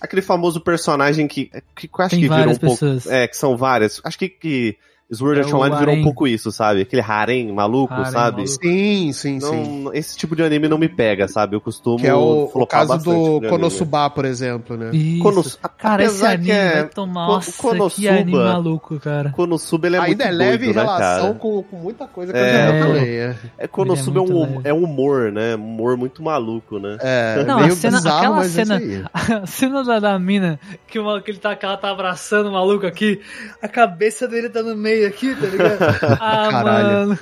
[0.00, 2.74] Aquele famoso personagem que, que eu acho Tem que virou um várias pouco.
[2.74, 3.06] pessoas.
[3.06, 4.00] É, que são várias.
[4.04, 4.76] Acho que, que
[5.12, 6.80] Sword É Art o Online virou um pouco isso, sabe?
[6.82, 8.36] Aquele harem maluco, Harem sabe?
[8.42, 8.58] maluco.
[8.62, 9.82] Sim, sim, sim.
[9.84, 11.54] Não, esse tipo de anime não me pega, sabe?
[11.54, 13.40] Eu costumo Que é o, o caso do.
[13.48, 14.90] Konosuba, por exemplo, né?
[14.92, 15.22] Isso.
[15.22, 17.26] Konos- Cara, esse anime que é- vai tomar.
[17.28, 19.30] Nossa, que Konosuba- anime maluco, cara.
[19.30, 21.34] Konosuba ele é Ainda é muito leve em doido, né, relação cara?
[21.34, 22.42] com, com muita coisa que É.
[22.42, 23.16] eu já falei.
[23.18, 24.68] É, É, Konosuba é, Ele é um, hum- leve.
[24.68, 25.54] é um humor, né?
[25.56, 26.96] Um humor muito maluco, né?
[27.00, 29.04] é Não, meio a cena- bizarro, aquela mas cena- é.
[29.44, 32.52] A cena da, da mina, que, uma, que, ele tá, que ela tá abraçando o
[32.52, 33.20] maluco aqui,
[33.60, 35.78] a cabeça dele tá no meio aqui, tá ligado?
[36.20, 36.86] Ah, Caralho.
[37.08, 37.18] mano.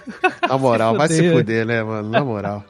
[0.49, 2.09] Na moral, vai se fuder, né, mano?
[2.11, 2.65] Na moral.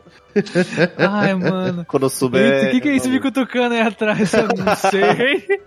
[0.98, 1.86] Ai, mano.
[2.34, 2.68] Eita, é...
[2.68, 4.32] O que, que é isso me cutucando aí atrás?
[4.34, 5.60] Eu não sei.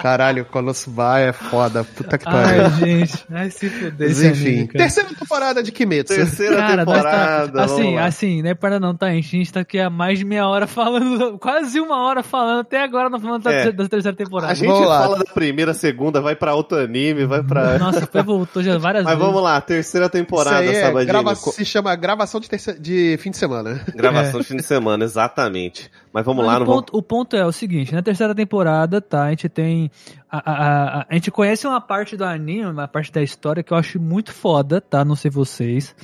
[0.00, 1.84] Caralho, Konosuba é foda.
[1.84, 2.64] Puta que pariu.
[2.64, 3.24] Ai, gente.
[3.30, 4.08] Ai, se fuder.
[4.08, 6.14] Mas enfim, terceira temporada de Kimetsu.
[6.14, 8.04] Terceira Cara, nós temporada, tá, assim, lá.
[8.06, 11.36] assim, né, para não tá, a gente tá aqui há mais de meia hora falando,
[11.38, 13.70] quase uma hora falando, até agora não falando da, É.
[13.72, 14.52] da terceira temporada.
[14.52, 15.02] A gente Vamos lá.
[15.02, 17.76] fala da primeira, segunda, vai pra outro anime, vai pra...
[17.78, 19.26] Nossa, foi, voltou já várias Mas vezes.
[19.28, 21.06] vamos lá, terceira Isso temporada, aí é Sabadinho.
[21.12, 23.84] grava- se chama gravação de, terceira- de fim de semana.
[23.98, 25.90] Gravação de fim de semana, exatamente.
[26.12, 26.80] Mas vamos Mas lá, o, não vamos...
[26.82, 29.90] ponto, o ponto é o seguinte, na terceira temporada, tá, a gente tem.
[30.30, 33.72] A, a, a, a gente conhece uma parte do anime, uma parte da história que
[33.72, 35.04] eu acho muito foda, tá?
[35.04, 35.94] Não sei vocês.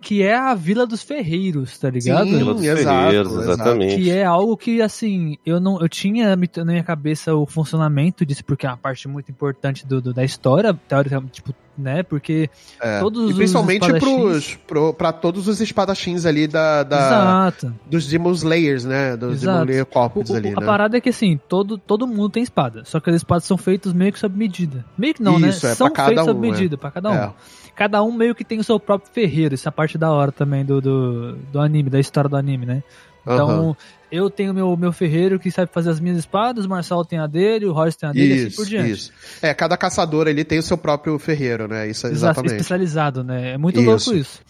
[0.00, 2.24] Que é a Vila dos Ferreiros, tá ligado?
[2.24, 2.38] Sim.
[2.38, 3.96] Vila dos exato, Ferreiros, exatamente.
[3.96, 8.42] Que é algo que, assim, eu não eu tinha na minha cabeça o funcionamento disso,
[8.44, 12.02] porque é uma parte muito importante do, do- da história, teoricamente, tipo, né?
[12.02, 12.48] Porque
[12.80, 12.98] É.
[12.98, 17.74] todos E os principalmente espadachins- pros, pro, todos os espadachins ali da, da, Exato.
[17.86, 19.16] dos Demon Slayers, né?
[19.18, 19.50] Dos Exato.
[19.58, 20.66] Demon Slayer Corpus o- ali, a né?
[20.66, 22.84] parada é que assim, todo, todo mundo tem espada.
[22.86, 24.82] Só que as espadas são feitas meio que sob medida.
[24.96, 25.72] Meio que não, Isso, né?
[25.72, 27.14] é, são pra cada feitas sob um, medida, pra cada um.
[27.14, 27.32] É.
[27.80, 29.54] Cada um meio que tem o seu próprio ferreiro.
[29.54, 32.66] Isso é a parte da hora também do, do, do anime, da história do anime,
[32.66, 32.82] né?
[33.22, 33.76] Então, Aham.
[34.12, 37.26] eu tenho meu, meu ferreiro que sabe fazer as minhas espadas, o Marcel tem a
[37.26, 38.92] dele, o Royce tem a dele, e assim Isso, por diante.
[38.92, 39.12] isso.
[39.40, 41.88] É, cada caçador ali tem o seu próprio ferreiro, né?
[41.88, 42.52] Isso, Exato, exatamente.
[42.52, 43.52] especializado, né?
[43.52, 43.88] É muito Isso.
[43.88, 44.40] louco isso.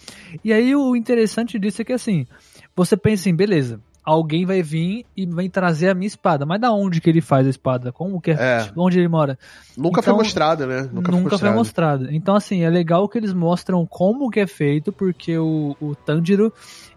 [0.44, 2.26] E aí o interessante disso é que assim,
[2.74, 6.72] você pensa assim, beleza, alguém vai vir e vai trazer a minha espada, mas da
[6.72, 7.92] onde que ele faz a espada?
[7.92, 8.34] Como que é?
[8.34, 8.62] É.
[8.64, 9.38] Tipo, onde ele mora?
[9.76, 10.88] Nunca Então, foi mostrado, né?
[10.92, 12.10] Nunca, Nunca, foi mostrado.
[12.10, 16.52] Então assim, é legal que eles mostram como que é feito, porque o, o Tanjiro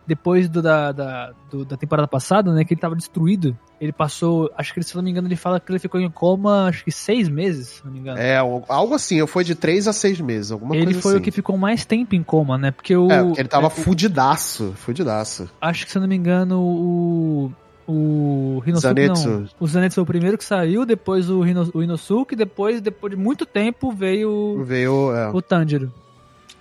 [0.06, 4.52] depois do, da, da, do- da temporada passada, né, que ele tava destruído, ele passou,
[4.58, 6.84] acho que ele, se não me engano, ele fala que ele ficou em coma, acho
[6.84, 8.18] que seis meses, se não me engano.
[8.20, 11.20] É, algo assim, foi de três a seis meses, alguma ele coisa foi assim.
[11.22, 12.72] o que ficou mais tempo em coma, né?
[12.72, 13.10] Porque o.
[13.12, 15.50] É, porque ele tava é, fudidaço, fudidaço.
[15.62, 17.52] acho que se eu não me engano, o.
[17.86, 19.30] O Rinosuke Zanetsu.
[19.30, 19.48] não.
[19.60, 23.20] O Zanetsu foi o primeiro que saiu, depois o, Rino, o Inosuke, depois, depois de
[23.22, 25.30] muito tempo, veio Veio, é.
[25.32, 25.92] o Tanjiro.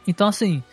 [0.04, 0.64] Então, assim.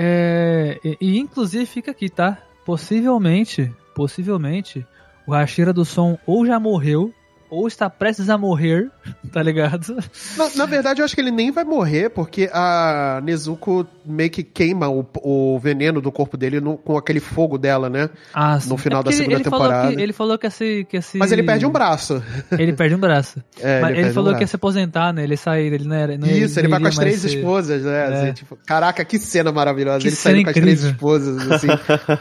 [0.00, 2.38] É, e, e, inclusive fica aqui, tá?
[2.64, 4.86] Possivelmente, possivelmente,
[5.26, 7.12] o Hashira do Som ou já morreu,
[7.50, 8.90] ou está prestes a morrer,
[9.32, 9.96] tá ligado?
[10.36, 14.42] Na, na verdade, eu acho que ele nem vai morrer, porque a Nezuko meio que
[14.42, 18.08] queima o, o veneno do corpo dele no- com aquele fogo dela, né?
[18.32, 18.68] Ah, sim.
[18.70, 19.94] No final da porque segunda ele, ele Falou temporada.
[19.96, 21.18] que, ele falou que ia se, que ia se...
[21.18, 22.22] Mas ele perde um braço.
[22.58, 23.42] Ele perde um braço.
[23.60, 25.24] É, Mas ele, um falou que ia se aposentar, né?
[25.24, 26.16] Ele sair, ele não era.
[26.16, 27.98] Não Isso, ele vai com as três ser- esposas, né?
[27.98, 28.04] É.
[28.22, 29.98] assim, tipo, caraca, que cena maravilhosa.
[30.00, 31.66] Que ele cena saindo com as três esposas, assim.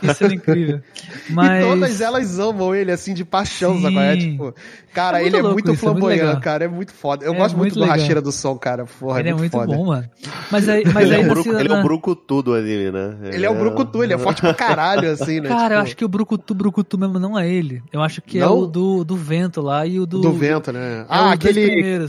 [0.01, 0.81] Isso é incrível.
[1.29, 1.63] Mas...
[1.63, 3.97] E todas elas amam ele, assim, de paixão, sabe?
[3.97, 4.53] É, tipo,
[4.93, 6.41] cara, É muito ele é muito isso, é muito flamboyant, legal.
[6.41, 6.65] cara.
[6.65, 7.25] É muito foda.
[7.25, 7.97] Eu É gosto muito, muito do legal.
[7.97, 8.85] Rachira do som, cara.
[8.85, 9.77] Porra, ele é é muito, muito foda.
[9.77, 10.09] bom, mano.
[10.51, 12.91] Mas aí, mas Ele é, aí o você- bruco, ele é o brucutu do anime,
[12.91, 13.17] né?
[13.33, 15.49] Ele é o brucutu, ele é forte pra caralho, assim, né?
[15.49, 17.81] Cara, eu Tipo, acho que o Brucutu, Brucutu mesmo não é ele.
[17.91, 18.59] Eu acho que é Não?
[18.59, 20.21] o do, do vento lá e o do.
[20.21, 21.01] do vento, né?
[21.01, 22.07] é ah, aquele.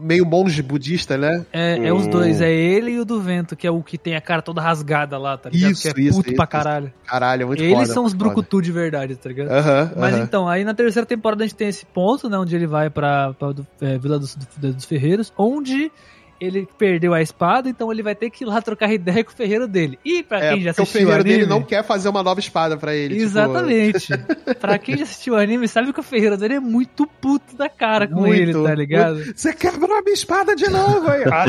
[0.00, 1.44] Meio monge budista, né?
[1.52, 2.10] É, é os Hum.
[2.10, 4.60] dois, é ele e o do vento, que é o que tem a cara toda
[4.60, 5.70] rasgada lá, tá ligado?
[5.72, 6.50] Isso, que é isso, puto isso, pra isso.
[6.52, 6.92] caralho.
[7.06, 7.86] Caralho, é muito Eles foda.
[7.92, 8.12] são os.
[8.12, 9.48] Brucutu de verdade, tá ligado?
[9.50, 10.22] Aham, Mas aham.
[10.24, 13.32] então, aí na terceira temporada a gente tem esse ponto, né, onde ele vai pra,
[13.34, 15.90] pra do- é, Vila dos, do- dos Ferreiros, onde
[16.40, 19.34] ele perdeu a espada, então ele vai ter que ir lá trocar ideia com o
[19.34, 19.98] ferreiro dele.
[20.04, 21.36] E pra É, quem já o assistiu o ferreiro anime...
[21.38, 23.14] dele não quer fazer uma nova espada pra ele.
[23.14, 24.08] tipo, Exatamente.
[24.60, 27.68] pra quem já assistiu o anime, sabe que o ferreiro dele é muito puto da
[27.68, 29.16] cara com Muito, ele, tá ligado?
[29.16, 29.38] muito.
[29.38, 31.06] Você quebrou a minha espada de novo?
[31.32, 31.46] Ah,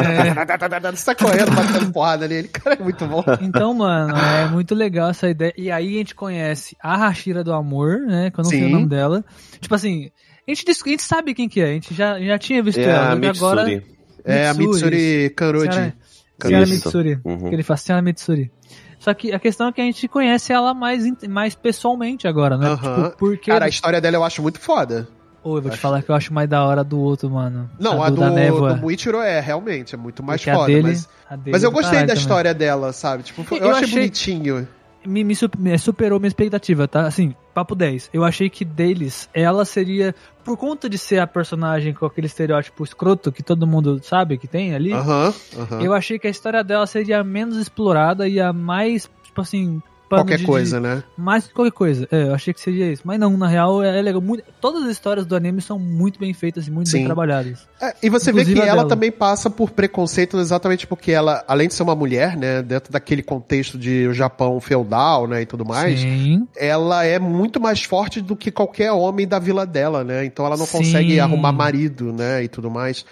[0.96, 2.48] Você tá correndo, batendo porrada nele.
[2.48, 3.24] Cara, é muito bom.
[3.42, 5.54] Então, mano, é muito legal essa ideia.
[5.58, 8.32] E aí a gente conhece a Hashira do Amor, né?
[8.32, 8.72] Que eu não sei o Sim.
[8.72, 9.24] nome dela.
[9.60, 10.10] Tipo assim,
[10.48, 12.84] a gente, a gente sabe quem que é, a gente já, já tinha visto É
[12.86, 13.10] ela.
[13.14, 13.84] a agora.
[14.28, 15.94] É a Mitsuri Kanroji.
[16.42, 16.66] Senhora.
[16.68, 17.20] Mitsuri.
[17.24, 17.50] Uhum.
[17.50, 18.52] Que ele faz Senhora Mitsuri.
[19.00, 22.68] Só que a questão é que a gente conhece ela mais, mais pessoalmente agora, né?
[22.68, 23.04] Aham.
[23.06, 23.52] Tipo, porque.
[23.52, 25.08] Cara, a história dela eu acho muito foda.
[25.44, 27.70] Ô, eu vou te falar que eu acho mais da hora do outro, mano.
[27.80, 28.74] Não, a, do, da névoa.
[28.74, 30.68] do Muichiro é, realmente, é muito mais Porque a foda.
[30.68, 32.22] dele- mas, a dele mas eu do gostei da também.
[32.22, 33.24] história dela, sabe?
[33.24, 34.68] Tipo, eu, Eu achei, achei- bonitinho.
[35.08, 37.08] Me, me su- me superou minha expectativa, tá?
[37.08, 38.10] Assim, papo 10.
[38.14, 42.84] Eu achei que deles, ela seria, por conta de ser a personagem com aquele estereótipo
[42.84, 45.82] escroto que todo mundo sabe que tem ali, Aham, aham.
[45.82, 49.82] eu achei que a história dela seria a menos explorada e a mais, tipo assim,
[50.10, 51.04] Qualquer de- coisa, né?
[51.18, 52.08] Mais que qualquer coisa.
[52.12, 53.02] É, eu achei que seria isso.
[53.06, 54.22] Mas não, na real, é, é legal.
[54.22, 56.98] Muito- todas as histórias do anime são muito bem feitas e muito Sim.
[57.00, 57.68] bem trabalhadas.
[57.82, 58.90] É, e você vê Inclusive que a ela dela.
[58.90, 63.22] também passa por preconceito exatamente porque ela, além de ser uma mulher, né, dentro daquele
[63.22, 66.48] contexto de o Japão feudal, né, e tudo mais, Sim.
[66.56, 70.24] ela é muito mais forte do que qualquer homem da vila dela, né?
[70.26, 70.78] Então ela não Sim.
[70.80, 73.06] consegue arrumar marido, né, e tudo mais.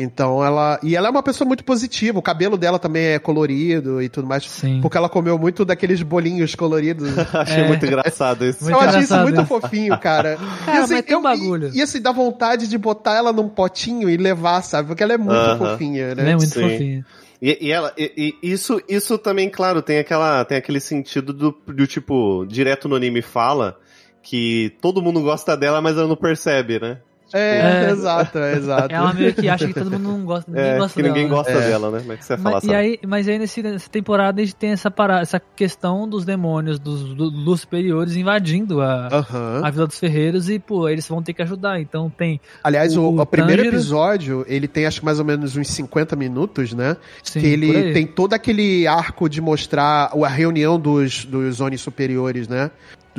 [0.00, 0.78] Então ela.
[0.80, 2.18] E ela é uma pessoa muito positiva.
[2.20, 4.44] O cabelo dela também é colorido e tudo mais.
[4.48, 4.80] Sim.
[4.80, 7.10] Porque ela comeu muito daqueles bolinhos coloridos.
[7.34, 7.66] Achei É.
[7.66, 8.62] muito engraçado isso.
[8.62, 9.46] Muito eu achei isso muito isso.
[9.46, 10.38] fofinho, cara.
[10.64, 11.70] Cara, e, assim, mas tem um eu- bagulho.
[11.74, 14.86] E, e assim, dá vontade de botar ela num potinho e levar, sabe?
[14.88, 15.58] Porque ela é muito Aham.
[15.72, 16.22] fofinha, né?
[16.22, 16.60] Ela é muito Sim.
[16.62, 17.06] fofinha.
[17.42, 21.56] E, e ela, e, e isso, isso também, claro, tem aquela, tem aquele sentido do,
[21.66, 23.76] do tipo, direto no anime fala
[24.22, 26.98] que todo mundo gosta dela, mas ela não percebe, né?
[27.32, 27.90] É, É.
[27.90, 28.94] exato, é, exato.
[28.94, 31.14] Ela meio que acha que todo mundo não gosta, ninguém É, gosta que dela.
[31.14, 31.36] ninguém né?
[31.36, 31.68] gosta É.
[31.68, 31.98] dela, né?
[32.00, 34.56] Como é que você falar, Mas, e aí, mas aí nesse, nessa temporada a gente
[34.56, 39.08] tem essa, parada, essa questão dos demônios, dos, do- dos superiores invadindo a,
[39.62, 41.80] a Vila dos Ferreiros e, pô, eles vão ter que ajudar.
[41.80, 42.40] Então tem.
[42.64, 45.68] Aliás, o, o o primeiro Tanjiro- episódio, ele tem acho que mais ou menos uns
[45.68, 46.96] 50 minutos, né?
[47.22, 52.48] Sim, que ele tem todo aquele arco de mostrar a reunião dos, dos Zones superiores,
[52.48, 52.70] né?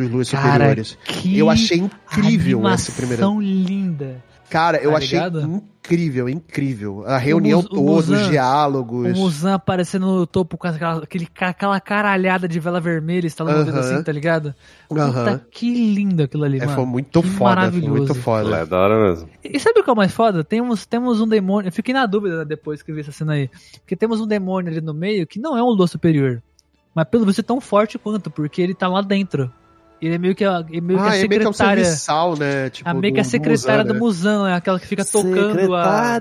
[0.03, 0.97] Dos luzes Cara, superiores.
[1.05, 3.23] que Eu achei incrível esse primeiro.
[3.23, 4.23] animação linda.
[4.49, 5.41] Cara, eu tá achei ligado?
[5.41, 7.03] incrível, incrível.
[7.05, 9.15] A reunião toda, os Muzan- O diálogos.
[9.17, 13.77] Muzan aparecendo no topo com aquela, aquele, aquela caralhada de vela vermelha, instalando o dedo
[13.77, 13.93] Aham.
[13.95, 14.55] assim, tá ligado?
[14.87, 15.41] Puta, Aham.
[15.51, 16.73] que lindo aquilo ali, É, mano.
[16.77, 17.91] foi muito que foda, foi maravilhoso.
[17.95, 18.57] muito foda.
[18.57, 19.29] É, da hora mesmo.
[19.43, 20.43] E sabe o que é o mais foda?
[20.43, 21.67] Temos, temos um demônio.
[21.67, 23.51] Eu fiquei na dúvida depois que vi essa cena aí.
[23.81, 26.41] Porque temos um demônio ali no meio que não é um Lua superior.
[26.95, 29.51] Mas pelo visto é tão forte quanto, porque ele tá lá dentro.
[30.01, 31.53] Ele é meio que a, é meio que ah, a é meio que é um
[31.53, 31.83] secretária.
[31.83, 32.69] serviçal, né?
[32.69, 33.99] Tipo, a meio que a secretária Muzan, do né?
[33.99, 36.19] Musão, é aquela que fica tocando a.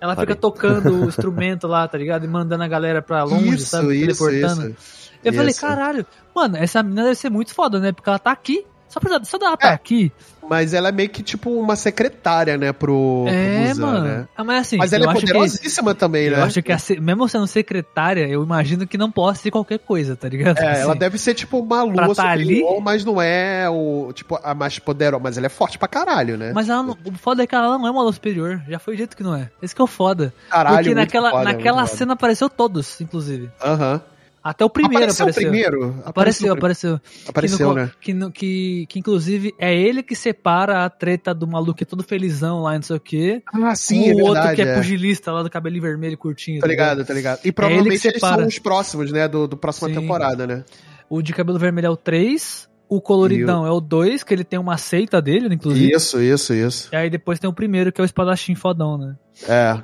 [0.00, 0.34] Ela fica Parei.
[0.36, 2.24] tocando o instrumento lá, tá ligado?
[2.24, 3.94] E mandando a galera pra longe, Isso, sabe?
[4.06, 4.70] isso, Teleportando.
[4.70, 5.10] isso.
[5.22, 7.92] Eu falei, caralho, mano, essa menina deve ser muito foda, né?
[7.92, 8.64] Porque ela tá aqui.
[8.90, 10.12] Só, pra, só dela tá É, aqui.
[10.48, 14.04] Mas ela é meio que tipo uma secretária, né, pro, pro É, Muzan, mano.
[14.04, 14.28] né?
[14.36, 16.42] Ah, mas assim, Mas ela eu é acho que- poderosíssima também, Eu né?
[16.42, 20.28] acho que, a mesmo sendo secretária, eu imagino que não possa ser qualquer coisa, tá
[20.28, 20.58] ligado?
[20.58, 24.40] É, ela Assim, deve ser tipo uma lua tá superior, mas não é o tipo
[24.42, 26.50] a mais poderosa, mas ela é forte pra caralho, né?
[26.52, 28.60] Mas ela não, o foda é que ela não é uma luz superior.
[28.68, 29.50] Já foi dito que não é.
[29.62, 30.34] Esse que é o foda.
[30.50, 31.98] Caralho, Porque naquela, foda, naquela muito foda.
[31.98, 33.48] cena apareceu todos, inclusive.
[33.64, 34.00] Aham.
[34.42, 35.42] Até o primeiro apareceu, apareceu.
[35.42, 36.02] o primeiro?
[36.04, 37.00] Apareceu, apareceu.
[37.28, 37.90] Apareceu, que, no- né?
[38.00, 41.86] Que, no- que, que inclusive é ele que separa a treta do maluco que é
[41.86, 43.42] todo felizão lá, não sei o quê.
[43.52, 44.76] Ah, sim, com é o outro que é, é.
[44.76, 46.60] pugilista lá do cabelinho vermelho curtinho.
[46.60, 47.40] Tá ligado, tá ligado.
[47.44, 48.36] E provavelmente eles separa.
[48.38, 49.94] são os próximos, né, do, do próxima Sim.
[49.96, 50.64] temporada, né?
[51.08, 52.68] O de cabelo vermelho é o 3.
[52.88, 55.92] O coloridão é o 2, que ele tem uma seita dele, inclusive.
[55.94, 56.88] Isso, isso, isso.
[56.92, 59.14] E aí depois tem o primeiro, que é o espadachim fodão, né?
[59.48, 59.80] É.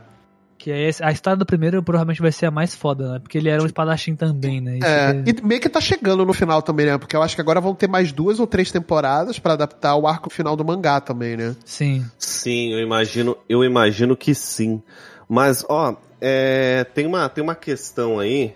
[0.67, 3.19] Que é esse, a história do primeiro provavelmente vai ser a mais foda, né?
[3.21, 4.79] Porque ele era um espadachim também, né?
[4.79, 6.99] Isso É, que é- e meio que tá chegando no final também, né?
[6.99, 10.09] Porque eu acho que agora vão ter mais duas ou três temporadas pra adaptar o
[10.09, 11.55] arco final do mangá também, né?
[11.65, 12.05] Sim.
[12.19, 14.83] Sim, eu imagino, eu imagino que sim.
[15.29, 18.53] Mas, ó, é, tem, uma, tem uma questão aí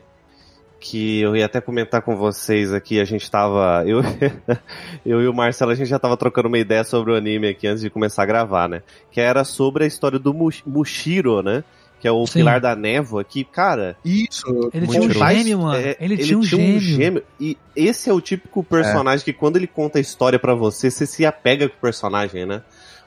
[0.81, 2.99] que eu ia até comentar com vocês aqui.
[3.01, 3.85] A gente tava.
[3.87, 4.01] Eu,
[5.07, 7.69] eu e o Marcelo, a gente já tava trocando uma ideia sobre o anime aqui
[7.69, 8.83] antes de começar a gravar, né?
[9.13, 11.63] Que era sobre a história do Mush- Mushiro, né?
[12.01, 12.41] Que é o Sim.
[12.41, 14.71] pilar da névoa, que, cara, Isso.
[14.73, 15.77] Ele tinha um gêmeo, mano.
[15.77, 17.23] é, ele, tinha um gêmeo.
[17.39, 21.05] E esse é o típico personagem que quando ele conta a história pra você, você
[21.07, 22.63] se apega com o personagem, né?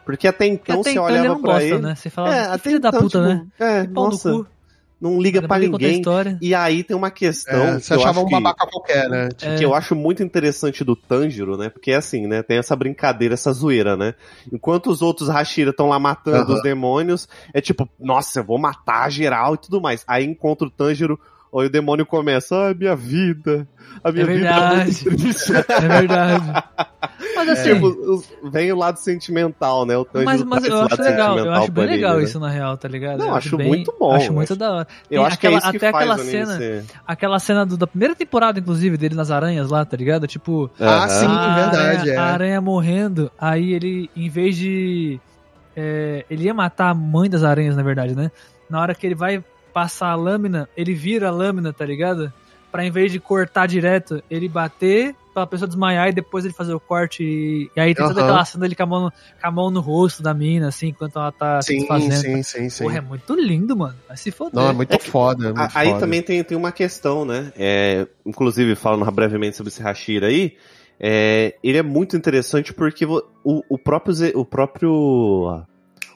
[0.05, 1.77] Porque até Porque então até você então olhava ele não pra gosta, ele.
[1.79, 1.95] né?
[1.95, 3.47] Você fala, É, "Que até filho da então, puta, tipo, né?
[3.59, 4.45] É, nossa.
[5.03, 6.37] Não liga Depois pra que conta a ninguém.
[6.41, 9.09] E aí tem uma questão É, que você eu achava acho um que- babaca qualquer,
[9.09, 9.29] né?
[9.41, 9.55] É.
[9.55, 11.69] que eu acho muito interessante do Tanjiro, né?
[11.69, 12.41] Porque é assim, né?
[12.41, 14.13] Tem essa brincadeira, essa zoeira, né?
[14.51, 16.55] Enquanto os outros Hashira estão lá matando Aham.
[16.55, 20.03] os demônios, é tipo, nossa, eu vou matar geral e tudo mais.
[20.07, 21.19] Aí encontra o Tanjiro,
[21.59, 23.67] aí o demônio começa, ai, minha vida.
[24.03, 24.85] A minha É vida é verdade.
[25.05, 25.53] muito triste.
[25.53, 26.43] É verdade.
[27.35, 29.97] Mas assim, Tipo, os- vem o lado sentimental, né?
[29.97, 32.29] O mas, mas eu acho legal, eu acho bem legal anime, né?
[32.29, 33.17] isso na real, tá ligado?
[33.19, 34.87] Não, Eu acho bem- muito bom, Acho muito acho- da hora.
[35.09, 37.75] Eu Tem acho que é aquela- isso que até aquela cena, ser- aquela cena do-
[37.77, 40.27] da primeira temporada, inclusive, dele nas aranhas lá, tá ligado?
[40.27, 41.07] Tipo, Ah, Aham.
[41.09, 42.17] sim, a verdade, aranha, é.
[42.17, 45.19] a aranha morrendo, aí ele, em vez de.
[45.75, 48.29] é, ele ia matar a mãe das aranhas, na verdade, né?
[48.69, 49.43] Na hora que ele vai
[49.73, 52.31] passar a lâmina, ele vira a lâmina, tá ligado?
[52.71, 56.73] Pra em vez de cortar direto, ele bater pra pessoa desmaiar e depois ele fazer
[56.73, 57.23] o corte.
[57.23, 58.29] E, e aí tem toda Aham.
[58.29, 60.87] aquela cena dele com a, mão no, com a mão no rosto da mina, assim,
[60.87, 62.21] enquanto ela tá se Sim, desfazendo.
[62.21, 62.83] sim, sim, sim.
[62.83, 63.95] Porra, é muito lindo, mano.
[64.07, 64.53] Vai se foder.
[64.55, 65.49] Não, é muito foda.
[65.49, 65.99] é A- muito Aí foda.
[65.99, 67.51] também tem, tem uma questão, né?
[67.55, 70.55] É, inclusive, falando brevemente sobre esse Hashira aí,
[70.99, 74.91] é, ele é muito interessante porque o, o próprio, o próprio,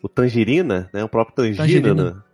[0.02, 1.04] o Tangerina, né?
[1.04, 2.27] O próprio Tangerina, Tangerina.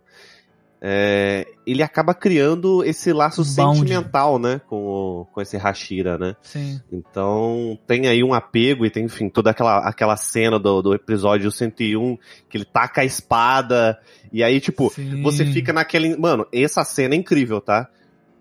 [0.86, 3.78] É, ele acaba criando esse laço Um bound.
[3.78, 4.60] sentimental, né?
[4.68, 6.36] Com, o- com esse Hashira, né?
[6.42, 6.78] Sim.
[6.92, 11.50] Então, tem aí um apego e tem, enfim, toda aquela, aquela cena do, do episódio
[11.50, 12.18] 101,
[12.50, 13.98] que ele taca a espada,
[14.30, 15.22] e aí, tipo, Sim.
[15.22, 16.16] você fica naquele.
[16.18, 17.88] Mano, essa cena é incrível, tá?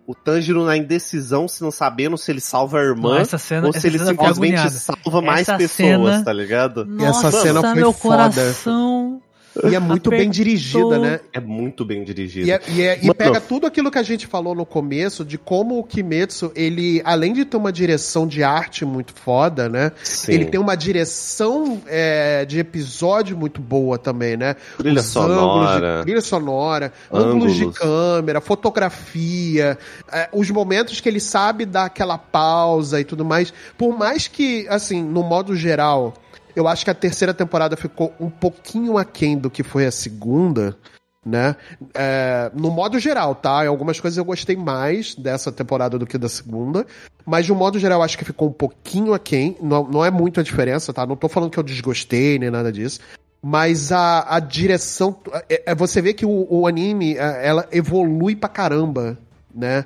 [0.05, 3.87] O Tanjiro na indecisão, se não sabendo se ele salva a irmã cena, ou se
[3.87, 6.83] ele simplesmente salva mais Essa pessoas, cena- tá ligado?
[6.83, 8.17] Nossa, Essa cena foi meu foda.
[8.29, 9.21] coração.
[9.69, 10.33] E é muito bem Apertou.
[10.33, 11.19] dirigida, né?
[11.31, 12.47] É muito bem dirigido.
[12.47, 15.37] E, é- e é- e pega tudo aquilo que a gente falou no começo de
[15.37, 19.91] como o Kimetsu, ele, além de ter uma direção de arte muito foda, né?
[20.03, 20.31] Sim.
[20.33, 24.55] Ele tem uma direção é, de episódio muito boa também, né?
[24.77, 25.97] Trilha Os ângulos sonora.
[25.97, 27.77] de, trilha sonora, ângulos, de Ângulos.
[27.77, 29.77] câmera, fotografia,
[30.11, 33.53] é, os momentos que ele sabe dar aquela pausa e tudo mais.
[33.77, 36.13] Por mais que, assim, no modo geral,
[36.55, 40.77] eu acho que a terceira temporada ficou um pouquinho aquém do que foi a segunda,
[41.25, 41.55] né?
[41.93, 43.63] É, no modo geral, tá?
[43.65, 46.85] Em algumas coisas eu gostei mais dessa temporada do que da segunda,
[47.25, 49.57] mas de um modo geral acho que ficou um pouquinho aquém.
[49.61, 51.05] Não, não é muito a diferença, tá?
[51.05, 52.99] Não tô falando que eu desgostei nem nada disso.
[53.41, 55.17] Mas a, a direção.
[55.49, 59.17] É, é- você vê que o, o anime é, ela evolui pra caramba,
[59.53, 59.85] né?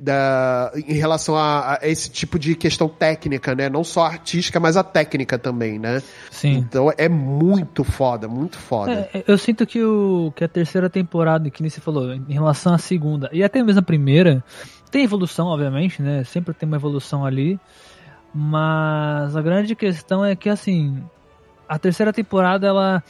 [0.00, 3.68] Da, em relação a, a esse tipo de questão técnica, né?
[3.68, 6.00] Não só artística, mas a técnica também, né?
[6.30, 6.58] Sim.
[6.58, 9.10] Então é muito foda, muito foda.
[9.12, 12.72] É, eu sinto que, o, que a terceira temporada, que nem você falou, em relação
[12.72, 14.44] à segunda, e até mesmo a primeira,
[14.88, 16.22] tem evolução, obviamente, né?
[16.22, 17.58] Sempre tem uma evolução ali.
[18.32, 21.02] Mas a grande questão é que, assim,
[21.68, 23.02] a terceira temporada, ela,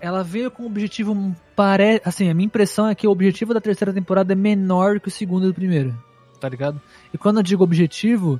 [0.00, 1.34] ela veio com o objetivo.
[1.54, 2.00] Pare...
[2.04, 5.10] Assim, a minha impressão é que o objetivo da terceira temporada é menor que o
[5.10, 5.94] segundo e o primeiro,
[6.44, 6.80] tá ligado?
[7.12, 8.38] E quando eu digo objetivo,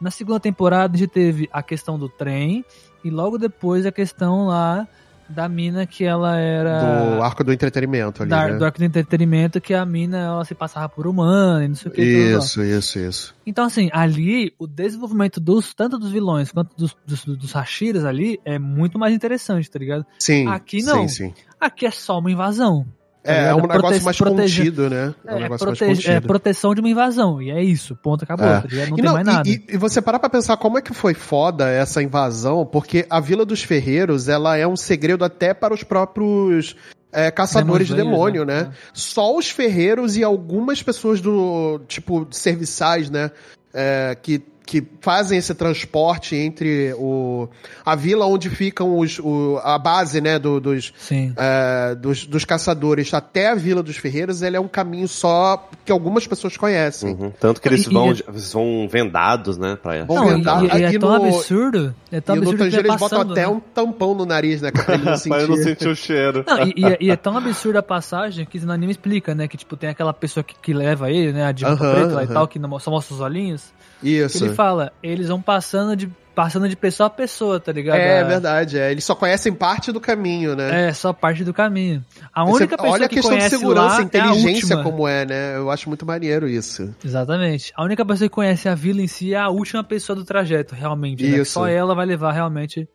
[0.00, 2.64] na segunda temporada a gente teve a questão do trem,
[3.04, 4.86] e logo depois a questão lá
[5.28, 6.80] da mina que ela era.
[7.16, 8.56] Do arco do entretenimento ali, da- né?
[8.56, 11.90] do arco do entretenimento, que a mina ela se passava por humana e não sei
[11.90, 12.02] o que.
[12.02, 13.34] Isso, isso, isso.
[13.46, 18.40] Então, assim, ali, o desenvolvimento dos, tanto dos vilões quanto dos, dos, dos Hashiras ali
[18.44, 20.04] é muito mais interessante, tá ligado?
[20.18, 20.48] Sim.
[20.48, 21.06] Aqui não.
[21.06, 21.34] Sim, sim.
[21.60, 22.86] Aqui é só uma invasão.
[23.28, 25.14] É, é um negócio mais protege- contido, né?
[25.26, 26.26] É um É, negócio mais é contido.
[26.26, 27.40] proteção de uma invasão.
[27.42, 28.60] E é isso, ponto, acabou, É.
[28.60, 28.68] tá?
[28.70, 29.48] Não E tem mais e- nada.
[29.48, 33.20] E, e você parar pra pensar como é que foi foda essa invasão, porque a
[33.20, 36.74] Vila dos Ferreiros, ela é um segredo até para os próprios
[37.12, 38.64] é, caçadores de demônio, né?
[38.64, 38.70] né?
[38.92, 43.30] Só os ferreiros e algumas pessoas do, tipo, serviçais, né?
[43.72, 47.48] É, que, que fazem esse transporte entre o,
[47.86, 51.32] a vila onde ficam os, o, a base, né, do- dos, Sim.
[51.38, 55.90] é, dos, dos caçadores até a Vila dos Ferreiros, ele é um caminho só que
[55.90, 57.14] algumas pessoas conhecem.
[57.14, 57.32] Uhum.
[57.40, 59.78] Tanto que eles E- vão, e- eles vão vendados, né?
[59.82, 60.04] Pra...
[60.04, 61.94] Vão Não, e, e- e é E tão no- absurdo.
[62.12, 63.48] É tão e no absurdo que Tangerina vai eles botam passando, até né?
[63.48, 64.70] um tampão no nariz, né?
[64.70, 65.28] Pra ele não sentir.
[65.30, 66.44] Pra não sentir o cheiro.
[66.46, 69.48] Não, e, e é- e é tão absurda a passagem que no anime explica, né?
[69.48, 71.46] Que, tipo, tem aquela pessoa que, que leva ele, né?
[71.46, 73.72] A diva Aham, preta lá e tal, que não- só mostra os olhinhos.
[74.02, 74.44] Isso.
[74.44, 77.96] ele fala, eles vão passando de, passando de pessoa a pessoa, tá ligado?
[77.96, 78.90] É A- verdade, é.
[78.90, 80.88] Eles só conhecem parte do caminho, né?
[80.88, 82.04] É, só parte do caminho.
[82.34, 85.06] A Você- única pessoa olha a que questão de conhece segurança, lá inteligência é como
[85.06, 85.56] é, né?
[85.56, 86.92] Eu acho muito maneiro isso.
[87.04, 87.72] Exatamente.
[87.76, 90.74] A única pessoa que conhece a vila em si é a última pessoa do trajeto,
[90.74, 91.22] realmente.
[91.22, 91.38] né?
[91.38, 91.52] Isso.
[91.52, 92.88] Só ela vai levar realmente.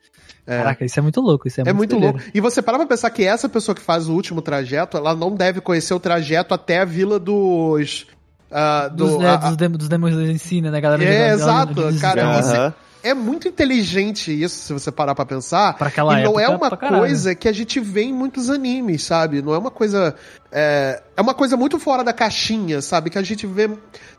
[0.45, 0.57] É.
[0.57, 1.47] Caraca, isso é muito louco.
[1.47, 2.17] Isso é, É, muito doideira.
[2.17, 2.31] louco.
[2.35, 5.33] E você para pra pensar que essa pessoa que faz o último trajeto, ela não
[5.33, 8.05] deve conhecer o trajeto até a vila dos.
[8.53, 10.79] Ah, do, Dos, é, a- dos, dem- dos si, né?
[10.79, 12.75] Galera É, exato, cara.
[13.03, 15.77] é muito inteligente isso, se você parar pra pensar.
[15.77, 19.41] Pra aquela e não é uma coisa que a gente vê em muitos animes, sabe?
[19.41, 20.15] Não é uma coisa.
[20.51, 23.09] É, é uma coisa muito fora da caixinha, sabe?
[23.09, 23.69] Que a gente vê.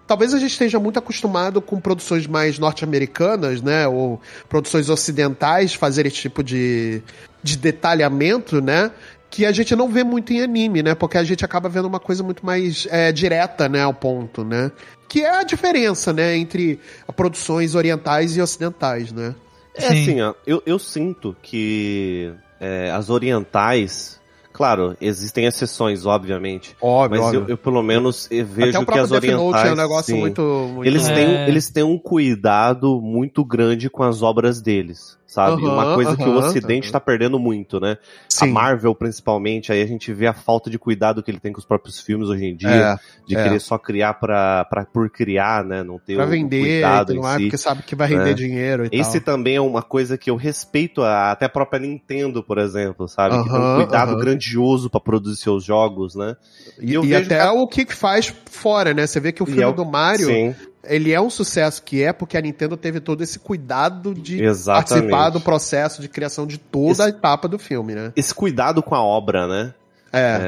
[0.06, 3.89] Talvez a gente esteja muito acostumado com produções mais norte-americanas, né?
[3.89, 4.20] Ou
[4.51, 7.02] produções ocidentais fazer esse tipo de,
[7.43, 8.90] de detalhamento, né?
[9.35, 10.94] Que a gente não vê muito em anime, né?
[10.94, 13.82] Porque a gente acaba vendo uma coisa muito mais é, direta, né?
[13.82, 14.70] Ao ponto, né?
[15.09, 16.36] Que é a diferença, né?
[16.36, 16.78] Entre
[17.16, 19.35] produções orientais e ocidentais, né?
[19.74, 19.86] É Sim.
[19.89, 24.20] assim, ó, eu, eu sinto que é, as orientais,
[24.52, 27.52] claro, existem exceções, obviamente, Óbvio, mas eu, óbvio.
[27.55, 29.77] eu, pelo menos eu vejo Até o que as próprio Death Note orientais é um
[29.77, 30.89] negócio sim, muito, muito...
[30.89, 31.12] eles É.
[31.15, 35.65] têm eles têm um cuidado muito grande com as obras deles, sabe?
[35.65, 36.93] Aham, Uma coisa que o Ocidente aham.
[36.93, 37.97] tá perdendo muito, né?
[37.97, 37.97] A
[38.28, 38.52] Sim.
[38.52, 41.65] Marvel, principalmente, aí a gente vê a falta de cuidado que ele tem com os
[41.66, 42.97] próprios filmes hoje em dia, É,
[43.27, 43.43] de é.
[43.43, 45.82] querer só criar pra, pra, por criar, né?
[45.82, 47.39] Não ter pra o vender, cuidado e em si.
[47.43, 48.35] porque sabe que vai render É.
[48.35, 49.35] dinheiro e Esse tal.
[49.35, 53.43] também é uma coisa que eu respeito a, até a própria Nintendo, por exemplo, sabe?
[53.43, 56.36] que tem um cuidado grandioso pra produzir seus jogos, né?
[56.81, 59.06] E, e vejo até que a- o que faz fora, né?
[59.06, 60.55] Você vê que o E filme é o- do Mario, Sim,
[60.86, 64.89] ele é um sucesso que é porque a Nintendo teve todo esse cuidado de Exatamente.
[64.89, 68.12] participar do processo de criação de toda Esse- a etapa do filme, né?
[68.16, 69.74] esse cuidado com a obra, né?
[70.15, 70.41] É.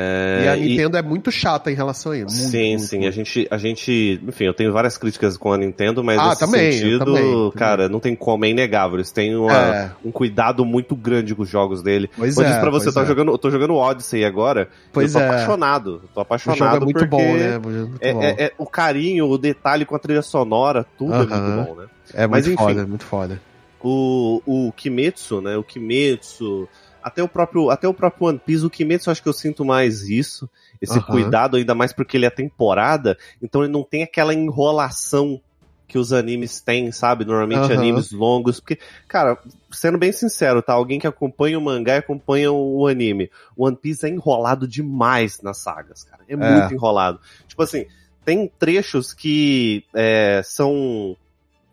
[0.42, 2.26] É, e a Nintendo é muito chata em relação a isso.
[2.26, 2.96] muito, sim, muito, sim.
[2.98, 3.08] muito.
[3.08, 6.40] A gente, a gente, enfim, eu tenho várias críticas com a Nintendo, mas Ah, nesse
[6.40, 7.50] também, sentido, também, também.
[7.52, 8.96] cara, não tem como, é inegável.
[8.98, 9.90] Eles têm uma- É.
[10.04, 12.08] um cuidado muito grande com os jogos dele.
[12.16, 13.06] Pois eu é, disse pra você, pois eu tô, é.
[13.06, 14.68] jogando, eu tô jogando Odyssey agora.
[14.92, 15.28] Pois eu tô é.
[15.28, 16.02] apaixonado.
[16.14, 17.58] Tô O apaixonado jogo é muito bom, né?
[17.58, 18.22] Muito É, bom.
[18.22, 21.26] é- é o carinho, o detalhe com a trilha sonora, tudo é Aham.
[21.56, 21.86] muito bom, né?
[22.14, 22.72] É mas muito enfim.
[22.74, 23.40] foda, muito foda.
[23.88, 25.56] o, o Kimetsu, né?
[25.56, 26.68] O Kimetsu,
[27.06, 29.64] até o próprio, até o próprio One Piece, o Kimetsu eu acho que eu sinto
[29.64, 30.50] mais isso,
[30.82, 35.40] esse cuidado ainda mais porque ele é temporada, então ele não tem aquela enrolação
[35.86, 37.24] que os animes têm, sabe?
[37.24, 39.38] Normalmente animes longos, porque, cara,
[39.70, 40.72] sendo bem sincero, tá?
[40.72, 43.30] Alguém que acompanha o mangá e acompanha o anime.
[43.56, 46.24] O One Piece é enrolado demais nas sagas, cara.
[46.26, 47.20] É, muito enrolado.
[47.46, 47.86] Tipo assim,
[48.24, 51.16] tem trechos que é, são,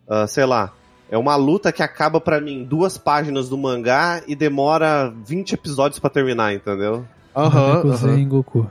[0.07, 0.71] ah, sei lá,
[1.13, 5.53] é uma luta que acaba pra mim em duas páginas do mangá e demora 20
[5.53, 7.05] episódios pra terminar, entendeu?
[7.35, 7.83] Aham,
[8.17, 8.67] em Goku.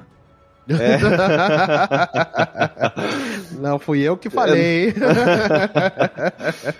[0.68, 0.98] É.
[3.60, 4.94] Não, fui eu que falei.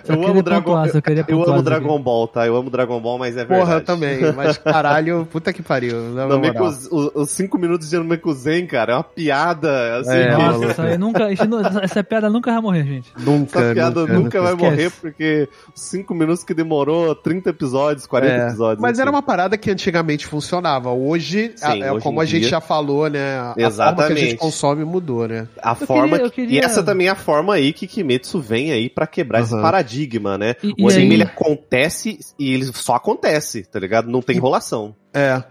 [0.07, 1.99] Eu queria amo Dragon- queria Eu pontuar amo Dragon.
[2.01, 2.45] Ball, tá?
[2.47, 3.59] Eu amo Dragon Ball, mas é verdade.
[3.61, 4.31] Porra, eu também.
[4.33, 5.97] Mas caralho, puta que pariu.
[6.09, 6.39] Não, moral.
[6.39, 10.65] Mekus- os, os cinco minutos de Namekuzen, cara, é uma piada, assim, É, que- Nossa,
[10.65, 13.11] isso aí nunca, isso não- essa- piada nunca vai morrer, gente.
[13.17, 14.71] Nunca, essa piada nunca, vai Esquece.
[14.71, 18.81] morrer, porque os cinco minutos que demorou 30 episódios, 40 É, episódios.
[18.81, 19.01] Mas enfim.
[19.01, 20.91] era uma parada que antigamente funcionava.
[20.91, 23.37] Hoje, a- Sim, é hoje como a gente dia- já falou, né?
[23.39, 24.29] A, a forma que a Exatamente.
[24.31, 25.47] gente consome mudou, né?
[25.61, 28.71] A Eu forma queria- queria- E essa também é a forma aí que Kimetsu vem
[28.71, 29.61] aí pra quebrar esse Aham.
[29.61, 30.55] paradigma, né?
[30.63, 34.09] E- o e anime aí- ele acontece e ele só acontece, tá ligado?
[34.09, 34.95] Não tem enrolação.
[35.13, 35.43] É.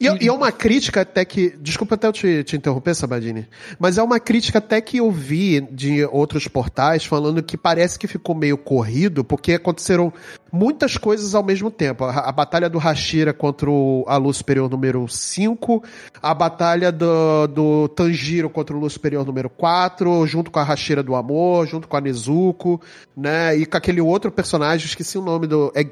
[0.00, 1.56] E, e é uma crítica até que.
[1.60, 3.48] Desculpa até eu te, te interromper, Sabadini.
[3.78, 8.06] Mas é uma crítica até que eu vi de outros portais falando que parece que
[8.06, 10.12] ficou meio corrido, porque aconteceram
[10.52, 12.04] muitas coisas ao mesmo tempo.
[12.04, 15.82] A, a batalha do Hashira contra o, a Luz Superior número 5,
[16.22, 21.02] a batalha do, do Tanjiro contra o Luz Superior número 4, junto com a Hashira
[21.02, 22.80] do Amor, junto com a Nezuko,
[23.16, 23.56] né?
[23.56, 25.72] E com aquele outro personagem, esqueci o nome do.
[25.74, 25.84] É,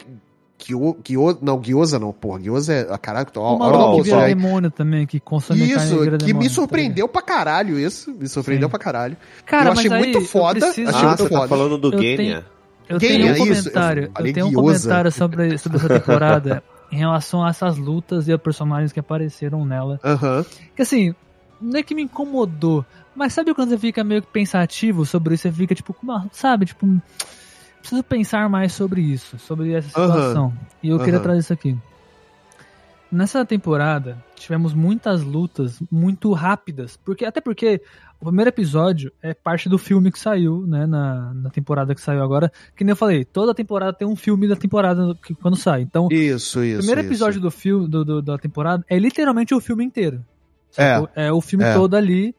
[0.66, 2.40] Gyo, Gyo, não, Gyoza não, porra.
[2.40, 2.98] Gyoza é.
[2.98, 4.34] Caraca, tô, O hora do que aí.
[4.34, 8.10] demônio também, que consome Isso, que demônio, me tá surpreendeu pra caralho isso.
[8.12, 8.70] Me surpreendeu Sim.
[8.70, 9.16] pra caralho.
[9.44, 11.48] Cara, Eu achei mas aí muito foda, Eu, preciso- achei ah, muito você tá foda.
[11.48, 12.16] falando do Eu Genya.
[12.16, 12.44] tenho-
[12.88, 14.62] eu Genya, tenho um isso, eu comentário, eu, falei tenho um Gyoza.
[14.88, 19.64] comentário sobre, sobre essa temporada em relação a essas lutas e a personagens que apareceram
[19.64, 20.00] nela.
[20.04, 20.44] Aham.
[20.74, 21.14] Que assim,
[21.60, 22.84] não é que me incomodou,
[23.14, 25.42] mas sabe quando você fica meio que pensativo sobre isso?
[25.44, 26.86] Você fica tipo, "Ah, sabe, tipo,
[27.86, 30.52] preciso pensar mais sobre isso, sobre essa situação.
[30.82, 31.22] E eu queria Aham.
[31.22, 31.76] trazer isso aqui.
[33.10, 37.80] Nessa temporada, tivemos muitas lutas muito rápidas, porque até porque
[38.20, 42.20] o primeiro episódio é parte do filme que saiu, né, na, na temporada que saiu
[42.22, 42.50] agora.
[42.76, 45.82] Que nem eu falei, toda temporada tem um filme da temporada que, quando sai.
[45.82, 46.78] Então, Isso, o isso.
[46.78, 47.10] primeiro isso.
[47.10, 50.22] episódio do filme do, do- da temporada é literalmente o filme inteiro.
[50.76, 51.26] É.
[51.26, 51.72] É o filme É.
[51.74, 52.34] todo ali.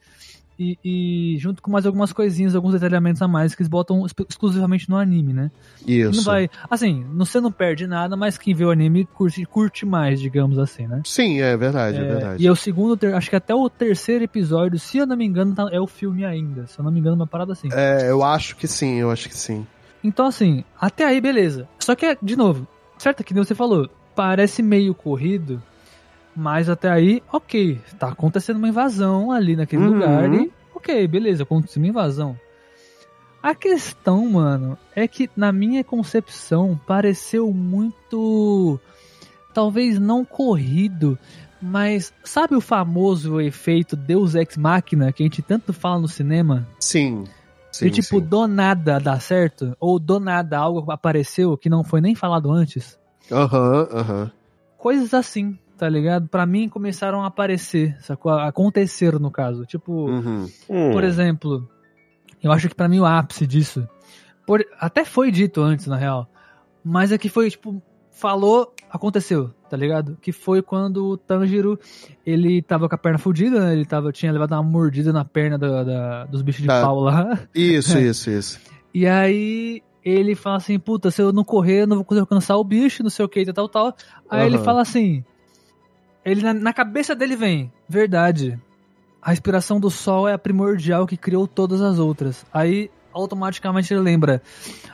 [0.59, 4.25] E, e junto com mais algumas coisinhas, alguns detalhamentos a mais que eles botam exclu-
[4.27, 5.51] exclusivamente no anime, né?
[5.85, 6.17] Isso.
[6.17, 6.49] Não vai.
[6.69, 10.87] Assim, você não perde nada, mas quem vê o anime curte, curte mais, digamos assim,
[10.87, 11.01] né?
[11.05, 12.43] Sim, é verdade, é, É, verdade.
[12.43, 15.25] E é o segundo, ter- acho que até o terceiro episódio, se eu não me
[15.25, 16.65] engano, tá- é o filme ainda.
[16.65, 17.69] Se eu não me engano, uma parada assim.
[17.71, 19.65] É, eu acho que sim, eu acho que sim.
[20.03, 21.67] Então, assim, até aí, beleza.
[21.79, 22.67] Só que, de novo,
[22.97, 25.61] certo que nem você falou, parece meio corrido,
[26.37, 29.89] mas até aí, ok, tá acontecendo uma invasão ali naquele Uhum.
[29.89, 32.37] lugar e, ok, beleza, aconteceu uma invasão.
[33.41, 38.79] A questão, mano, é que na minha concepção pareceu muito.
[39.51, 41.17] Talvez não corrido,
[41.59, 46.67] mas sabe o famoso efeito Deus Ex Machina que a gente tanto fala no cinema?
[46.79, 47.23] Sim.
[47.71, 48.27] sim e tipo, sim.
[48.27, 49.75] do nada dá certo?
[49.79, 52.99] Ou do nada algo apareceu que não foi nem falado antes?
[53.31, 54.31] Aham, aham.
[54.77, 56.27] Coisas assim, tá ligado?
[56.27, 58.31] Pra mim começaram a aparecer, sacou?
[58.31, 59.65] Aconteceram no caso.
[59.65, 60.49] Tipo, Uhum.
[60.69, 60.91] Hum.
[60.91, 61.69] por exemplo,
[62.43, 63.87] eu acho que pra mim o ápice disso.
[64.45, 66.25] por- até foi dito antes, na real.
[66.81, 70.17] Mas é que foi, tipo, falou, aconteceu, tá ligado?
[70.21, 71.77] Que foi quando o Tanjiro,
[72.25, 73.73] ele tava com a perna fudida, né?
[73.73, 76.81] Ele tava, tinha levado uma mordida na perna da- da- dos bichos de Tá.
[76.81, 77.37] pau lá.
[77.53, 78.59] Isso, isso, isso.
[78.93, 82.55] E aí ele fala assim, puta, se eu não correr, eu não vou conseguir alcançar
[82.55, 83.93] o bicho, não sei o que, tal, tal.
[84.29, 84.63] Aí ele Aham.
[84.63, 85.25] fala assim,
[86.31, 88.59] ele na, na cabeça dele vem, verdade,
[89.21, 92.45] a respiração do sol é a primordial que criou todas as outras.
[92.53, 94.41] Aí automaticamente ele lembra,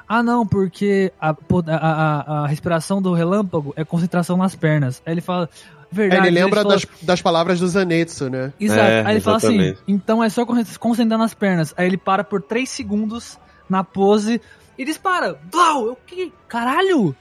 [0.07, 1.35] ah não, porque a, a,
[1.67, 5.01] a, a respiração do relâmpago é concentração nas pernas.
[5.05, 5.49] Aí ele fala,
[5.91, 6.27] verdade.
[6.27, 8.53] ele lembra fala- das, das palavras do Zanetsu, né?
[8.59, 8.79] Exato.
[8.81, 9.79] É, Aí ele fala assim, exatamente.
[9.87, 11.73] então é só con- concentrar nas pernas.
[11.75, 13.37] Aí ele para por 3 segundos
[13.69, 14.39] na pose
[14.77, 15.37] e dispara.
[15.51, 15.87] Blau!
[15.87, 16.31] Eu que?
[16.47, 17.13] Caralho!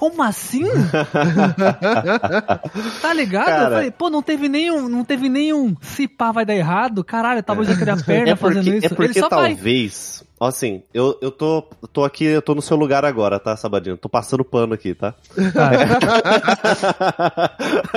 [0.00, 0.64] Como assim?
[3.02, 3.44] tá ligado?
[3.44, 3.64] Cara.
[3.64, 7.04] Eu falei, pô, não teve nenhum, não teve nenhum se pá vai dar errado.
[7.04, 8.86] Caralho, talvez eu queria a perna É porque, fazendo isso.
[8.86, 9.54] é porque ele só vai.
[9.54, 10.24] talvez.
[10.40, 11.62] ó, Assim, eu, eu tô,
[11.92, 13.98] tô aqui, eu tô no seu lugar agora, tá, Sabadinho?
[13.98, 15.12] Tô passando pano aqui, tá?
[15.52, 15.70] Tá.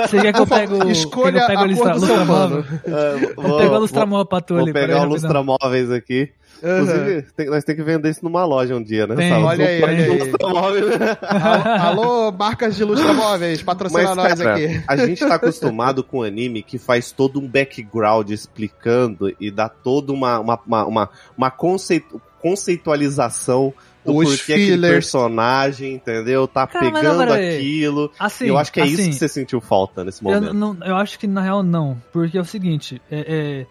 [0.06, 2.06] Você quer que eu pego, quer que Escolha eu pego a a lustra, cor do
[2.06, 2.64] seu lustramóvel?
[2.84, 4.72] É, Vou pegar o lustramóvel pra tu Vou ali.
[4.74, 6.30] pegar peraí, o lustramóveis aqui.
[6.62, 6.82] Aham.
[6.82, 9.14] Inclusive, tem- nós temos que vender isso numa loja um dia, né?
[9.16, 9.28] Tem.
[9.30, 9.46] Sala?
[9.46, 11.78] Olha aí, olha aí.
[11.80, 14.82] Alô, marcas de lustramóveis, patrocina Mas, nós cara, aqui.
[14.86, 20.12] a gente tá acostumado com anime que faz todo um background explicando e dá toda
[20.12, 23.72] uma, uma, uma, uma, uma conceitu- conceitualização
[24.04, 24.92] do Os porquê aquele fillers.
[24.94, 26.46] personagem, entendeu?
[26.46, 28.12] Tá Cara, pegando é- aquilo.
[28.18, 30.52] Assim, eu acho que é isso assim, que você sentiu falta nesse Eu, momento.
[30.52, 33.20] não, eu acho que na real não, porque é o seguinte, é,
[33.62, 33.66] é,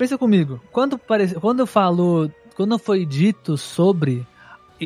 [0.00, 4.26] pensa comigo, quando parece, quando falou, quando foi dito sobre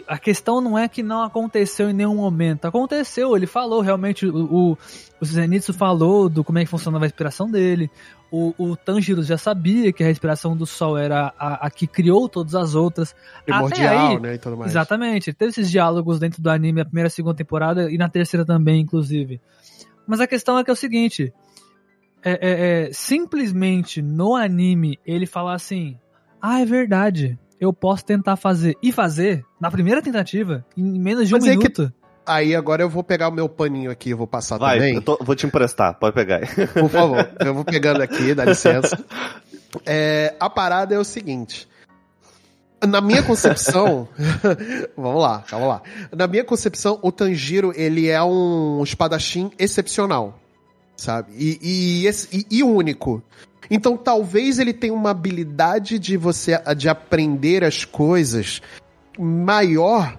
[0.09, 4.73] a questão não é que não aconteceu em nenhum momento, aconteceu, ele falou realmente, o,
[4.73, 4.79] o,
[5.21, 7.89] o Zenitsu falou do como é que funcionava a respiração dele,
[8.29, 12.29] o, o Tanjiro já sabia que a respiração do sol era a, a que criou
[12.29, 13.15] todas as outras,
[13.47, 14.73] Primordial, aí, né, e tudo mais.
[14.73, 15.33] Exatamente.
[15.33, 18.81] Teve esses diálogos dentro do anime, a primeira e segunda temporada, e na terceira também,
[18.81, 19.41] inclusive.
[20.09, 21.33] Mas a questão é que é o seguinte:
[22.25, 25.99] é, é- é, simplesmente no anime ele falar assim:
[26.41, 27.39] Ah, é verdade.
[27.61, 28.77] Eu posso tentar fazer.
[28.83, 31.93] E fazer, na primeira tentativa, em menos de um Mas é que- minuto.
[32.27, 34.95] Aí agora eu vou pegar o meu paninho aqui, eu vou passar Vai, também.
[34.95, 36.47] eu tô- vou te emprestar, pode pegar aí.
[36.73, 38.99] Por favor, eu vou pegando aqui, dá licença.
[39.85, 41.69] É, a parada é o seguinte.
[42.87, 44.09] Na minha concepção,
[44.97, 45.83] vamos lá, calma lá.
[46.17, 50.39] Na minha concepção, o Tanjiro ele é um espadachim excepcional,
[50.97, 51.33] sabe?
[51.37, 53.23] E, e, e- e único.
[53.71, 58.61] Então talvez ele tenha uma habilidade de você de aprender as coisas
[59.19, 60.19] maior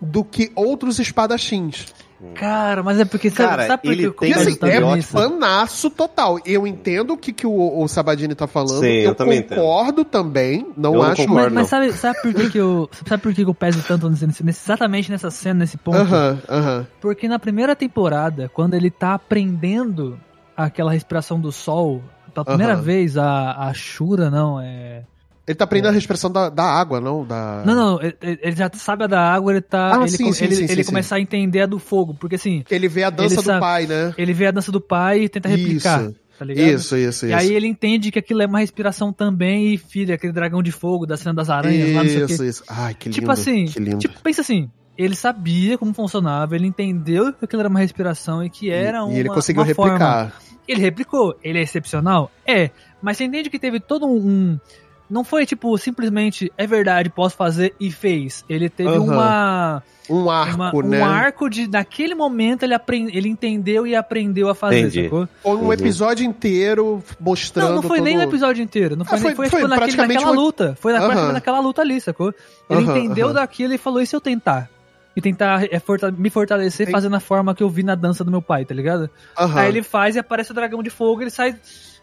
[0.00, 1.86] do que outros espadachins.
[2.34, 3.30] Cara, mas é porque.
[3.30, 6.38] Sabe, Cara, sabe por ele que eu tem assim, é fanaço total.
[6.44, 8.80] Eu entendo o que, que o, o Sabadini tá falando.
[8.80, 10.66] Sim, eu eu também concordo também.
[10.76, 11.26] Não Eu não acho.
[11.26, 11.54] concordo.
[11.54, 12.88] Mas, mas sabe, sabe por que, que eu.
[13.06, 15.98] Sabe por que, que eu peso tanto nesse, nesse- exatamente nessa cena, nesse ponto?
[15.98, 16.86] Aham, aham.
[17.00, 20.18] Porque na primeira temporada, quando ele tá aprendendo
[20.56, 22.02] aquela respiração do sol,
[22.32, 22.82] pela primeira Aham.
[22.82, 25.04] vez, a, a Shura, não, é.
[25.46, 27.24] Ele tá aprendendo a respiração da, da água, não?
[27.24, 27.62] Da...
[27.64, 29.94] Não, não, ele, ele já sabe a da água, ele tá.
[29.94, 32.64] Ah, ele sim, sim, ele, sim, ele começa a entender a do fogo, porque assim,
[32.68, 34.12] Ele vê a dança do sabe- pai, né?
[34.18, 36.02] ele vê a dança do pai e tenta replicar.
[36.02, 36.16] Isso.
[36.38, 36.66] Tá ligado?
[36.68, 37.38] Isso, isso, E isso.
[37.38, 41.06] aí ele entende que aquilo é uma respiração também e filha, aquele dragão de fogo
[41.06, 42.32] da cena das aranhas lá, não sei o quê.
[42.34, 42.64] Isso, isso.
[42.68, 43.14] Ai, que lindo.
[43.20, 43.98] Tipo assim, que lindo.
[43.98, 44.68] tipo, pensa assim,
[44.98, 49.00] ele sabia como funcionava, ele entendeu que aquilo era uma respiração e que era e,
[49.00, 49.92] uma e ele conseguiu uma forma.
[49.94, 50.32] replicar.
[50.68, 52.30] Ele replicou, ele é excepcional?
[52.44, 52.70] É,
[53.00, 54.16] mas você entende que teve todo um.
[54.16, 54.60] um-
[55.08, 58.44] não foi tipo, simplesmente, é verdade, posso fazer e fez.
[58.48, 59.00] Ele teve Aham.
[59.00, 61.00] uma, Um arco, uma- né?
[61.00, 65.04] um arco de, naquele momento, ele, aprend, ele entendeu e aprendeu a fazer, Entendi.
[65.04, 65.28] sacou?
[65.42, 65.72] Foi um Uhum.
[65.72, 67.68] episódio inteiro mostrando.
[67.68, 68.04] Não, não foi todo...
[68.06, 68.96] nem o episódio inteiro.
[68.96, 70.76] Não foi, Ah, nem, foi- foi, foi tipo, naquele, praticamente naquela uma- luta.
[70.80, 72.34] Foi praticamente naquela luta ali, sacou?
[72.70, 74.68] Ele Aham, entendeu daquilo e falou, e se eu tentar?
[75.14, 75.80] E tentar é,
[76.18, 79.08] me fortalecer fazendo a forma que eu vi na dança do meu pai, tá ligado?
[79.38, 79.60] Aham.
[79.60, 81.56] Aí ele faz e aparece o dragão de fogo, ele sai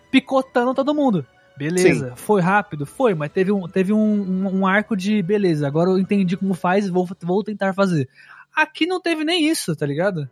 [0.09, 1.25] picotando todo mundo.
[1.55, 2.85] Beleza, foi rápido?
[2.85, 6.53] Foi, mas teve um, teve um, um, um arco de beleza, agora eu entendi como
[6.53, 8.07] faz, vou, vou tentar fazer.
[8.55, 10.29] Aqui não teve nem isso, tá ligado?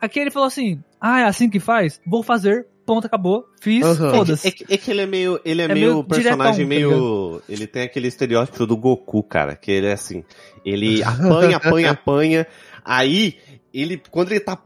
[0.00, 2.00] Aqui ele falou assim, ah, é assim que faz?
[2.06, 3.44] Vou fazer, ponto, acabou.
[3.60, 4.10] Fiz, Aham.
[4.10, 4.48] foda-se.
[4.48, 5.38] É, que- é que ele é meio.
[5.44, 7.42] Ele é, É meio, meio personagem diretão, tá meio.
[7.48, 9.54] ele tem aquele estereótipo do Goku, cara.
[9.54, 10.24] Que ele é assim.
[10.64, 12.46] Ele apanha, apanha, apanha.
[12.84, 13.36] Aí,
[13.74, 14.00] ele.
[14.10, 14.58] Quando ele tá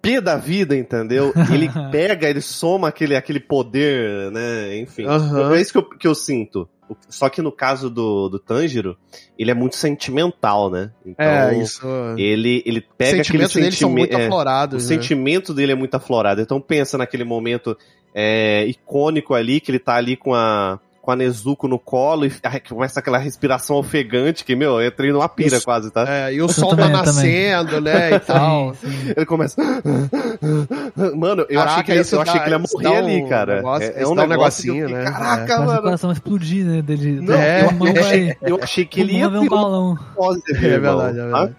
[0.00, 1.32] pé da vida, entendeu?
[1.52, 4.76] Ele pega, ele soma aquele, aquele poder, né?
[4.78, 5.06] Enfim.
[5.06, 5.54] Aham.
[5.54, 6.68] É isso que eu, que eu sinto.
[7.08, 8.96] Só que no caso do, do Tanjiro,
[9.38, 10.90] ele é muito sentimental, né?
[11.06, 11.86] Então, É, isso.
[12.18, 14.72] ele, ele Os pega aquele sentimentos dele são muito sentimento.
[14.72, 14.80] O né?
[14.80, 16.40] sentimento dele é muito aflorado.
[16.40, 17.76] Então pensa naquele momento
[18.14, 22.30] é, icônico ali, que ele tá ali com a, com a Nezuko no colo e
[22.68, 25.64] começa aquela respiração ofegante, que, meu, eu entrei numa pira Isso.
[25.64, 26.04] quase, tá?
[26.06, 27.14] É, e o sol tá também, eu também.
[27.14, 28.74] nascendo, né, e tal.
[28.74, 29.12] Sim, sim.
[29.16, 29.56] Ele começa.
[31.16, 33.28] Mano, eu Caraca, achei que isso eu achei dá- que ele ia morrer um ali,
[33.28, 33.56] cara.
[33.56, 35.10] negócio- é, é um um eu negocinho, fiquei, né?
[35.10, 35.82] Caraca, o mano.
[35.82, 36.82] coração explodir, né?
[36.82, 39.98] Dele, Não, É, eu, eu achei, eu achei que ele ia um ter um balão.
[40.14, 41.54] pose É verdade, é verdade.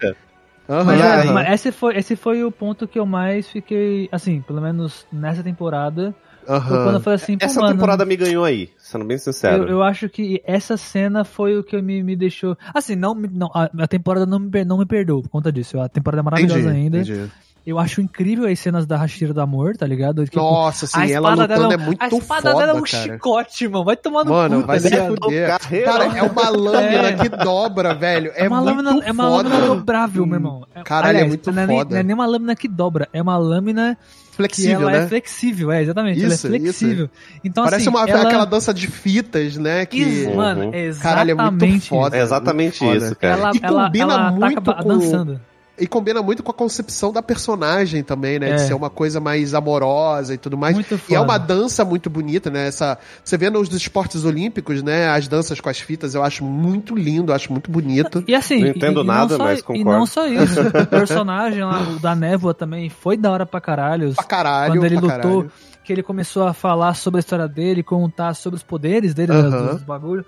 [0.68, 0.84] Aham.
[0.84, 1.28] Mas, é, aí?
[1.30, 5.42] mas esse, foi, esse foi o ponto que eu mais fiquei, assim, pelo menos nessa
[5.42, 6.14] temporada.
[6.48, 6.82] Aham.
[6.84, 9.64] quando eu falei assim, pô, Essa mano, temporada me ganhou aí, sendo bem sincero.
[9.64, 12.56] eu, eu acho que essa cena foi o que me, me deixou.
[12.72, 15.80] Assim, não, não a, a temporada não me, não me perdoou por conta disso.
[15.80, 16.98] A temporada é maravilhosa Entendi, ainda.
[16.98, 17.30] entendi.
[17.64, 20.24] Eu acho incrível as cenas da Hashira do Amor, tá ligado?
[20.24, 22.82] Tipo, Nossa, assim, a ela lutando dela, é muito a espada foda, dela é um
[22.82, 23.02] cara.
[23.04, 23.84] chicote, mano.
[23.84, 25.58] Vai tomar no Mano, cu, vai tá se fuder.
[25.84, 27.12] Cara, é uma lâmina É.
[27.16, 28.32] que dobra, velho.
[28.34, 29.48] É, É uma muito lâmina, é uma foda.
[29.48, 30.66] lâmina dobrável, meu irmão.
[30.74, 31.90] É- Caralho, é aliás, muito não nem, foda.
[31.94, 33.96] Não é nem uma lâmina que dobra, é uma lâmina
[34.32, 35.04] que Flexível, ela né?
[35.04, 36.16] é flexível, é, exatamente.
[36.18, 37.10] Isso, ela é flexível.
[37.44, 38.22] Então, Parece assim, uma, ela...
[38.22, 39.84] aquela dança de fitas, né?
[39.84, 39.98] Que...
[39.98, 40.74] Isso, mano, Uhum.
[40.74, 42.16] é exatamente Caralho, é muito foda.
[42.16, 43.16] É exatamente Muito isso, foda.
[43.16, 43.34] cara.
[43.40, 45.40] Ela, E combina ela muito com- dançando.
[45.78, 48.50] E combina muito com a concepção da personagem também, né?
[48.50, 48.54] É.
[48.56, 50.74] De ser uma coisa mais amorosa e tudo mais.
[50.74, 51.22] Muito E é foda.
[51.22, 52.68] uma dança muito bonita, né?
[52.68, 55.08] Essa, você vê nos esportes olímpicos, né?
[55.08, 58.22] As danças com as fitas, eu acho muito lindo, eu acho muito bonito.
[58.28, 59.90] E assim, Não entendo e, e nada, não só, mas E concordo.
[59.98, 64.14] não só isso, o personagem lá, o da névoa também, foi da hora pra caralho.
[64.14, 65.52] Pra caralho, quando ele pra lutou, caralho.
[65.82, 69.48] que ele começou a falar sobre a história dele, contar sobre os poderes dele, Aham.
[69.66, 70.24] né, dos bagulho.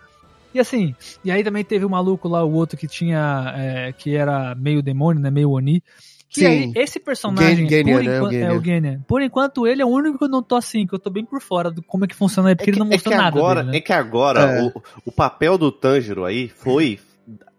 [0.55, 0.95] E assim,
[1.25, 4.81] e aí também teve o maluco lá, o outro que tinha, é, que era meio
[4.83, 5.83] demônio, né, meio Oni.
[6.31, 6.47] Que Sim.
[6.47, 9.01] aí, esse personagem, por, né, o enquanto, é, o Genya.
[9.07, 11.25] por enquanto ele é o único que eu não tô assim, que eu tô bem
[11.25, 13.61] por fora do como é que funciona porque ele não é mostrou que nada agora,
[13.61, 13.79] dele, né?
[13.79, 14.63] É que agora É.
[14.63, 14.73] o,
[15.07, 16.99] o papel do Tanjiro aí foi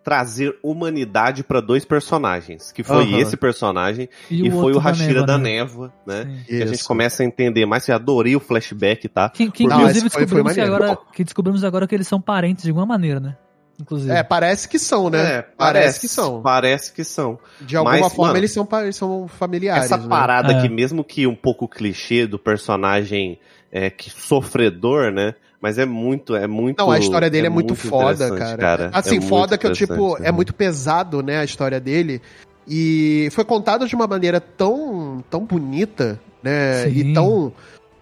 [0.06, 3.18] trazer humanidade pra dois personagens, que foi Aham.
[3.18, 6.24] esse personagem e, foi outro o Hashira da névoa, névoa, né?
[6.24, 6.44] Sim.
[6.58, 7.88] Que a gente começa a entender mais.
[7.88, 9.30] Eu adorei o flashback, tá?
[9.30, 10.76] Que, que Não, inclusive foi- foi descobrimos que, maneiro.
[10.84, 13.36] agora, que descobrimos agora que eles são parentes de alguma maneira, né?
[13.82, 14.14] Inclusive.
[14.14, 15.38] É, parece que são, né?
[15.38, 16.42] É, parece, que são.
[16.42, 17.40] Parece que são.
[17.60, 19.86] De alguma Mas, forma mano, eles, são, eles são familiares.
[19.86, 20.08] Essa né?
[20.08, 20.60] parada É.
[20.60, 23.40] aqui, mesmo que um pouco clichê do personagem
[23.72, 25.34] é, que sofredor, né?
[25.66, 26.78] Mas é muito, é muito.
[26.78, 28.84] Não, a história dele é, muito, foda, interessante, cara.
[28.94, 32.22] É Assim, muito foda que eu, tipo, é muito pesado, né, a história dele.
[32.68, 36.84] E foi contada de uma maneira tão, tão bonita, né?
[36.84, 36.90] Sim.
[36.92, 37.52] E tão.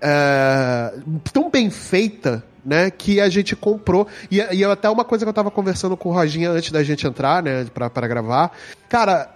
[0.01, 0.93] é,
[1.31, 2.91] tão bem feita, né?
[2.91, 4.07] Que a gente comprou.
[4.29, 7.07] E, e até uma coisa que eu tava conversando com o Roginha antes da gente
[7.07, 8.51] entrar, né, pra, pra gravar.
[8.89, 9.29] Cara.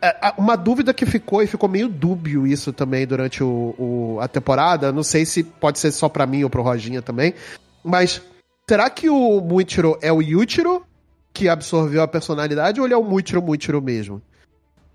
[0.00, 4.28] é, Uma dúvida que ficou, e ficou meio dúbio isso também durante o, o- a
[4.28, 7.32] temporada, não sei se pode ser só pra mim ou pro Roginha também,
[7.84, 8.22] mas
[8.68, 10.84] será que o Muichiro é o Yuichiro
[11.32, 14.22] que absorveu a personalidade ou ele é o Muichiro Muichiro mesmo?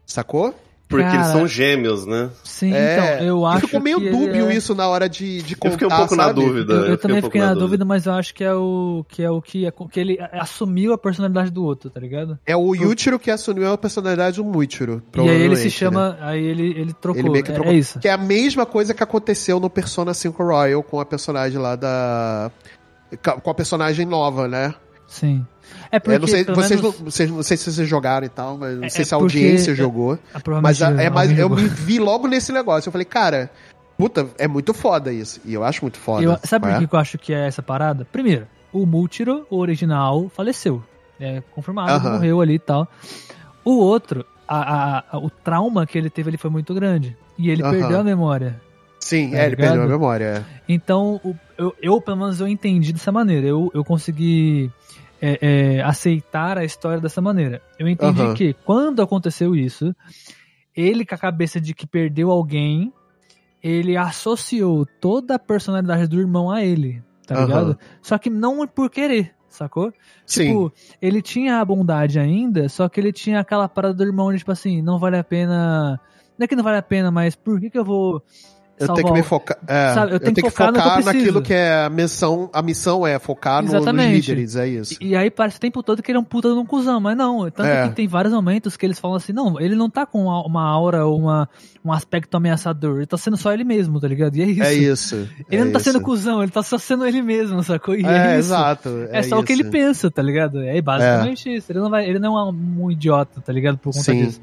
[0.05, 0.53] Sacou?
[0.87, 2.31] Porque eles Cara, são gêmeos, né?
[2.43, 5.67] Sim, É, então, eu acho ficou meio dúbio é- isso na hora de, de contar,
[5.67, 6.41] Eu fiquei um pouco na sabe?
[6.41, 6.73] dúvida.
[6.73, 9.05] Eu, eu fiquei também um pouco fiquei na dúvida, mas eu acho que é o
[9.07, 12.39] que é o que, é, que ele assumiu a personalidade do outro, tá ligado?
[12.43, 15.03] É o Yuichiro que assumiu a personalidade do Muichiro.
[15.15, 15.69] E aí ele se provavelmente, né?
[15.69, 17.21] chama, aí ele, ele trocou.
[17.21, 17.71] Ele meio que É- trocou.
[17.71, 17.99] É, isso.
[17.99, 21.75] Que é a mesma coisa que aconteceu no Persona 5 Royal com a personagem lá
[21.75, 22.51] da.
[23.43, 24.73] Com a personagem nova, né?
[25.07, 25.45] Sim.
[25.91, 28.29] É porque É, não sei, vocês, menos, não, vocês, não sei se vocês jogaram e
[28.29, 30.17] tal, mas não É- sei é se a audiência é- jogou.
[30.43, 32.87] provavelmente Mas a- é alguém eu me vi logo nesse negócio.
[32.89, 33.49] Eu falei, cara,
[33.97, 35.39] puta, é muito foda isso.
[35.45, 36.23] E eu acho muito foda.
[36.23, 36.87] Eu- sabe por é?
[36.87, 38.05] que eu acho que é essa parada?
[38.11, 40.83] Primeiro, o Multiro, o original, faleceu.
[41.19, 42.13] É confirmado, Aham.
[42.13, 42.87] morreu ali e tal.
[43.65, 47.17] O outro, a- a- o trauma que ele teve ali foi muito grande.
[47.37, 47.71] E ele Aham.
[47.71, 48.61] perdeu a memória.
[48.99, 50.25] Sim, tá é, ele perdeu a memória.
[50.25, 50.43] é.
[50.67, 53.45] Então, o- eu, eu, pelo menos, eu entendi dessa maneira.
[53.45, 54.71] Eu, eu consegui
[55.21, 57.61] é, é, aceitar a história dessa maneira.
[57.77, 58.33] Eu entendi Aham.
[58.33, 59.93] que, quando aconteceu isso,
[60.73, 62.93] ele, com a cabeça de que perdeu alguém,
[63.61, 67.45] ele associou toda a personalidade do irmão a ele, tá Aham.
[67.45, 67.79] ligado?
[68.01, 69.91] Só que não por querer, sacou?
[70.25, 70.45] Sim.
[70.45, 74.37] Tipo, ele tinha a bondade ainda, só que ele tinha aquela parada do irmão de,
[74.37, 75.99] tipo assim, não vale a pena.
[76.37, 78.23] Não é que não vale a pena, mas por que, que eu vou
[78.79, 79.57] Eu salvar tenho que me focar.
[79.67, 82.49] É, Sabe, eu eu tenho que que focar que naquilo que é a missão.
[82.53, 84.95] A missão é focar no, nos líderes, é isso.
[85.01, 86.99] E, e aí parece o tempo todo que ele é um puta de um cuzão,
[86.99, 87.49] mas não.
[87.51, 87.87] Tanto É.
[87.89, 90.63] que tem vários momentos que eles falam assim, não, ele não tá com uma, uma
[90.63, 91.49] aura ou uma,
[91.83, 94.35] um aspecto ameaçador, ele tá sendo só ele mesmo, tá ligado?
[94.37, 94.63] E é isso.
[94.63, 95.15] É isso.
[95.49, 96.05] Ele é não tá sendo isso.
[96.05, 97.95] cuzão, ele tá só sendo ele mesmo, sacou?
[97.95, 98.47] E É, é, isso.
[98.49, 98.89] exato.
[99.11, 100.61] É, só o que ele pensa, tá ligado?
[100.61, 101.71] É basicamente isso.
[101.71, 103.77] Ele não, vai, ele não é um, um idiota, tá ligado?
[103.77, 104.25] Por conta Sim.
[104.25, 104.41] disso.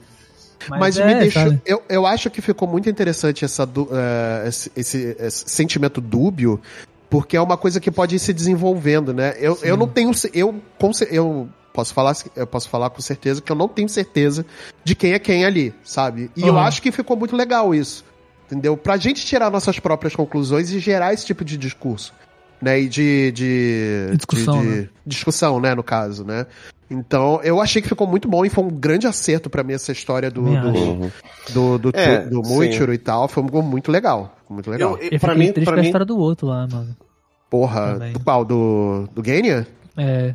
[0.70, 1.42] Mas, é, me deixou.
[1.42, 1.60] sabe?
[1.64, 6.60] Eu, eu acho que ficou muito interessante essa, eh, esse, esse- esse sentimento dúbio,
[7.08, 9.34] porque é uma coisa que pode ir se desenvolvendo, né?
[9.38, 9.66] Eu, Sim.
[9.66, 10.10] eu não tenho.
[10.34, 14.44] Eu, com eu posso falar, eu posso falar com certeza que eu não tenho certeza
[14.82, 16.30] de quem é quem ali, sabe?
[16.36, 16.60] E eu Uhum.
[16.60, 18.04] acho que ficou muito legal isso.
[18.46, 18.76] Entendeu?
[18.76, 22.14] Pra gente tirar nossas próprias conclusões e gerar esse tipo de discurso.
[22.62, 22.80] Né?
[22.80, 23.32] E de.
[23.32, 24.80] de discussão, de- né?
[24.82, 26.46] de- Discussão, né, no caso, né?
[26.88, 29.90] Então, eu achei que ficou muito bom e foi um grande acerto pra mim essa
[29.90, 30.48] história do, do.
[30.68, 31.10] Uhum.
[31.52, 32.42] do, do, É, do.
[32.42, 34.36] Muichiro e tal, foi muito legal.
[34.42, 34.96] Ficou muito legal.
[35.00, 36.96] Eu, Eu pra mim, triste pra com a mim, história do outro lá, mano.
[37.50, 38.12] Porra, também.
[38.12, 38.44] do qual?
[38.44, 39.66] Do, do Genya?
[39.96, 40.34] É.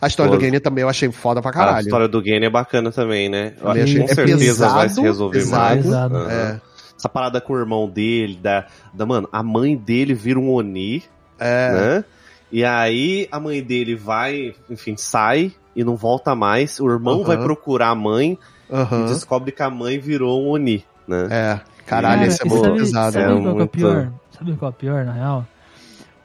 [0.00, 0.36] A história Pô.
[0.38, 1.84] do Genya também eu achei foda pra a caralho.
[1.84, 3.54] história do Gane é bacana também, né?
[3.60, 5.60] Eu que achei- com é certeza vai se pesado, resolver pesado.
[5.64, 5.82] mais.
[5.84, 6.16] Pesado.
[6.16, 6.30] Aham.
[6.30, 6.60] É,
[6.96, 9.06] Essa parada com o irmão dele, da, da.
[9.06, 11.02] Mano, a mãe dele vira um Oni,
[11.38, 12.04] é, né?
[12.52, 16.80] E aí a mãe dele vai, enfim, sai e não volta mais.
[16.80, 17.24] O irmão Aham.
[17.24, 18.36] vai procurar a mãe
[18.68, 21.28] e aham, descobre que a mãe virou um Oni, né?
[21.30, 21.60] é.
[21.86, 23.12] Caralho, Cara, isso é e muito sabe, pesado.
[23.12, 24.12] Sabe É qual que é o muito- pior?
[24.36, 25.46] Sabe qual é o pior, na real?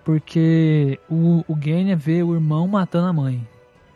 [0.03, 3.47] Porque o, o Genya vê o irmão matando a mãe.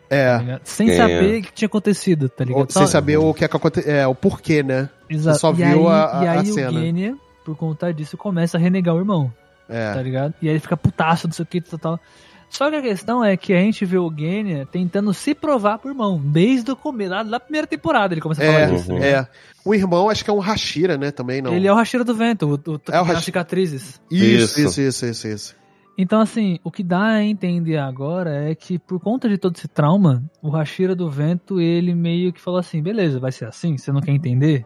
[0.08, 0.60] Tá É, ligado?
[0.64, 0.96] Sem É.
[0.96, 2.70] saber o que tinha acontecido, tá ligado?
[2.72, 4.88] sem Só- saber o que é que aconteceu, é, o porquê, né?
[5.10, 5.38] Exato.
[5.38, 6.70] só e viu aí, a- a- e aí a o cena.
[6.80, 9.30] Genya, por conta disso, começa a renegar o irmão,
[9.66, 10.32] tá É, ligado?
[10.40, 12.00] E aí ele fica putaço, não sei o que, tal, tal.
[12.50, 15.90] Só que a questão é que a gente vê o Genya tentando se provar pro
[15.90, 18.92] irmão, desde o começo, lá da primeira temporada ele começa a falar é, disso.
[18.92, 18.98] Uhum.
[18.98, 19.10] né?
[19.10, 19.28] é.
[19.64, 21.52] O irmão acho que é um Hashira, né, também, não?
[21.52, 24.00] Ele é o Hashira do Vento, o, o, É o cicatrizes.
[24.10, 24.60] Isso, Isso.
[24.60, 25.56] isso, isso, isso, isso.
[26.00, 29.66] Então, assim, o que dá a entender agora é que, por conta de todo esse
[29.66, 33.76] trauma, o Hashira do Vento, ele meio que falou assim: beleza, vai ser assim?
[33.76, 34.64] Você não quer entender?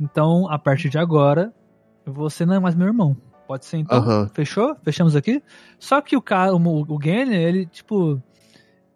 [0.00, 1.54] Então, a partir de agora,
[2.04, 3.16] você não é mais meu irmão.
[3.48, 4.28] Pode ser então?
[4.34, 4.76] Fechou?
[4.84, 5.42] Fechamos aqui?
[5.78, 8.22] Só que o cara, o, o Genya, ele, tipo.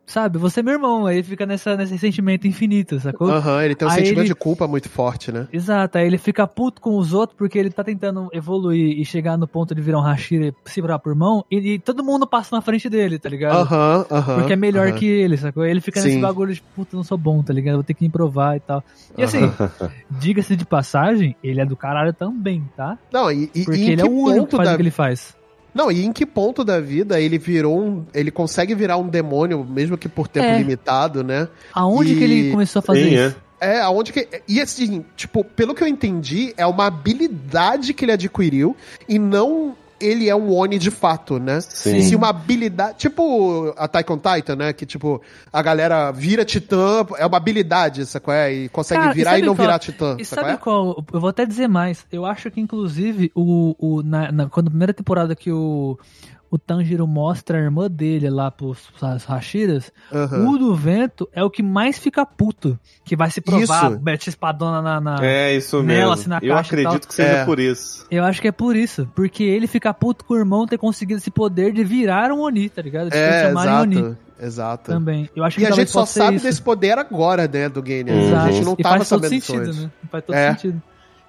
[0.04, 1.06] Sabe, você é meu irmão.
[1.06, 3.30] Aí ele fica nessa, nesse sentimento infinito, sacou?
[3.30, 5.46] Aham, ele tem um Aí sentimento ele- de culpa muito forte, né?
[5.52, 9.38] Exato, aí ele fica puto com os outros porque ele tá tentando evoluir e chegar
[9.38, 12.26] no ponto de virar um Hashira e se virar por irmão, e, e todo mundo
[12.26, 13.60] passa na frente dele, tá ligado?
[13.62, 14.34] Aham, aham.
[14.34, 15.64] Porque é melhor que ele, sacou?
[15.64, 16.20] Ele fica nesse Sim.
[16.20, 17.74] bagulho de puta, não sou bom, tá ligado?
[17.76, 18.82] Vou ter que improvar e tal.
[19.16, 19.50] E assim,
[20.10, 22.98] diga-se de passagem, ele é do caralho também, tá?
[23.12, 24.82] Não, e, e, Porque e ele que é o único que faz da o que
[24.82, 25.34] ele faz.
[25.74, 28.04] Não, e em que ponto da vida ele virou um.
[28.12, 30.58] Ele consegue virar um demônio, mesmo que por tempo É.
[30.58, 31.48] limitado, né?
[31.72, 33.26] Aonde E- que ele começou a fazer Sim, é.
[33.28, 33.36] isso?
[33.60, 34.28] É, aonde que.
[34.48, 38.76] E assim, tipo, pelo que eu entendi, é uma habilidade que ele adquiriu
[39.08, 41.60] e não ele é um Oni de fato, né?
[41.60, 42.02] Sim.
[42.02, 42.98] Se uma habilidade.
[42.98, 44.72] Tipo a Taikon Titan, né?
[44.72, 45.20] Que, tipo,
[45.52, 48.34] a galera vira titã, é uma habilidade, sacou?
[48.34, 48.52] É?
[48.52, 51.04] E consegue Cara, e virar e, sabe não qual- virar titã, E sabe qual?
[51.12, 52.04] Eu vou até dizer mais.
[52.10, 55.98] Eu acho que, inclusive, o, o, na, na- quando a primeira temporada que o,
[56.52, 60.50] o Tanjiro mostra a irmã dele lá pros, pros Hashiras, Aham.
[60.50, 62.78] o do vento é o que mais fica puto.
[63.04, 64.00] Que vai se provar, Isso.
[64.02, 65.00] mete espadona na.
[65.00, 66.12] na- É, isso Nela, mesmo.
[66.12, 67.08] assim, na Eu caixa acredito tal.
[67.08, 67.44] que seja É.
[67.46, 68.06] por isso.
[68.10, 69.08] Eu acho que é por isso.
[69.14, 72.68] Porque ele fica puto com o irmão ter conseguido esse poder de virar um Oni,
[72.68, 73.08] tá ligado?
[73.10, 74.16] De É, em Oni exato.
[74.38, 74.90] Exato.
[74.92, 75.30] também.
[75.34, 76.44] Eu acho que E a talvez gente só sabe isso.
[76.44, 78.12] desse poder agora, né, do Genya.
[78.12, 78.38] Uhum.
[78.38, 79.82] A gente não e tava faz todo sabendo disso sentido, antes.
[79.84, 79.90] né?
[80.10, 80.50] Faz todo É.
[80.50, 80.82] sentido.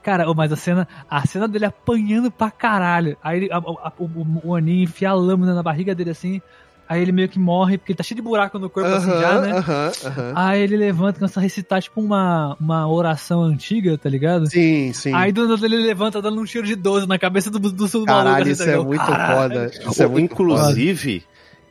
[0.03, 3.17] Cara, mas a cena, a cena dele apanhando pra caralho.
[3.23, 6.41] Aí ele, a- a- o, o, o Aninho enfia a lâmina na barriga dele assim.
[6.88, 9.39] Aí ele meio que morre, porque ele tá cheio de buraco no corpo assim já,
[9.39, 9.51] né?
[9.51, 10.34] aham, aham.
[10.35, 14.47] Aí ele levanta e começa a recitar tipo uma, uma oração antiga, tá ligado?
[14.49, 15.13] Sim, sim.
[15.13, 17.84] Aí do nada ele levanta dando um cheiro de 12 na cabeça do, do, do
[17.84, 18.05] maluco.
[18.05, 19.39] Caralho, assim, isso tá é muito Caralho.
[19.39, 19.71] foda.
[19.89, 21.23] Isso é muito Inclusive,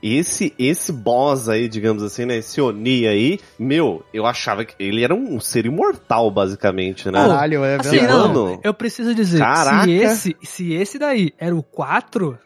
[0.02, 2.38] esse esse boss aí, digamos assim, né?
[2.38, 7.12] Esse Oni aí, meu, eu achava que ele era um ser imortal, basicamente, né?
[7.12, 8.12] Caralho, é Assim, verdade.
[8.12, 8.34] Mano.
[8.34, 9.84] não, eu preciso dizer, Caraca.
[9.84, 12.38] se esse, se esse daí era o 4,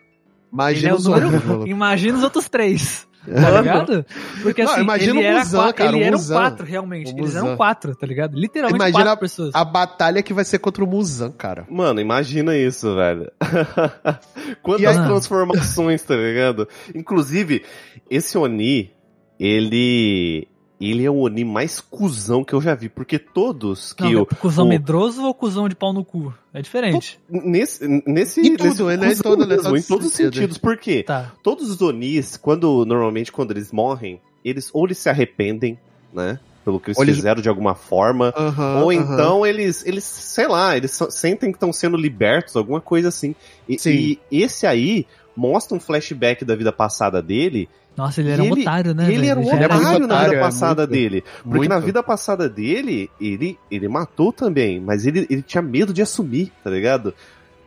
[0.52, 1.66] Imagina é os número.
[1.66, 3.06] Imagina os outros três.
[3.34, 4.06] Tá ligado?
[4.42, 6.34] Porque Não, assim, imagina ele o era, Muzan, cara, ele o eram Muzan.
[6.34, 7.12] quatro, realmente.
[7.14, 8.38] O Eles eram quatro, tá ligado?
[8.38, 9.54] Literalmente Imagina quatro pessoas.
[9.54, 11.66] A batalha que vai ser contra o Muzan, cara.
[11.68, 13.30] Mano, imagina isso, velho.
[14.62, 16.68] Quantas E aí- transformações, tá ligado?
[16.94, 17.64] Inclusive,
[18.10, 18.92] esse Oni,
[19.38, 20.48] ele.
[20.78, 24.26] Ele é o Oni mais cuzão que eu já vi, porque todos que Não, o.
[24.26, 26.34] cuzão o- medroso ou cuzão de pau no cu?
[26.52, 27.18] É diferente.
[27.30, 28.94] Nesse, nesse, Em tudo, nesse né?
[28.94, 30.34] Em cuzão todo- mesmo, todo em todos os sentido.
[30.34, 30.58] sentidos.
[30.58, 31.02] Por quê?
[31.02, 31.32] Tá.
[31.42, 35.78] Todos os Onis, quando normalmente quando eles morrem, eles ou eles se arrependem,
[36.12, 36.38] né?
[36.64, 38.34] pelo que eles eles- fizeram de alguma forma.
[38.36, 43.08] Aham, Ou então eles, eles, sei lá, eles sentem que estão sendo libertos, alguma coisa
[43.08, 43.36] assim.
[43.68, 43.90] E, Sim.
[44.30, 47.68] e esse aí mostra um flashback da vida passada dele.
[47.96, 49.04] Nossa, ele era um ele- otário, né?
[49.04, 49.30] ele velho?
[49.30, 50.90] era um era otário muito na vida é, passada muito.
[50.90, 51.24] dele.
[51.42, 51.68] Porque Muito.
[51.70, 56.52] na vida passada dele, ele, ele matou também, mas ele, ele tinha medo de assumir,
[56.62, 57.14] tá ligado?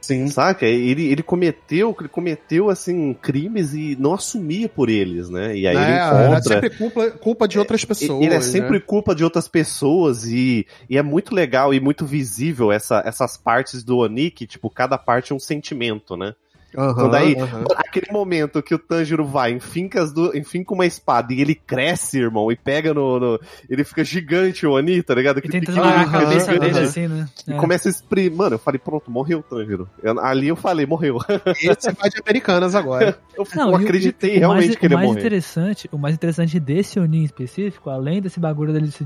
[0.02, 0.28] Sim.
[0.28, 0.66] Saca?
[0.66, 5.56] Ele, ele cometeu, ele cometeu assim crimes e não assumia por eles, né?
[5.58, 8.24] E aí É, ele era encontra sempre culpa, culpa de outras pessoas.
[8.26, 8.84] ele é sempre né?
[8.86, 13.84] culpa de outras pessoas e, e é muito legal e muito visível essa, essas partes
[13.84, 16.34] do Oni, que, tipo, cada parte é um sentimento, né?
[16.72, 17.64] Então daí, aham.
[17.78, 20.36] aquele momento que o Tanjiro vai, enfinca, as du...
[20.38, 23.40] enfinca uma espada e ele cresce, irmão, e pega no, no-
[23.70, 25.38] Ele fica gigante, o Oni, tá ligado?
[25.38, 27.28] E Aquele tenta esmagar a fica cabeça gigante, dele assim, né?
[27.48, 27.56] E É.
[27.56, 28.32] começa a exprimir.
[28.36, 29.90] Mano, eu falei, pronto, morreu o Tanjiro.
[30.04, 31.18] Eu- ali eu falei, morreu.
[31.62, 33.18] Esse vai de Americanas agora.
[33.36, 35.20] Eu, Não, eu o- acreditei o realmente mais, que ele o morrer.
[35.20, 39.04] interessante, o mais interessante desse Oni em específico, além desse bagulho dele de,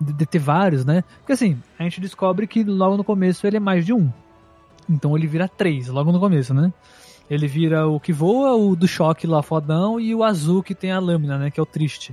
[0.00, 1.04] de, de ter vários, né?
[1.20, 4.10] Porque assim, a gente descobre que logo no começo ele é mais de um.
[4.90, 6.72] Então ele vira três, logo no começo, né?
[7.30, 10.90] Ele vira o que voa, o do choque lá fodão e o azul que tem
[10.90, 11.50] a lâmina, né?
[11.50, 12.12] Que é o triste.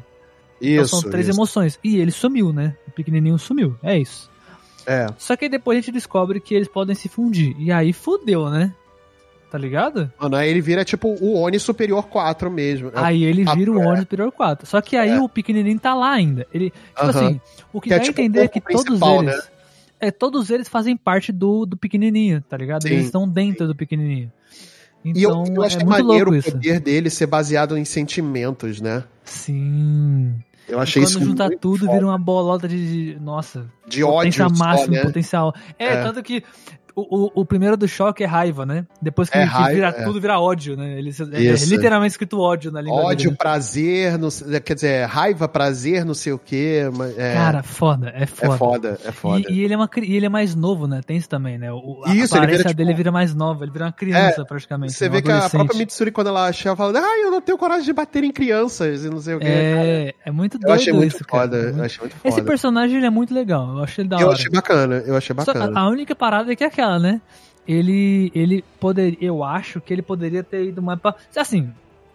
[0.61, 1.01] Então Isso.
[1.01, 1.35] são três isso.
[1.37, 1.79] emoções.
[1.83, 2.75] E ele sumiu, né?
[2.87, 3.75] O pequenininho sumiu.
[3.81, 4.29] É isso.
[4.85, 5.07] É.
[5.17, 7.55] Só que aí depois a gente descobre que eles podem se fundir.
[7.59, 8.71] E aí fudeu, né?
[9.49, 10.11] Tá ligado?
[10.19, 12.91] Mano, aí ele vira tipo o Oni Superior 4 mesmo.
[12.93, 14.67] É o- Aí ele vira o quatro, ônibus superior 4.
[14.67, 15.21] Só que aí É.
[15.21, 16.45] o pequenininho tá lá ainda.
[16.53, 17.09] Ele, tipo Aham.
[17.09, 17.41] assim,
[17.73, 19.49] o que, Que é dá a tipo entender é que todos eles.
[19.99, 22.83] É, todos eles fazem parte do, do pequenininho, tá ligado?
[22.83, 22.89] Sim.
[22.93, 24.31] Eles estão dentro do pequenininho.
[25.03, 26.51] E eu, Então, eu é achei muito maneiro o isso.
[26.51, 29.03] poder dele ser baseado em sentimentos, né?
[29.23, 30.35] Sim.
[30.67, 31.91] Eu achei Quando isso junta muito tudo, foda.
[31.93, 33.13] vira uma bolota de.
[33.13, 33.65] de- nossa.
[33.87, 35.03] de ódio potência só, máxima, né?
[35.05, 35.53] potencial.
[35.79, 36.03] É, É.
[36.03, 36.43] tanto que
[36.99, 38.85] o, o, o primeiro do choque é raiva, né?
[39.01, 40.03] Depois que, É raiva, vira é.
[40.03, 40.97] tudo, vira ódio, né?
[40.97, 41.69] Ele, é, Isso.
[41.69, 43.37] literalmente escrito ódio na língua Ódio, dele.
[43.37, 46.81] prazer, sei- quer dizer, raiva, prazer, não sei o quê.
[47.17, 48.57] É, Cara, foda, é é foda.
[48.57, 49.45] foda, é foda.
[49.49, 51.01] E, e ele é uma, e ele é mais novo, né?
[51.05, 51.71] Tem isso também, né?
[51.71, 54.43] O, a Isso, ele aparência vira, tipo, dele vira mais nova, ele vira uma criança
[54.45, 54.93] praticamente.
[54.93, 55.15] Você né?
[55.15, 57.93] Vê que a própria Mitsuri, quando ela chega, fala, ah, eu não tenho coragem de
[57.93, 59.45] bater em crianças e não sei o quê.
[59.47, 61.43] É, é muito doido eu achei muito isso, cara.
[61.43, 62.47] foda, É muito- eu achei muito Esse foda.
[62.47, 64.35] personagem ele é muito legal, eu achei ele da Eu hora.
[64.35, 65.77] achei bacana, eu achei Só- bacana.
[65.79, 67.21] a, a única parada é que é aquela, né?
[67.67, 71.15] Ele, ele poderia, eu acho que ele poderia ter ido mais pra.
[71.35, 71.71] Assim,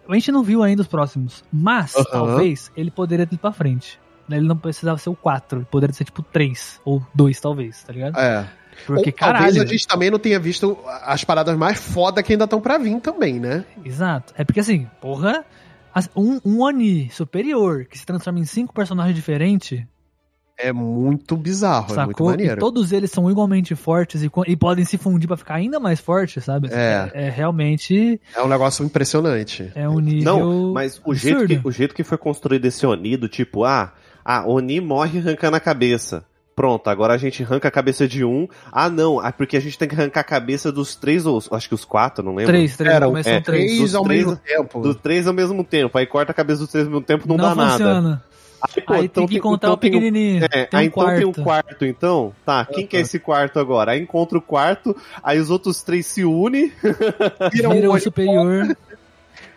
[0.07, 3.99] a gente não viu ainda os próximos, mas talvez ele poderia ter ido pra frente.
[4.29, 7.93] Ele não precisava ser o 4, ele poderia ser tipo 3 ou 2, talvez, tá
[7.93, 8.17] ligado?
[8.17, 8.49] É.
[8.87, 9.61] Porque, Ou talvez caralho.
[9.61, 12.99] a gente também não tenha visto as paradas mais foda que ainda estão pra vir
[12.99, 13.63] também, né?
[13.85, 14.33] Exato.
[14.35, 15.45] É porque assim, porra,
[16.15, 19.83] um, um Oni superior que se transforma em cinco personagens diferentes,
[20.57, 22.27] É muito bizarro, é muito sacou?
[22.27, 22.59] E maneiro.
[22.59, 26.43] todos eles são igualmente fortes e, e podem se fundir pra ficar ainda mais fortes,
[26.43, 26.69] sabe?
[26.71, 27.09] É.
[27.13, 29.71] É, realmente É um negócio impressionante.
[29.73, 30.23] é um nível.
[30.23, 33.93] Não, mas o jeito, que, o jeito que foi construído esse Oni, do tipo, ah,
[34.23, 36.23] ah, Oni morre arrancando a cabeça.
[36.55, 38.47] Pronto, agora a gente arranca a cabeça de um.
[38.71, 41.67] Ah, não, ah, porque a gente tem que arrancar a cabeça dos três, ou acho
[41.67, 42.53] que os quatro, não lembro.
[42.53, 43.75] Três, três, Era, no começo é, são três.
[43.75, 44.81] Três ao três- mesmo tempo.
[44.81, 45.97] Dos três ao mesmo tempo.
[45.97, 48.23] Aí corta a cabeça dos três ao mesmo tempo, não, dá nada.
[48.63, 50.45] Aí, pô, Aí então tem que encontrar então o pequenininho.
[50.45, 51.17] É, tem aí um então quarto.
[51.17, 52.33] tem um quarto, então.
[52.45, 53.91] Tá, quem que é esse quarto agora?
[53.91, 56.71] Aí encontra o quarto, aí os outros três se unem.
[57.51, 58.75] Vira Vira um superior.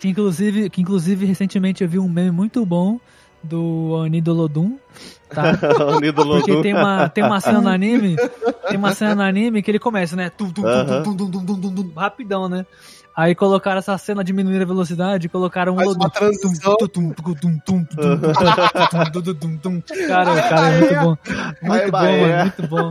[0.00, 2.98] Que inclusive, que inclusive recentemente eu vi um meme muito bom
[3.42, 4.76] do Oni do Lodum,
[5.30, 5.56] tá?
[5.56, 8.16] Porque tem uma, tem uma cena no anime,
[8.68, 10.30] tem uma cena no anime que ele começa, né?
[10.30, 12.66] Tum, tum, tum, tum, tum, tum, tum, tum, rapidão, né?
[13.16, 16.76] Aí colocaram essa cena de diminuir a velocidade, colocaram um uma transição.
[20.06, 21.16] Cara, cara, é muito bom.
[21.62, 22.90] Muito bom, mano, muito bom.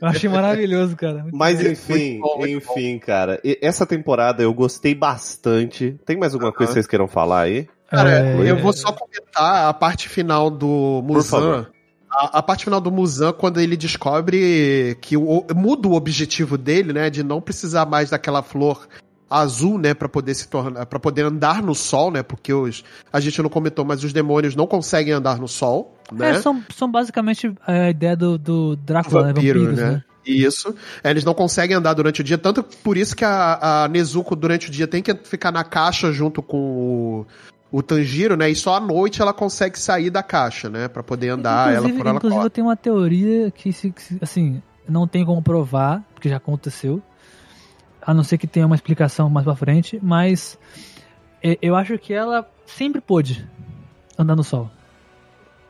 [0.00, 1.22] Eu achei maravilhoso, cara.
[1.22, 1.70] Muito Mas bom.
[1.70, 3.40] enfim, bom, enfim, cara.
[3.62, 5.98] Essa temporada eu gostei bastante.
[6.04, 6.56] Tem mais alguma uh -huh.
[6.58, 7.66] coisa que vocês queiram falar aí?
[7.88, 8.50] Cara, é...
[8.50, 11.66] eu vou só comentar a parte final do Musan.
[12.10, 16.92] A, a, parte final do Musan, quando ele descobre que o, muda o objetivo dele,
[16.92, 17.08] né?
[17.08, 18.86] De não precisar mais daquela flor
[19.28, 19.94] azul, né?
[19.94, 20.86] Pra poder se tornar.
[20.86, 22.22] para poder andar no sol, né?
[22.22, 22.84] Porque os.
[23.12, 26.30] A gente não comentou, mas os demônios não conseguem andar no sol, né?
[26.30, 29.66] É, são, são basicamente a ideia do, do Drácula, vampiro, né?
[29.66, 29.90] Vampiros, né?
[29.92, 30.04] né?
[30.26, 30.74] Isso.
[31.02, 34.34] É, Eles não conseguem andar durante o dia, tanto por isso que a, a Nezuko,
[34.34, 37.26] durante o dia, tem que ficar na caixa junto com o,
[37.70, 38.48] o Tanjiro, né?
[38.50, 40.88] E só à noite ela consegue sair da caixa, né?
[40.88, 43.70] Pra poder andar ela inclusive, por ela inclusive eu tenho uma teoria que,
[44.20, 47.02] assim, não tem como provar, porque já aconteceu.
[48.06, 50.58] A não ser que tenha uma explicação mais pra frente, mas
[51.42, 53.48] é, eu acho que ela sempre pôde
[54.18, 54.70] andar no sol.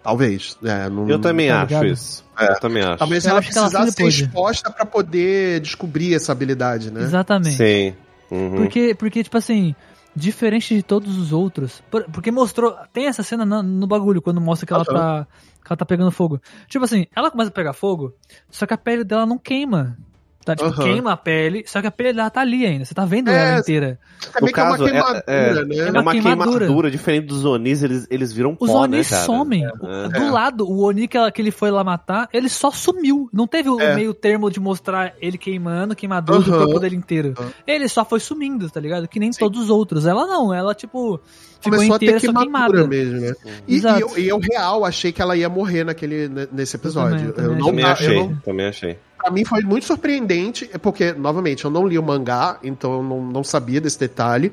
[0.02, 0.59] Talvez.
[0.62, 1.86] É, não, Eu também tá acho ligado?
[1.86, 2.24] isso.
[2.39, 2.98] Eu também acho.
[2.98, 4.23] Talvez Eu ela acho que ela precisasse ser pôde.
[4.24, 7.01] exposta pra poder descobrir essa habilidade, né?
[7.01, 7.56] Exatamente.
[7.56, 7.94] Sim.
[8.31, 8.56] Uhum.
[8.56, 9.74] Porque, porque, tipo assim,
[10.15, 11.82] diferente de todos os outros.
[11.90, 12.77] Por- porque mostrou.
[12.93, 15.27] Tem essa cena no, no bagulho, quando mostra que ela, tá,
[15.65, 16.39] que ela tá pegando fogo.
[16.69, 18.12] Tipo assim, ela começa a pegar fogo,
[18.51, 19.97] só que a pele dela não queima.
[20.44, 20.82] Tá, tipo, Aham.
[20.84, 22.84] queima a pele, só que a pele dela tá ali ainda.
[22.84, 23.98] Você tá vendo É, ela inteira.
[24.32, 25.76] Também que é uma caso, é- queimadura, é- né?
[25.76, 26.58] É uma uma queimadura.
[26.58, 26.90] queimadura.
[26.90, 29.64] diferente dos Onis, eles, eles viram Os pó, Oni né, somem.
[29.64, 30.08] É.
[30.18, 33.28] Do lado, o Oni que, ela- que ele foi lá matar, ele só sumiu.
[33.32, 33.94] Não teve o É.
[33.94, 36.64] meio termo de mostrar ele queimando, queimadura do Aham.
[36.66, 37.34] corpo dele inteiro.
[37.38, 37.50] Aham.
[37.66, 39.08] Ele só foi sumindo, tá ligado?
[39.08, 40.04] Que nem todos os outros.
[40.06, 41.18] Ela não, ela tipo.
[41.60, 42.86] Ficou Começou a ter inteira, queimadura queimada.
[42.86, 43.34] mesmo, né?
[43.66, 47.28] E, e eu, e eu real achei que ela ia morrer naquele, ne- nesse episódio.
[47.28, 48.98] Eu também, eu não, Também eu achei, não- também achei.
[49.18, 53.02] Pra mim foi muito surpreendente, é porque, novamente, eu não li o mangá, então eu
[53.02, 54.52] não, não sabia desse detalhe,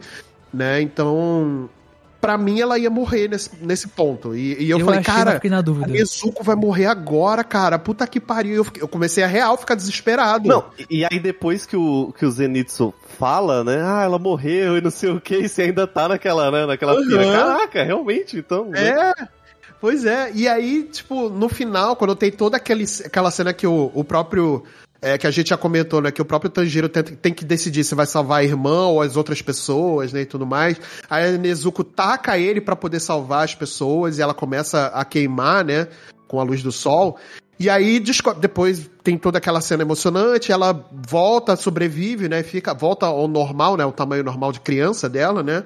[0.54, 0.82] né?
[0.82, 1.70] Então,
[2.22, 4.36] pra mim ela ia morrer nesse, nesse ponto.
[4.36, 5.42] E, e eu, falei, achei, mas cara,
[5.84, 5.88] a.
[5.88, 7.80] Nezuko vai morrer agora, cara.
[7.80, 8.56] Puta que pariu.
[8.56, 10.48] Eu, fiquei- eu comecei a real ficar desesperado.
[10.48, 13.82] Não, e aí depois que o, que o Zenitsu fala, né?
[13.84, 16.94] Ah, ela morreu e não sei o que, e você ainda tá naquela, né, naquela
[16.94, 17.08] Aham.
[17.08, 17.32] pira.
[17.32, 18.66] Caraca, realmente, então.
[18.70, 19.12] né?
[19.82, 23.92] Pois é, e aí, tipo, no final, quando tem toda aquele, aquela cena que o,
[23.96, 24.64] o próprio.
[25.02, 26.12] é, que a gente já comentou, né?
[26.12, 29.18] Que o próprio Tanjiro tem, tem que decidir se vai salvar a irmã ou as
[29.18, 30.22] outras pessoas, né?
[30.22, 30.80] E tudo mais.
[31.10, 35.66] Aí a Nezuko taca ele pra poder salvar as pessoas e ela começa a queimar,
[35.66, 35.88] né?
[36.28, 37.18] Com a luz do sol.
[37.60, 38.00] E aí,
[38.40, 42.44] depois tem toda aquela cena emocionante, ela volta, sobrevive, né?
[42.44, 43.86] Fica, volta ao normal, né?
[43.86, 45.64] O tamanho normal de criança dela, né?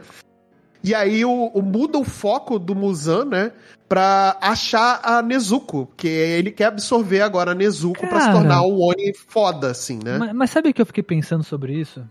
[0.86, 3.52] E aí o, o- muda o foco do Muzan, né?
[3.90, 5.90] Pra achar a Nezuko.
[5.98, 8.34] Que ele quer absorver agora a Nezuko pra se Cara.
[8.40, 10.18] tornar um Oni foda, assim, né?
[10.20, 12.03] Mas, mas sabe o que eu fiquei pensando sobre isso?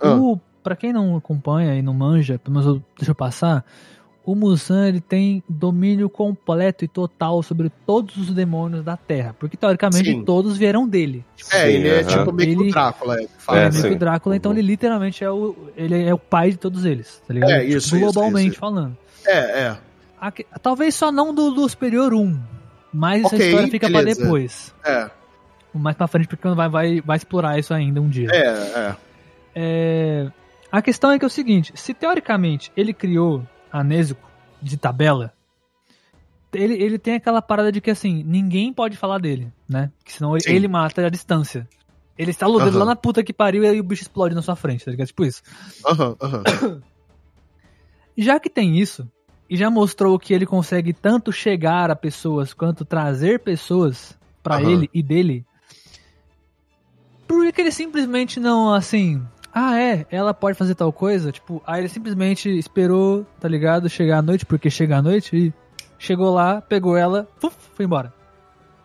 [0.00, 0.14] Ah.
[0.14, 3.64] O, pra quem não acompanha e não manja, pelo menos eu- deixa eu passar.
[4.26, 9.36] O Musan ele tem domínio completo e total sobre todos os demônios da Terra.
[9.38, 10.24] Porque teoricamente Sim.
[10.24, 11.24] todos vieram dele.
[11.52, 12.18] é, Sim, ele é aham.
[12.18, 13.22] tipo meio que o Drácula.
[13.22, 16.12] É, fala, é É, meio que o Drácula, então ele literalmente é o, ele é
[16.12, 17.52] o pai de todos eles, tá ligado?
[17.52, 18.58] É, isso, isso, Globalmente isso.
[18.58, 18.96] falando.
[19.24, 19.76] É, é.
[20.20, 22.36] Aqui- talvez só não do, do Superior 1,
[22.92, 24.16] mas essa Ok, história fica beleza.
[24.16, 24.74] pra depois.
[24.84, 25.08] É,
[25.72, 28.28] Mais pra frente, porque vai, vai, vai explorar isso ainda um dia.
[28.32, 28.96] é, é.
[29.54, 30.26] É,
[30.72, 33.42] A questão é que é o seguinte: se teoricamente ele criou
[33.76, 34.28] a Nezuko
[34.62, 35.32] de tabela,
[36.52, 39.92] ele, ele tem aquela parada de que assim, ninguém pode falar dele, né?
[40.04, 41.68] Que senão ele, ele mata a distância.
[42.16, 42.78] Ele está o dedo Aham.
[42.78, 45.08] lá na puta que pariu e aí o bicho explode na sua frente, tá ligado?
[45.08, 45.42] Tipo isso.
[45.86, 46.42] Aham, aham.
[48.16, 49.06] Já que tem isso,
[49.50, 54.70] e já mostrou que ele consegue tanto chegar a pessoas quanto trazer pessoas pra Aham.
[54.70, 55.44] ele e dele,
[57.28, 59.22] por que ele simplesmente não, assim,
[59.58, 61.32] ah é, ela pode fazer tal coisa?
[61.32, 63.88] Tipo, aí ele simplesmente esperou, tá ligado?
[63.88, 65.54] Chegar à noite, porque chega à noite e
[65.98, 68.12] chegou lá, pegou ela, puf, foi embora.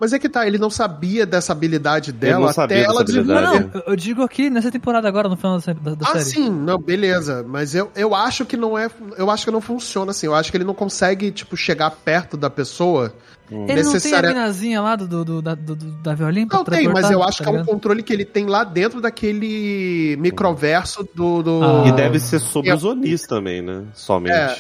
[0.02, 3.42] Mas é que tá, ele não sabia dessa habilidade dela não até sabia ela desenvolver.
[3.42, 6.26] não, eu- digo aqui nessa temporada agora, no final da, da, Ah, série.
[6.26, 7.46] sim, não, beleza.
[7.48, 8.90] Mas eu, eu acho que não é.
[9.16, 10.26] Eu acho que não funciona assim.
[10.26, 13.14] Eu acho que ele não consegue, tipo, chegar perto da pessoa.
[13.52, 16.48] Ele não tem a necessária- minazinha lá do, do, do- da, do, do- da violin
[16.52, 19.02] Não tem, mas eu acho tá que é um controle que ele tem lá dentro
[19.02, 21.44] daquele microverso do.
[21.44, 21.60] do...
[21.64, 21.88] Ah.
[21.88, 22.76] E deve ser sobre É.
[22.76, 23.84] os Onis também, né?
[23.94, 24.34] Somente.
[24.36, 24.58] É,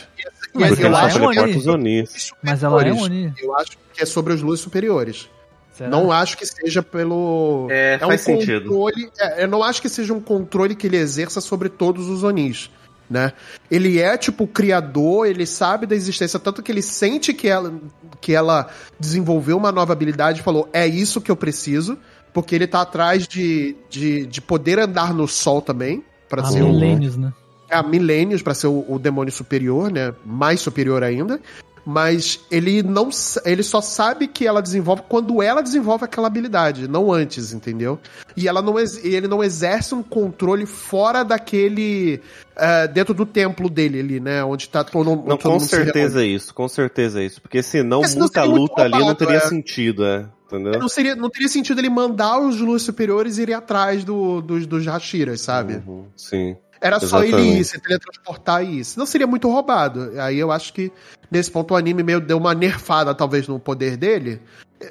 [0.54, 1.58] Mas Porque ela ela é um teleporta Oni.
[1.58, 2.32] os Onis.
[2.32, 3.02] que Mas ela é um.
[3.02, 3.34] Oni.
[3.38, 5.30] Eu acho que é sobre os luzes superiores.
[5.74, 5.90] Será?
[5.90, 7.68] Não acho que seja pelo.
[7.70, 8.70] É, um faz sentido.
[8.70, 9.10] controle.
[9.18, 12.70] é, eu não acho que seja um controle que ele exerça sobre todos os Onis.
[13.10, 13.34] Né?
[13.70, 17.74] Ele é tipo o criador, ele sabe da existência, tanto que ele sente que ela,
[18.22, 21.98] que ela desenvolveu uma nova habilidade e falou: é isso que eu preciso,
[22.34, 26.72] porque ele tá atrás de, de, de poder andar no sol também, para ser um,
[26.72, 27.34] milênios, né?
[27.72, 30.14] Há milênios para ser o, o demônio superior, né?
[30.26, 31.40] Mais superior ainda.
[31.84, 33.10] Mas ele não
[33.44, 38.00] ele só sabe que ela desenvolve quando ela desenvolve aquela habilidade, não antes, entendeu?
[38.38, 42.22] E ela não ele não exerce um controle fora daquele
[42.56, 44.44] eh, dentro do templo dele ali, né?
[44.44, 47.42] Onde tá todo, Não, todo com certeza é isso, com certeza é isso.
[47.42, 49.40] Porque senão senão muita luta ali não teria é.
[49.40, 50.28] sentido, é.
[50.52, 54.86] Não, seria, não teria sentido ele mandar os luzes superiores irem atrás do, dos, dos
[54.86, 55.82] Hashiras, sabe?
[55.88, 56.58] Uhum, sim.
[56.82, 57.60] Era só ele Exatamente.
[57.60, 58.84] ir, se teletransportar e ir.
[58.84, 60.12] Senão seria muito roubado.
[60.20, 60.92] Aí eu acho que
[61.30, 64.42] nesse ponto o anime meio deu uma nerfada, talvez, no poder dele.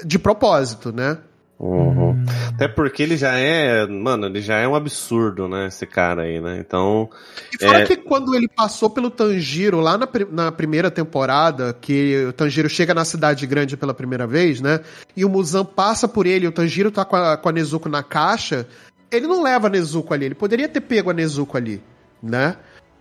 [0.05, 1.19] De propósito, né?
[1.59, 2.11] Uhum.
[2.12, 2.25] Hum.
[2.55, 6.41] Até porque ele já é, mano, ele já é um absurdo, né, esse cara aí,
[6.41, 6.59] né?
[6.59, 7.11] Então,
[7.53, 7.87] E fora É.
[7.87, 12.95] que quando ele passou pelo Tanjiro lá na, na primeira temporada, que o Tanjiro chega
[12.95, 14.81] na cidade grande pela primeira vez, né?
[15.15, 18.03] E o Muzan passa por ele, o Tanjiro tá com a, com a Nezuko na
[18.03, 18.67] caixa.
[19.11, 21.82] Ele não leva a Nezuko ali, ele poderia ter pego a Nezuko ali,
[22.23, 22.57] né?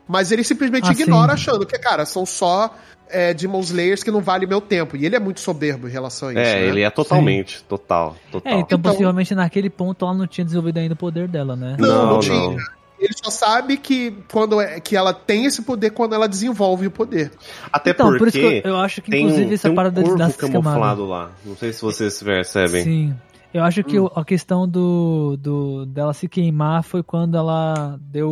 [0.08, 1.34] Mas ele simplesmente Ah, ignora, sim.
[1.44, 2.74] achando que, cara, são só
[3.08, 4.98] é, Demon Slayers que não vale meu tempo.
[4.98, 6.42] E ele é muito soberbo em relação a isso.
[6.42, 6.66] é, né?
[6.68, 8.52] ele é totalmente, total, total.
[8.52, 11.76] É, então, Então- possivelmente naquele ponto ela não tinha desenvolvido ainda o poder dela, né?
[11.80, 12.36] Não, não, Não, tinha.
[12.36, 12.58] não.
[13.00, 16.92] ele só sabe que, quando é, que ela tem esse poder quando ela desenvolve o
[16.92, 17.32] poder.
[17.72, 19.72] Até Então, por isso porque que eu, eu acho que, tem inclusive, um, essa tem
[19.72, 21.08] um parada das camuflado camadas.
[21.08, 21.32] lá.
[21.46, 22.84] Não sei se vocês percebem.
[22.84, 23.16] Sim.
[23.54, 23.84] Eu acho Hum.
[23.84, 28.30] que o- a questão do, do dela se queimar foi quando ela deu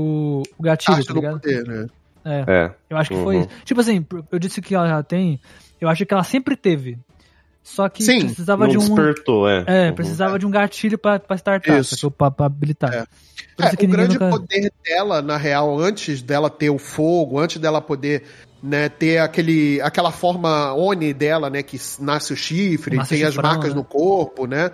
[0.58, 1.40] o gatilho, Parte tá do ligado?
[1.40, 1.88] poder, né?
[2.26, 2.44] É.
[2.48, 2.72] É.
[2.90, 3.42] Eu acho que foi Uhum.
[3.42, 3.50] isso.
[3.66, 5.40] Tipo assim, eu disse que ela já tem,
[5.82, 7.00] eu acho que ela sempre teve.
[7.64, 8.80] Só que Sim, precisava Não de um.
[8.80, 9.64] despertou, é.
[9.68, 9.96] É, Uhum.
[9.96, 12.10] precisava de um gatilho pra, pra startar, Isso.
[12.12, 12.94] pra, pra habilitar.
[12.94, 13.06] É.
[13.58, 16.78] Por É, isso que o grande nunca- poder dela, na real, antes dela ter o
[16.78, 18.24] fogo, antes dela poder
[18.64, 23.34] né, ter aquele, aquela forma Oni dela, né, que nasce o chifre, Nasce tem as
[23.34, 23.76] chifrão, marcas né?
[23.76, 24.72] no corpo, né?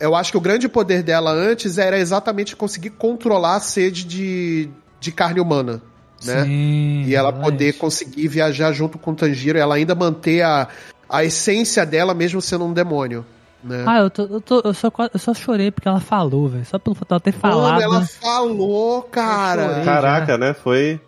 [0.00, 4.68] Eu acho que o grande poder dela antes era exatamente conseguir controlar a sede de,
[5.00, 5.80] de carne humana,
[6.24, 6.44] né?
[6.44, 7.50] Sim, E ela exatamente.
[7.52, 10.68] poder conseguir viajar junto com o Tanjiro, ela ainda manter a,
[11.08, 13.24] a essência dela mesmo sendo um demônio,
[13.62, 13.84] né?
[13.86, 16.64] Ah, eu, tô, eu, tô, eu, só, eu só chorei porque ela falou, velho.
[16.66, 17.72] Só pelo fato dela ter falado.
[17.72, 18.06] Mano, ela né?
[18.20, 19.68] falou, cara.
[19.68, 19.84] chorei.
[19.84, 20.54] Caraca, né?
[20.54, 21.00] Foi.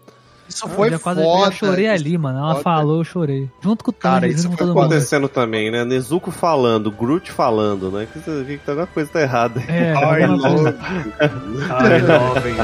[0.48, 1.46] Isso Eu foi quase, foda.
[1.48, 2.38] eu chorei ali, mano.
[2.38, 2.62] Ela foda.
[2.62, 3.50] falou, eu chorei.
[3.60, 4.78] Junto com o Cara, Tanjiro, isso foi todo mundo.
[4.80, 5.84] acontecendo também, né?
[5.84, 8.06] Nezuko falando, Groot falando, né?
[8.12, 9.60] Que, que, que alguma coisa tá errada.
[9.68, 10.78] É, coisa- louco.
[11.70, 12.54] Ai, jovem.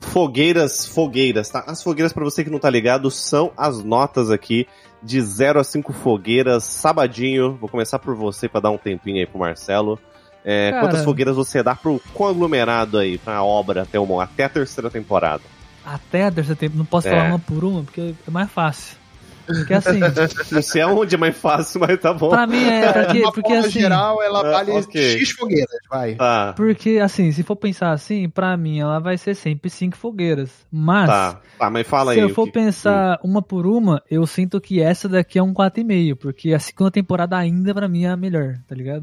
[0.00, 1.64] Fogueiras, fogueiras, tá?
[1.66, 4.66] As fogueiras, pra você que não tá ligado, são as notas aqui
[5.02, 7.56] de 0 a 5 fogueiras, sabadinho.
[7.60, 9.98] Vou começar por você pra dar um tempinho aí pro Marcelo.
[10.44, 14.88] É, quantas fogueiras você dá pro conglomerado aí, pra obra até, o, até a terceira
[14.88, 15.42] temporada?
[15.84, 16.76] Até a terceira tempo.
[16.76, 17.10] Não posso É.
[17.10, 18.96] falar uma por uma, porque é mais fácil.
[19.46, 20.00] Porque assim,
[20.52, 22.28] Não sei aonde é mais fácil, mas tá bom.
[22.28, 22.92] pra mim é.
[22.92, 23.70] Porque, De uma porque assim.
[23.80, 25.18] geral, ela Ah, vale ok.
[25.20, 26.14] X fogueiras, vai.
[26.16, 30.50] Tá, Porque, assim, se for pensar assim, pra mim ela vai ser sempre cinco fogueiras.
[30.70, 32.24] Mas, tá, tá, mas fala se aí.
[32.24, 35.52] eu o for que- pensar uma por uma, eu sinto que essa daqui é um
[35.54, 36.16] 4,5.
[36.16, 39.02] Porque a segunda temporada ainda pra mim é a melhor, tá ligado?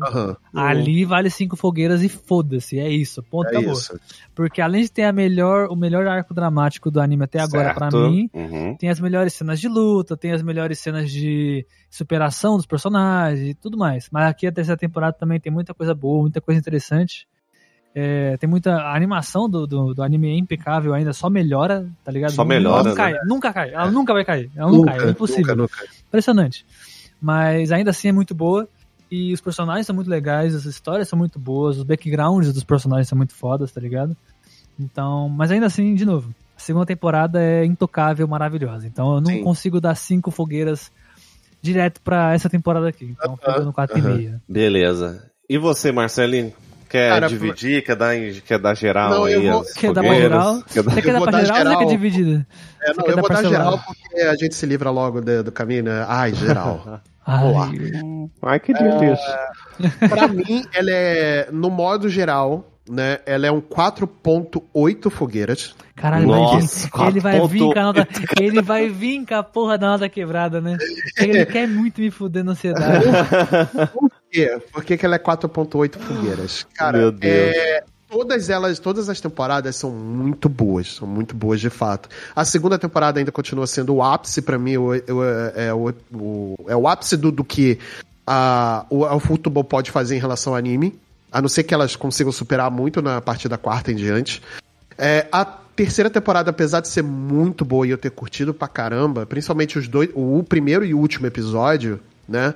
[0.53, 3.23] Ali vale cinco fogueiras e foda-se, é isso.
[3.23, 3.73] Ponto, É acabou.
[3.73, 3.97] isso.
[4.35, 7.89] Porque além de ter a melhor, o melhor arco dramático do anime até agora pra
[7.89, 8.09] Certo.
[8.09, 8.75] mim, Uhum.
[8.77, 13.53] tem as melhores cenas de luta, tem as melhores cenas de superação dos personagens e
[13.53, 14.09] tudo mais.
[14.11, 17.27] Mas aqui a terceira temporada também tem muita coisa boa, muita coisa interessante.
[17.95, 18.73] É, tem muita.
[18.73, 22.31] A animação do, do, do anime é impecável ainda, só melhora, tá ligado?
[22.31, 22.95] Só melhora, Não né?
[22.95, 23.73] cai, nunca cai.
[23.73, 24.51] Ela nunca vai cair.
[24.55, 25.55] Ela não cai, é impossível.
[25.55, 25.93] Nunca, nunca.
[26.07, 26.65] Impressionante.
[27.21, 28.67] Mas ainda assim é muito boa.
[29.11, 33.07] E os personagens são muito legais, as histórias são muito boas, os backgrounds dos personagens
[33.07, 34.17] são muito fodas, tá ligado?
[34.79, 36.33] Então, mas ainda assim, de novo,
[36.63, 38.87] segunda temporada é intocável, maravilhosa.
[38.87, 39.43] Então eu não Sim.
[39.43, 40.91] consigo dar cinco fogueiras
[41.61, 43.15] direto pra essa temporada aqui.
[43.17, 44.39] Então fica no 4,5.
[44.47, 45.29] Beleza.
[45.49, 46.53] E você, Marcelinho?
[46.89, 47.83] Quer Cara, dividir?
[47.83, 48.13] Quer dar,
[48.45, 49.49] quer dar geral Não, aí?
[49.49, 50.61] vou- as Quer dar pra geral?
[50.71, 51.79] Quer dar- Você quer dar pra dar geral ou você geral.
[51.79, 52.47] quer dividida?
[52.81, 55.43] É, não, quer eu dar vou dar geral porque a gente se livra logo do,
[55.43, 56.05] do caminho, né?
[56.07, 57.01] Ai, geral.
[57.25, 57.53] Ai,
[58.43, 59.39] Ai, que delícia.
[60.09, 63.19] pra mim, ela é, no modo geral, né?
[63.25, 65.75] Ela é um 4.8 fogueiras.
[65.95, 67.11] Caralho, Nossa, vai vir.
[67.11, 68.05] Ele vai vir com a nota.
[68.05, 68.41] 4.8.
[68.41, 70.77] Ele vai vir com a porra da nota quebrada, né?
[71.17, 73.05] Ele quer muito me fuder na ansiedade.
[73.93, 74.57] Por quê?
[74.71, 76.65] Por que, que ela é 4.8 fogueiras?
[76.75, 77.55] Cara, Meu Deus.
[77.55, 82.09] é, todas elas, todas as temporadas são muito boas, são muito boas de fato.
[82.35, 84.93] A segunda temporada ainda continua sendo o ápice pra mim, o, o-
[85.55, 87.77] é, o, o- é o ápice do, do que
[88.25, 90.99] a, o, o futebol pode fazer em relação ao anime.
[91.33, 94.41] A não ser que elas consigam superar muito na partir da quarta em diante.
[94.97, 99.25] É, a terceira temporada, apesar de ser muito boa e eu ter curtido pra caramba,
[99.25, 101.99] principalmente os dois, o primeiro e o último episódio,
[102.29, 102.53] né?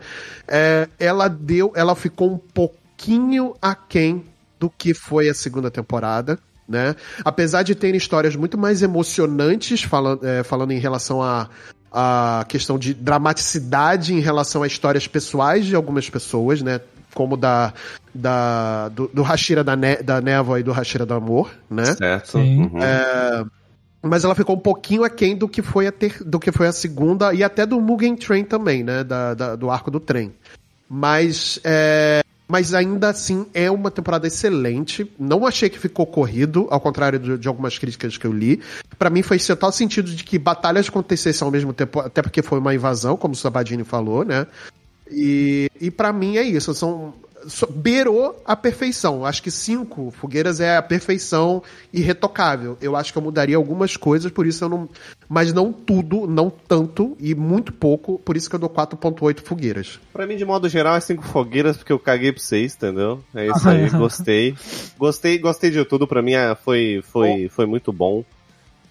[0.47, 4.23] é, ela deu, ela ficou um pouquinho aquém
[4.59, 6.39] do que foi a segunda temporada.
[6.67, 6.95] Né?
[7.23, 11.49] Apesar de terem histórias muito mais emocionantes falando, é, falando em relação a,
[11.91, 16.81] a questão de dramaticidade em relação a histórias pessoais de algumas pessoas, né?
[17.13, 17.73] Como da,
[18.17, 21.85] da do, do Hashira da, ne, da Névoa e do Hashira do Amor, né?
[21.85, 22.31] Certo.
[22.31, 22.63] Sim.
[22.63, 23.49] Uhum.
[24.01, 26.71] Mas ela ficou um pouquinho aquém do que foi a, ter, do que foi a
[26.71, 29.03] segunda e até do Mugen Train também, né?
[29.03, 30.33] Da, da- do arco do trem.
[30.89, 35.11] Mas, é, mas ainda assim é uma temporada excelente.
[35.19, 38.61] Não achei que ficou corrido, ao contrário de, de algumas críticas que eu li.
[38.97, 42.59] Pra mim fez total sentido de que batalhas acontecessem ao mesmo tempo, até porque foi
[42.59, 44.47] uma invasão, como o Sabadini falou, né?
[45.11, 46.73] E, e para mim é isso.
[46.73, 47.13] São,
[47.69, 49.25] beirou a perfeição.
[49.25, 51.63] Acho que cinco fogueiras é a perfeição
[51.93, 52.77] irretocável.
[52.81, 54.89] Eu acho que eu mudaria algumas coisas, por isso eu não.
[55.29, 59.99] Mas não tudo, não tanto, e muito pouco, por isso que eu dou 4,8 fogueiras.
[60.13, 63.23] Pra mim, de modo geral, é cinco fogueiras, porque eu caguei pra vocês, entendeu?
[63.35, 64.55] É isso aí, gostei.
[64.97, 68.23] Gostei, gostei de tudo, pra mim ah, foi, foi, foi muito bom.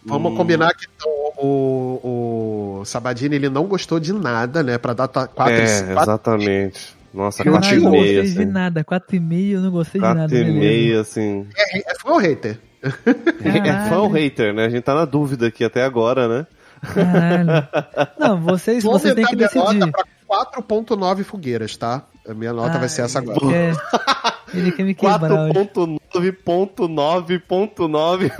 [0.04, 4.78] Vamos Hum, combinar que então, o, o Sabadini ele não gostou de nada, né?
[4.78, 6.96] Pra dar 4 É, exatamente.
[7.14, 8.52] Nossa, Caralho, quatro e eu não meia, gostei de assim.
[8.52, 8.84] nada.
[8.84, 10.20] 4,5 eu não gostei de nada.
[10.20, 11.46] Quatro e meia, assim.
[11.56, 12.58] É, foi um hater.
[12.82, 14.66] É fã ou hater, né?
[14.66, 16.46] A gente tá na dúvida aqui até agora, né?
[16.94, 17.66] Caralho.
[18.20, 19.92] Não, vocês, Vou vocês têm que aumentar minha decidir.
[20.28, 22.02] nota pra 4.9 fogueiras, tá?
[22.28, 23.38] A minha nota vai ser essa agora.
[23.42, 23.74] Ele quer,
[24.54, 25.52] ele quer me quebrar hoje.
[25.54, 28.30] 4.9.9.9.
[28.30, 28.32] É,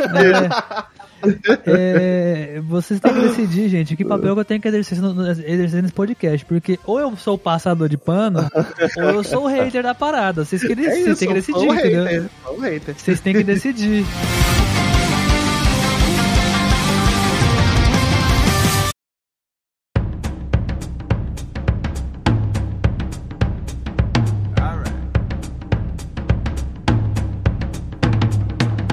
[1.66, 5.94] é, vocês têm que decidir, gente, que papel eu tenho que exercer, no, exercer nesse
[5.94, 6.44] podcast.
[6.44, 8.48] Porque ou eu sou o passador de pano,
[8.98, 10.44] ou eu sou o hater da parada.
[10.44, 12.30] Vocês, que, É vocês isso, têm que decidir, entendeu?
[12.60, 12.94] hater.
[12.96, 14.04] Vocês têm que decidir.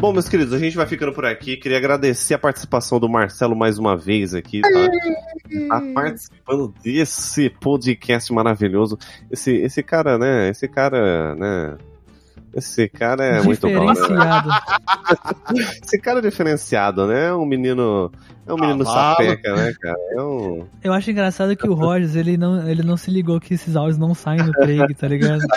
[0.03, 1.55] Bom, meus queridos, a gente vai ficando por aqui.
[1.55, 4.69] Queria agradecer a participação do Marcelo mais uma vez aqui, tá?
[5.69, 8.97] Tá participando desse podcast maravilhoso.
[9.31, 10.49] Esse, esse cara, né?
[10.49, 11.77] Esse cara, né?
[12.53, 13.93] Esse cara é muito bom, né?
[13.93, 14.49] Diferenciado.
[15.81, 17.33] Esse cara é diferenciado, né?
[17.33, 18.11] Um menino.
[18.45, 19.97] É um menino sapeca, né, cara?
[20.11, 20.65] É um.
[20.83, 23.97] Eu acho engraçado que o Rogers, ele não, ele não se ligou que esses áudios
[23.97, 25.41] não saem no Craig, tá ligado?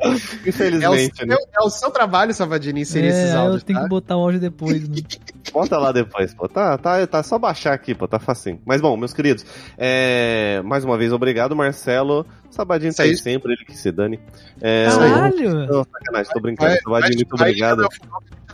[0.00, 0.12] É o,
[0.46, 1.36] Infelizmente, né?
[1.36, 3.82] seu, é o seu trabalho, Savadini, inserir É, esses áudios, eu tenho tá?
[3.84, 4.88] que botar o áudio depois.
[4.88, 4.96] Né?
[5.52, 6.48] Bota lá depois, pô.
[6.48, 8.06] Tá, tá, tá só baixar aqui, pô.
[8.06, 8.60] Tá facinho.
[8.64, 9.44] Mas bom, meus queridos,
[9.76, 10.62] é...
[10.64, 12.24] mais uma vez, obrigado, Marcelo.
[12.50, 14.18] Sabadinho tá aí sempre, ele que se dane.
[14.60, 14.86] É...
[14.88, 15.66] Caralho!
[15.66, 16.70] Não, sacanagem, tô brincando.
[16.70, 17.88] Vai- Sabadinho, muito vai obrigado.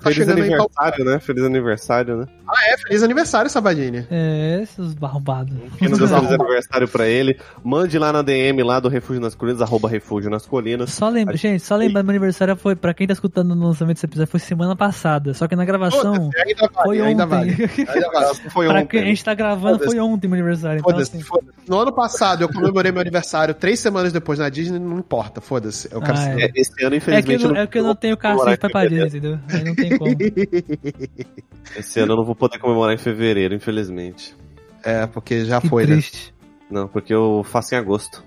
[0.08, 1.18] Tá Feliz chegando aí pra- aniversário, né?
[1.20, 2.26] Feliz aniversário, né?
[2.48, 4.06] Ah, é, feliz aniversário, Sabadini.
[4.10, 5.54] É, esses barbados.
[5.78, 9.34] Quem não deu feliz aniversário pra ele, mande lá na DM lá do Refúgio nas
[9.34, 10.92] Colinas, arroba Refúgio nas Colinas.
[10.92, 14.06] Só lembra, gente, só lembrar, meu aniversário foi, pra quem tá escutando no lançamento desse
[14.06, 15.34] episódio, foi semana passada.
[15.34, 17.28] Só que na gravação ainda vale, foi ainda ontem.
[17.36, 17.50] vale.
[17.88, 18.26] Ainda vale.
[18.50, 18.86] Foi pra ontem.
[18.88, 20.78] quem a gente tá gravando, foi ontem meu aniversário.
[20.80, 21.24] Então, Foda-se, assim.
[21.68, 25.88] No ano passado eu comemorei meu aniversário três semanas depois na Disney, não importa, foda-se.
[25.92, 26.42] Eu quero Ah, saber.
[26.44, 28.58] É, esse ano, é que, infelizmente, eu, não- é que eu não tenho cacete comemorar
[28.58, 29.06] pra fevereiro.
[29.08, 29.38] entendeu?
[29.50, 30.16] Aí não tem como.
[31.77, 34.36] Esse ano eu não vou poder comemorar em fevereiro, infelizmente.
[34.82, 35.94] É, porque já Que foi, né?
[35.94, 36.35] triste.
[36.70, 38.23] Não, porque eu faço em agosto.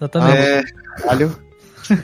[0.00, 0.38] Exatamente.
[0.38, 0.62] É,
[1.06, 1.32] Valeu.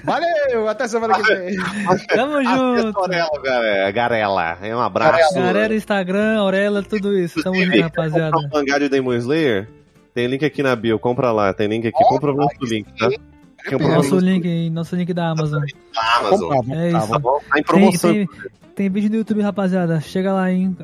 [0.04, 1.56] Valeu, até semana que vem.
[2.08, 2.98] Tamo junto.
[2.98, 3.90] Aurela, galera.
[3.90, 4.58] Garela.
[4.62, 5.34] É um abraço.
[5.34, 7.42] Galera, Instagram, Aurela, tudo isso.
[7.42, 8.36] Tamo junto, rapaziada.
[8.36, 9.68] Um mangá de Demon Slayer?
[10.14, 11.52] Tem link aqui na bio, compra lá.
[11.52, 13.08] Tem link aqui, compra o nosso link, tá?
[13.76, 15.62] O Nosso link, nosso link da Amazon.
[16.20, 16.70] Amazon.
[16.72, 17.08] É isso.
[17.08, 18.12] Tá em Tem, promoção.
[18.12, 18.28] tem,
[18.74, 20.00] tem vídeo no YouTube, rapaziada.
[20.00, 20.76] Chega lá, hein?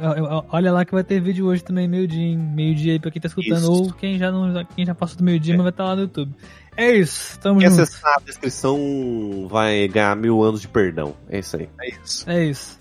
[0.51, 2.37] Olha lá que vai ter vídeo hoje também, meio-dia, hein?
[2.37, 3.57] Meio-dia aí pra quem tá escutando.
[3.59, 3.73] Isso.
[3.73, 6.33] Ou quem já, não, quem já passou do meio-dia, mas vai estar lá no YouTube.
[6.77, 7.83] É isso, tamo Quem junto.
[7.83, 11.15] acessar a descrição vai ganhar mil anos de perdão.
[11.31, 11.69] É isso aí.
[11.81, 12.29] É isso.
[12.31, 12.81] É isso.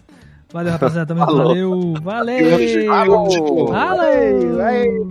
[0.51, 1.13] Valeu, rapaziada.
[1.13, 1.37] Tamo junto.
[1.37, 1.93] Falou.
[2.01, 2.49] Valeu.
[2.49, 2.87] Valeu.
[2.87, 3.67] Falou.
[3.67, 4.57] Valeu.
[4.57, 5.09] Valeu.